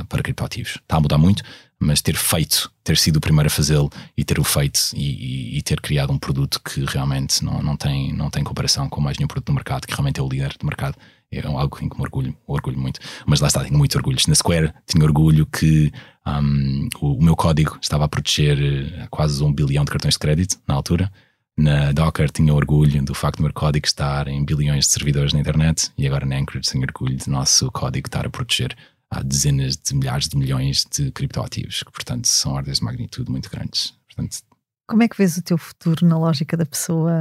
para 0.09 0.23
criptoativos. 0.23 0.79
Está 0.81 0.97
a 0.97 0.99
mudar 0.99 1.17
muito, 1.17 1.43
mas 1.83 2.01
ter 2.01 2.15
feito, 2.15 2.71
ter 2.83 2.97
sido 2.97 3.17
o 3.17 3.21
primeiro 3.21 3.47
a 3.47 3.49
fazê-lo 3.49 3.91
e 4.17 4.23
ter 4.23 4.39
o 4.39 4.43
feito 4.43 4.79
e, 4.93 5.55
e, 5.55 5.57
e, 5.57 5.61
ter 5.61 5.79
criado 5.81 6.11
um 6.11 6.17
produto 6.17 6.61
que 6.63 6.83
realmente 6.85 7.43
não, 7.43 7.61
não, 7.61 7.75
tem, 7.75 8.13
não 8.13 8.29
tem 8.29 8.43
comparação 8.43 8.89
com 8.89 9.01
mais 9.01 9.17
nenhum 9.17 9.27
produto 9.27 9.47
do 9.47 9.53
mercado, 9.53 9.85
que 9.85 9.93
realmente 9.93 10.19
é 10.19 10.23
o 10.23 10.27
líder 10.27 10.55
do 10.59 10.65
mercado, 10.65 10.97
é 11.31 11.45
algo 11.45 11.77
em 11.81 11.89
que 11.89 11.97
me 11.97 12.03
orgulho, 12.03 12.35
orgulho 12.47 12.79
muito. 12.79 12.99
Mas 13.25 13.39
lá 13.39 13.47
está, 13.47 13.63
tenho 13.63 13.77
muito 13.77 13.95
orgulho. 13.97 14.17
Na 14.27 14.35
Square 14.35 14.73
tinha 14.85 15.03
orgulho 15.03 15.45
que 15.45 15.91
um, 16.25 16.87
o, 17.01 17.17
o, 17.17 17.23
meu 17.23 17.35
código 17.35 17.77
estava 17.81 18.05
a 18.05 18.07
proteger 18.07 18.59
eh, 18.59 19.07
quase 19.09 19.43
um 19.43 19.51
bilhão 19.51 19.83
de 19.83 19.91
cartões 19.91 20.13
de 20.13 20.19
crédito 20.19 20.59
na 20.67 20.75
altura. 20.75 21.11
Na 21.57 21.91
Docker 21.91 22.31
tinha 22.31 22.53
orgulho 22.53 23.03
do 23.03 23.13
facto 23.13 23.37
do 23.37 23.43
meu 23.43 23.53
código 23.53 23.85
estar 23.85 24.27
em 24.27 24.43
bilhões 24.43 24.85
de 24.85 24.91
servidores 24.91 25.33
na 25.33 25.39
internet 25.39 25.91
e 25.97 26.07
agora 26.07 26.25
na 26.25 26.37
Anchorage 26.37 26.71
tenho 26.71 26.83
orgulho 26.83 27.17
do 27.17 27.29
nosso 27.29 27.71
código 27.71 28.07
estar 28.07 28.25
a 28.25 28.29
proteger 28.29 28.75
há 29.13 29.21
dezenas 29.21 29.77
de 29.77 29.95
milhares 29.95 30.27
de 30.27 30.37
milhões 30.37 30.85
de 30.91 31.11
criptoativos, 31.11 31.83
que 31.83 31.91
portanto 31.91 32.27
são 32.27 32.53
ordens 32.53 32.79
de 32.79 32.83
magnitude 32.83 33.29
muito 33.29 33.49
grandes. 33.49 33.93
Portanto, 34.07 34.39
como 34.87 35.01
é 35.01 35.07
que 35.07 35.17
vês 35.17 35.37
o 35.37 35.41
teu 35.41 35.57
futuro 35.57 36.05
na 36.05 36.17
lógica 36.17 36.57
da 36.57 36.65
pessoa 36.65 37.11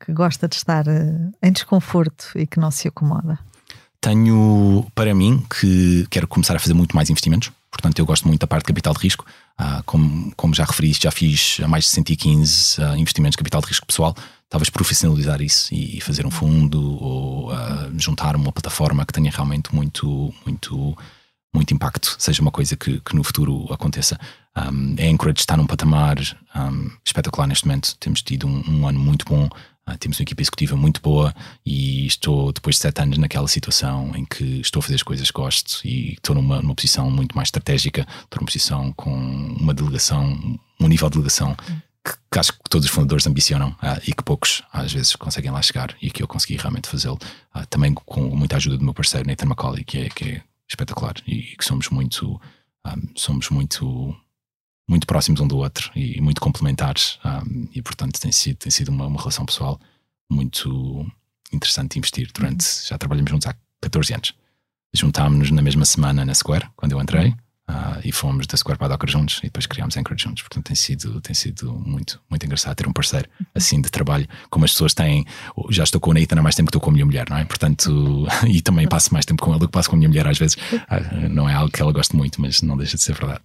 que 0.00 0.12
gosta 0.12 0.48
de 0.48 0.56
estar 0.56 0.86
eh, 0.88 1.30
em 1.42 1.52
desconforto 1.52 2.30
e 2.34 2.46
que 2.46 2.58
não 2.58 2.70
se 2.70 2.88
acomoda? 2.88 3.38
Tenho 4.00 4.86
para 4.94 5.14
mim 5.14 5.44
que 5.60 6.06
quero 6.10 6.26
começar 6.26 6.56
a 6.56 6.58
fazer 6.58 6.74
muito 6.74 6.96
mais 6.96 7.10
investimentos. 7.10 7.52
Portanto, 7.70 7.98
eu 7.98 8.06
gosto 8.06 8.26
muito 8.26 8.40
da 8.40 8.46
parte 8.46 8.64
de 8.64 8.68
capital 8.68 8.94
de 8.94 9.00
risco. 9.00 9.24
Ah, 9.56 9.82
como, 9.86 10.32
como 10.36 10.54
já 10.54 10.64
referi, 10.64 10.92
já 10.92 11.10
fiz 11.10 11.60
mais 11.60 11.84
de 11.84 11.90
115 11.90 12.82
ah, 12.82 12.98
investimentos 12.98 13.34
de 13.34 13.38
capital 13.38 13.60
de 13.60 13.68
risco 13.68 13.86
pessoal. 13.86 14.14
Talvez 14.48 14.68
profissionalizar 14.70 15.40
isso 15.40 15.72
e 15.72 16.00
fazer 16.00 16.26
um 16.26 16.30
fundo 16.30 16.80
ou 17.00 17.52
ah, 17.52 17.90
juntar 17.96 18.34
uma 18.34 18.50
plataforma 18.50 19.06
que 19.06 19.12
tenha 19.12 19.30
realmente 19.30 19.74
muito, 19.74 20.34
muito 20.44 20.96
muito 21.54 21.74
impacto, 21.74 22.16
seja 22.18 22.40
uma 22.40 22.50
coisa 22.50 22.76
que, 22.76 23.00
que 23.00 23.14
no 23.14 23.22
futuro 23.22 23.66
aconteça. 23.72 24.18
Um, 24.56 24.96
a 24.98 25.12
Anchorage 25.12 25.40
está 25.40 25.56
num 25.56 25.66
patamar 25.66 26.16
um, 26.56 26.90
espetacular 27.04 27.46
neste 27.46 27.66
momento. 27.66 27.94
Temos 27.98 28.22
tido 28.22 28.46
um, 28.46 28.62
um 28.68 28.88
ano 28.88 28.98
muito 28.98 29.26
bom, 29.26 29.44
uh, 29.44 29.98
temos 29.98 30.18
uma 30.18 30.22
equipa 30.22 30.40
executiva 30.40 30.76
muito 30.76 31.00
boa 31.02 31.34
e 31.64 32.06
estou, 32.06 32.52
depois 32.52 32.76
de 32.76 32.82
sete 32.82 33.02
anos, 33.02 33.18
naquela 33.18 33.48
situação 33.48 34.12
em 34.16 34.24
que 34.24 34.60
estou 34.60 34.80
a 34.80 34.82
fazer 34.82 34.94
as 34.94 35.02
coisas 35.02 35.30
que 35.30 35.38
gosto 35.38 35.80
e 35.84 36.14
estou 36.14 36.34
numa, 36.34 36.62
numa 36.62 36.74
posição 36.74 37.10
muito 37.10 37.36
mais 37.36 37.48
estratégica, 37.48 38.00
estou 38.00 38.40
numa 38.40 38.46
posição 38.46 38.92
com 38.94 39.14
uma 39.14 39.74
delegação, 39.74 40.58
um 40.80 40.88
nível 40.88 41.08
de 41.08 41.14
delegação. 41.14 41.54
Que, 42.04 42.14
que 42.32 42.38
acho 42.40 42.52
que 42.52 42.58
todos 42.68 42.84
os 42.84 42.90
fundadores 42.90 43.28
ambicionam 43.28 43.68
uh, 43.80 44.00
e 44.04 44.12
que 44.12 44.24
poucos 44.24 44.64
às 44.72 44.92
vezes 44.92 45.14
conseguem 45.14 45.52
lá 45.52 45.62
chegar 45.62 45.94
e 46.02 46.10
que 46.10 46.20
eu 46.20 46.26
consegui 46.26 46.56
realmente 46.56 46.88
fazê-lo. 46.88 47.16
Uh, 47.54 47.64
também 47.70 47.94
com 47.94 48.22
muita 48.34 48.56
ajuda 48.56 48.76
do 48.76 48.84
meu 48.84 48.92
parceiro 48.92 49.28
Nathan 49.28 49.46
McCauley, 49.46 49.84
que 49.84 49.98
é, 49.98 50.08
que 50.08 50.24
é 50.24 50.42
espetacular 50.68 51.14
e 51.26 51.56
que 51.56 51.64
somos 51.64 51.88
muito 51.88 52.40
um, 52.86 53.16
somos 53.16 53.48
muito 53.50 54.16
muito 54.88 55.06
próximos 55.06 55.40
um 55.40 55.46
do 55.46 55.56
outro 55.56 55.90
e 55.94 56.20
muito 56.20 56.40
complementares 56.40 57.18
um, 57.24 57.68
e 57.72 57.82
portanto 57.82 58.20
tem 58.20 58.32
sido 58.32 58.56
tem 58.56 58.70
sido 58.70 58.90
uma, 58.90 59.06
uma 59.06 59.18
relação 59.18 59.46
pessoal 59.46 59.80
muito 60.30 61.06
interessante 61.52 61.92
de 61.92 61.98
investir 61.98 62.30
durante 62.32 62.64
uhum. 62.64 62.86
já 62.88 62.98
trabalhamos 62.98 63.30
juntos 63.30 63.46
há 63.46 63.54
14 63.80 64.14
anos 64.14 64.34
juntámos-nos 64.94 65.50
na 65.50 65.62
mesma 65.62 65.84
semana 65.84 66.24
na 66.24 66.34
Square 66.34 66.68
quando 66.76 66.92
eu 66.92 67.00
entrei 67.00 67.34
Uh, 67.70 68.00
e 68.04 68.10
fomos 68.10 68.46
da 68.48 68.56
Square 68.56 68.76
para 68.76 68.86
a 68.86 68.90
Docker 68.90 69.08
juntos 69.08 69.38
e 69.38 69.42
depois 69.42 69.66
criámos 69.66 69.96
Anchorage 69.96 70.24
juntos. 70.24 70.42
Portanto, 70.42 70.66
tem 70.66 70.74
sido, 70.74 71.20
tem 71.20 71.32
sido 71.32 71.72
muito, 71.72 72.20
muito 72.28 72.44
engraçado 72.44 72.74
ter 72.74 72.88
um 72.88 72.92
parceiro 72.92 73.28
assim 73.54 73.80
de 73.80 73.88
trabalho, 73.88 74.28
como 74.50 74.64
as 74.64 74.72
pessoas 74.72 74.92
têm. 74.92 75.24
Já 75.70 75.84
estou 75.84 76.00
com 76.00 76.10
o 76.10 76.14
Nathan 76.14 76.38
há 76.38 76.42
mais 76.42 76.56
tempo 76.56 76.66
que 76.66 76.70
estou 76.70 76.80
com 76.80 76.90
a 76.90 76.92
minha 76.92 77.06
mulher, 77.06 77.30
não 77.30 77.36
é? 77.36 77.44
Portanto, 77.44 78.26
e 78.48 78.60
também 78.60 78.88
passo 78.88 79.12
mais 79.12 79.24
tempo 79.24 79.42
com 79.42 79.50
ele 79.52 79.60
do 79.60 79.68
que 79.68 79.72
passo 79.72 79.88
com 79.88 79.94
a 79.94 79.98
minha 79.98 80.08
mulher 80.08 80.26
às 80.26 80.38
vezes. 80.38 80.56
Uh, 80.56 81.28
não 81.30 81.48
é 81.48 81.54
algo 81.54 81.72
que 81.72 81.80
ela 81.80 81.92
goste 81.92 82.16
muito, 82.16 82.40
mas 82.40 82.62
não 82.62 82.76
deixa 82.76 82.96
de 82.96 83.02
ser 83.04 83.14
verdade. 83.14 83.40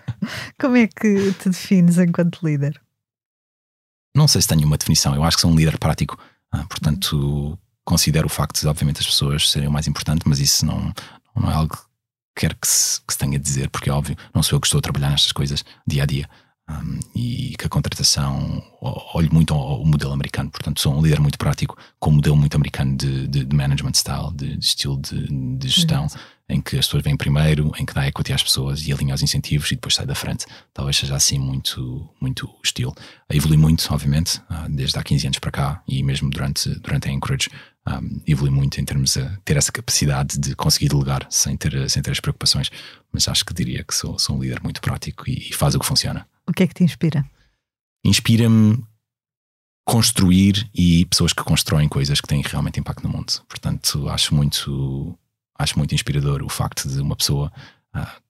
Como 0.60 0.76
é 0.76 0.86
que 0.86 1.32
te 1.32 1.48
defines 1.48 1.96
enquanto 1.98 2.46
líder? 2.46 2.80
Não 4.14 4.28
sei 4.28 4.42
se 4.42 4.48
tenho 4.48 4.66
uma 4.66 4.76
definição. 4.76 5.14
Eu 5.14 5.24
acho 5.24 5.38
que 5.38 5.40
sou 5.40 5.50
um 5.50 5.56
líder 5.56 5.78
prático. 5.78 6.18
Uh, 6.54 6.66
portanto, 6.68 7.58
considero 7.82 8.26
o 8.26 8.30
facto 8.30 8.60
de, 8.60 8.68
obviamente, 8.68 9.00
as 9.00 9.06
pessoas 9.06 9.50
serem 9.50 9.68
o 9.68 9.72
mais 9.72 9.88
importante, 9.88 10.22
mas 10.26 10.38
isso 10.38 10.66
não, 10.66 10.92
não 11.34 11.50
é 11.50 11.54
algo 11.54 11.78
quer 12.34 12.54
que 12.54 12.66
se, 12.66 13.00
que 13.00 13.12
se 13.12 13.18
tenha 13.18 13.38
a 13.38 13.40
dizer, 13.40 13.70
porque 13.70 13.88
é 13.88 13.92
óbvio, 13.92 14.16
não 14.34 14.42
sou 14.42 14.56
eu 14.56 14.60
que 14.60 14.66
estou 14.66 14.78
a 14.78 14.82
trabalhar 14.82 15.10
nestas 15.10 15.32
coisas 15.32 15.64
dia 15.86 16.02
a 16.02 16.06
dia. 16.06 16.28
Um, 16.66 16.98
e 17.14 17.54
que 17.58 17.66
a 17.66 17.68
contratação 17.68 18.62
olho 18.80 19.28
muito 19.30 19.52
ao, 19.52 19.84
modelo 19.84 20.14
americano, 20.14 20.50
portanto 20.50 20.80
sou 20.80 20.94
um 20.94 21.02
líder 21.02 21.20
muito 21.20 21.36
prático 21.36 21.76
com 22.00 22.08
um 22.08 22.14
modelo 22.14 22.36
muito 22.36 22.54
americano 22.56 22.96
de, 22.96 23.28
de, 23.28 23.44
de 23.44 23.54
management 23.54 23.92
style, 23.92 24.32
de, 24.34 24.56
de 24.56 24.64
estilo 24.64 24.98
de, 24.98 25.56
de 25.58 25.68
gestão, 25.68 26.04
uhum. 26.04 26.08
Em 26.48 26.60
que 26.60 26.76
as 26.76 26.86
pessoas 26.86 27.02
vêm 27.02 27.16
primeiro, 27.16 27.72
em 27.78 27.86
que 27.86 27.94
dá 27.94 28.06
equity 28.06 28.32
às 28.32 28.42
pessoas 28.42 28.86
e 28.86 28.92
alinha 28.92 29.14
os 29.14 29.22
incentivos 29.22 29.70
e 29.72 29.76
depois 29.76 29.94
sai 29.94 30.04
da 30.04 30.14
frente. 30.14 30.46
Talvez 30.72 30.96
seja 30.96 31.16
assim 31.16 31.38
muito, 31.38 32.08
muito 32.20 32.46
o 32.46 32.60
estilo. 32.62 32.94
Evolui 33.30 33.56
muito, 33.56 33.86
obviamente, 33.90 34.38
uh, 34.50 34.68
desde 34.68 34.98
há 34.98 35.02
15 35.02 35.26
anos 35.26 35.38
para 35.38 35.50
cá 35.50 35.82
e 35.88 36.02
mesmo 36.02 36.28
durante, 36.28 36.68
durante 36.80 37.08
a 37.08 37.12
Anchorage 37.12 37.48
um, 37.86 38.20
evolui 38.26 38.50
muito 38.50 38.80
em 38.80 38.84
termos 38.84 39.14
de 39.14 39.38
ter 39.44 39.56
essa 39.56 39.72
capacidade 39.72 40.38
de 40.38 40.54
conseguir 40.54 40.88
delegar 40.88 41.26
sem 41.30 41.56
ter, 41.56 41.88
sem 41.88 42.02
ter 42.02 42.10
as 42.10 42.20
preocupações. 42.20 42.70
Mas 43.12 43.26
acho 43.26 43.44
que 43.44 43.54
diria 43.54 43.82
que 43.82 43.94
sou, 43.94 44.18
sou 44.18 44.36
um 44.36 44.42
líder 44.42 44.62
muito 44.62 44.80
prático 44.80 45.28
e, 45.28 45.48
e 45.48 45.52
faz 45.52 45.74
o 45.74 45.78
que 45.78 45.86
funciona. 45.86 46.26
O 46.46 46.52
que 46.52 46.62
é 46.62 46.66
que 46.66 46.74
te 46.74 46.84
inspira? 46.84 47.24
Inspira-me 48.04 48.84
construir 49.86 50.68
e 50.74 51.04
pessoas 51.06 51.32
que 51.32 51.44
constroem 51.44 51.88
coisas 51.88 52.20
que 52.20 52.26
têm 52.26 52.42
realmente 52.42 52.80
impacto 52.80 53.04
no 53.04 53.10
mundo. 53.10 53.32
Portanto, 53.48 54.08
acho 54.08 54.34
muito, 54.34 55.18
acho 55.58 55.78
muito 55.78 55.94
inspirador 55.94 56.42
o 56.42 56.48
facto 56.48 56.88
de 56.88 57.00
uma 57.00 57.16
pessoa 57.16 57.52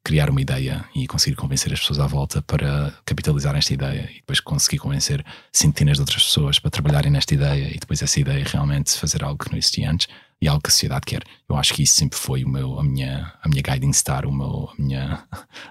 criar 0.03 0.29
uma 0.29 0.41
ideia 0.41 0.85
e 0.95 1.07
conseguir 1.07 1.37
convencer 1.37 1.73
as 1.73 1.81
pessoas 1.81 1.99
à 1.99 2.07
volta 2.07 2.43
para 2.43 2.93
capitalizar 3.07 3.57
esta 3.57 3.73
ideia 3.73 4.11
e 4.11 4.17
depois 4.17 4.39
conseguir 4.39 4.79
convencer 4.79 5.25
centenas 5.51 5.97
de 5.97 6.03
outras 6.03 6.23
pessoas 6.23 6.59
para 6.59 6.71
trabalharem 6.71 7.11
nesta 7.11 7.33
ideia 7.33 7.75
e 7.75 7.79
depois 7.79 8.03
essa 8.03 8.21
ideia 8.21 8.45
realmente 8.45 8.99
fazer 8.99 9.25
algo 9.25 9.43
que 9.43 9.51
não 9.51 9.59
existia 9.59 9.91
antes 9.91 10.07
e 10.41 10.49
algo 10.49 10.63
que 10.63 10.69
a 10.69 10.71
sociedade 10.71 11.07
quer. 11.07 11.23
Eu 11.49 11.57
acho 11.57 11.73
que 11.73 11.83
isso 11.83 11.95
sempre 11.95 12.19
foi 12.19 12.45
o 12.45 12.49
meu, 12.49 12.79
a 12.79 12.85
minha, 12.85 13.33
a 13.43 13.49
minha 13.49 13.63
guiding 13.63 13.93
star, 13.95 14.27
o 14.27 14.33
meu, 14.33 14.69
a 14.71 14.83
minha, 14.83 15.25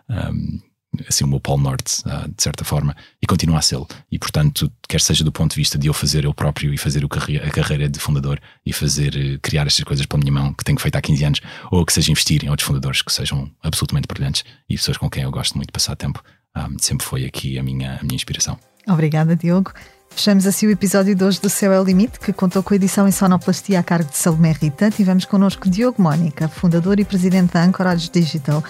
um, 0.10 0.60
assim, 1.08 1.24
o 1.24 1.28
meu 1.28 1.40
polo 1.40 1.62
norte, 1.62 2.02
uh, 2.02 2.30
de 2.30 2.42
certa 2.42 2.64
forma, 2.64 2.96
e 3.22 3.26
continua 3.26 3.60
a 3.60 3.62
ser. 3.62 3.80
E, 4.12 4.20
portanto, 4.20 4.72
quer 4.88 5.02
seja 5.02 5.24
do 5.24 5.32
ponto 5.32 5.52
de 5.52 5.58
vista 5.58 5.78
de 5.78 5.88
eu 5.88 5.94
fazer 5.94 6.26
eu 6.26 6.34
próprio 6.34 6.74
e 6.74 6.78
fazer 6.78 7.04
a 7.06 7.50
carreira 7.50 7.90
de 7.90 8.00
fundador 8.00 8.40
e 8.66 8.72
fazer, 8.72 9.16
uh, 9.16 9.40
criar 9.42 9.68
estas 9.68 9.84
coisas 9.84 10.06
pela 10.06 10.20
minha 10.20 10.32
mão, 10.32 10.54
que 10.54 10.64
tenho 10.64 10.80
feito 10.80 10.96
há 10.96 11.02
15 11.02 11.24
anos, 11.24 11.42
ou 11.72 11.86
que 11.86 11.94
seja 11.94 12.12
investir 12.12 12.44
em 12.44 12.50
outros 12.50 12.68
fundadores 12.68 13.02
que 13.02 13.12
sejam 13.12 13.50
absolutamente 13.62 14.08
brilhantes 14.08 14.44
e 14.70 14.76
pessoas 14.76 14.98
com 14.98 15.10
quem 15.10 15.24
eu 15.24 15.32
gosto 15.32 15.56
muito 15.56 15.68
de 15.68 15.74
passar 15.74 15.96
tempo, 15.96 16.24
ah, 16.56 16.70
sempre 16.78 17.06
foi 17.06 17.26
aqui 17.26 17.58
a 17.58 17.64
minha, 17.64 17.98
a 18.00 18.04
minha 18.04 18.16
inspiração. 18.16 18.58
Obrigada, 18.88 19.36
Diogo. 19.36 19.74
Fechamos 20.16 20.46
assim 20.46 20.68
o 20.68 20.70
episódio 20.70 21.16
de 21.16 21.24
hoje 21.24 21.42
do 21.42 21.50
Céu 21.50 21.74
é 21.74 21.82
o 21.82 21.84
Limite, 21.84 22.20
que 22.20 22.32
contou 22.32 22.62
com 22.62 22.74
a 22.74 22.78
edição 22.78 23.08
em 23.08 23.12
sonoplastia 23.12 23.80
a 23.80 23.84
cargo 23.84 24.12
de 24.12 24.18
Salomé 24.18 24.52
Rita. 24.52 24.92
Tivemos 24.92 25.26
connosco 25.26 25.68
Diogo 25.68 26.02
Mónica, 26.02 26.48
fundador 26.48 27.00
e 27.00 27.06
presidente 27.06 27.54
da 27.54 27.64
Anchorage 27.64 28.12
Digital 28.12 28.64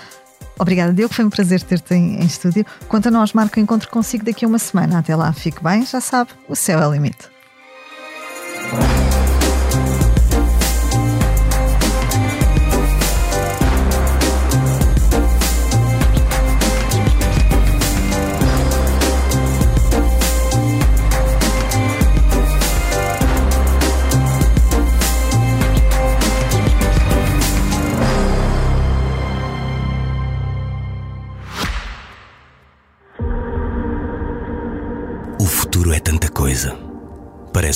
Obrigada, 0.60 0.94
Diogo. 0.94 1.14
Foi 1.14 1.26
um 1.26 1.30
prazer 1.30 1.62
ter-te 1.62 1.94
em, 1.94 2.22
em 2.22 2.26
estúdio. 2.26 2.66
Quanto 2.88 3.08
a 3.08 3.12
nós, 3.12 3.34
marco 3.34 3.60
o 3.60 3.64
encontro 3.64 3.90
consigo 3.90 4.24
daqui 4.26 4.46
a 4.46 4.48
uma 4.48 4.60
semana. 4.60 5.00
Até 5.00 5.16
lá, 5.16 5.32
fique 5.34 5.64
bem. 5.64 5.86
Já 5.86 6.00
sabe, 6.00 6.32
o 6.48 6.56
céu 6.56 6.80
é 6.80 6.88
o 6.88 6.94
limite. 6.94 7.30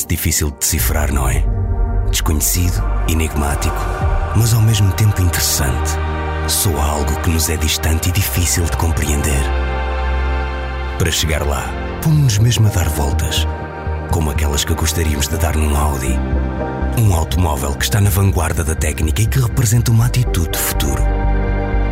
Difícil 0.08 0.51
de 0.51 0.60
decifrar, 0.60 1.14
não 1.14 1.28
é? 1.28 1.43
Desconhecido, 2.10 2.82
enigmático, 3.10 3.76
mas 4.38 4.53
ao 4.53 4.62
mesmo 4.62 4.89
tempo 4.93 5.22
interessante. 5.22 5.91
Soa 6.47 6.82
algo 6.82 7.20
que 7.20 7.30
nos 7.30 7.49
é 7.49 7.58
distante 7.58 8.08
e 8.08 8.14
difícil 8.14 8.64
de 8.64 8.78
compreender. 8.78 9.43
Para 10.97 11.12
chegar 11.12 11.45
lá, 11.45 11.70
pomos-nos 12.01 12.38
mesmo 12.38 12.68
a 12.68 12.70
dar 12.70 12.88
voltas, 12.88 13.45
como 14.10 14.32
aquelas 14.32 14.64
que 14.64 14.74
gostaríamos 14.74 15.28
de 15.28 15.36
dar 15.36 15.58
num 15.58 15.76
Audi. 15.76 16.18
Um 16.97 17.14
automóvel 17.14 17.74
que 17.74 17.84
está 17.84 17.99
na 17.99 18.10
vanguarda 18.10 18.64
da 18.64 18.76
técnica 18.76 19.22
e 19.22 19.28
que 19.28 19.41
representa 19.41 19.91
uma 19.91 20.05
atitude 20.05 20.51
de 20.51 20.58
futuro. 20.58 21.03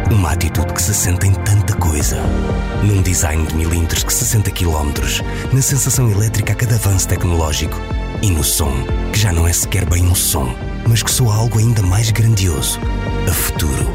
Uma 0.09 0.32
atitude 0.32 0.74
que 0.74 0.82
se 0.82 0.93
sente 0.93 1.28
em 1.28 1.34
tanta 1.34 1.76
coisa. 1.76 2.22
Num 2.82 3.01
design 3.01 3.45
de 3.45 3.55
milímetros 3.55 4.03
que 4.03 4.13
60 4.13 4.51
km, 4.51 4.93
na 5.51 5.61
sensação 5.61 6.09
elétrica 6.09 6.53
a 6.53 6.55
cada 6.55 6.76
avanço 6.76 7.09
tecnológico 7.09 7.76
e 8.26 8.32
no 8.32 8.43
som, 8.43 8.73
que 9.13 9.19
já 9.19 9.32
não 9.32 9.47
é 9.47 9.53
sequer 9.53 9.86
bem 9.86 10.03
um 10.07 10.15
som, 10.15 10.51
mas 10.88 11.03
que 11.03 11.11
soa 11.11 11.36
algo 11.36 11.59
ainda 11.59 11.84
mais 11.84 12.09
grandioso. 12.09 12.80
A 13.30 13.32
futuro. 13.32 13.88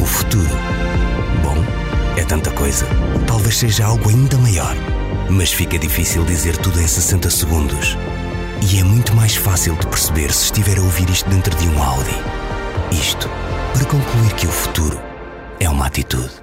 O 0.00 0.04
futuro. 0.04 0.54
Bom, 1.42 1.56
é 2.16 2.24
tanta 2.24 2.52
coisa. 2.52 2.86
Talvez 3.26 3.58
seja 3.58 3.86
algo 3.86 4.08
ainda 4.08 4.38
maior. 4.38 4.76
Mas 5.28 5.52
fica 5.52 5.76
difícil 5.76 6.24
dizer 6.24 6.56
tudo 6.56 6.80
em 6.80 6.86
60 6.86 7.28
segundos. 7.30 7.98
E 8.70 8.78
é 8.78 8.84
muito 8.84 9.12
mais 9.16 9.34
fácil 9.34 9.74
de 9.74 9.88
perceber 9.88 10.32
se 10.32 10.44
estiver 10.44 10.78
a 10.78 10.82
ouvir 10.82 11.10
isto 11.10 11.28
dentro 11.28 11.56
de 11.56 11.66
um 11.66 11.82
Audi. 11.82 12.14
Isto 12.92 13.28
para 13.72 13.84
concluir 13.86 14.34
que 14.34 14.46
o 14.46 14.52
futuro 14.52 15.00
é 15.58 15.68
uma 15.68 15.86
atitude. 15.86 16.41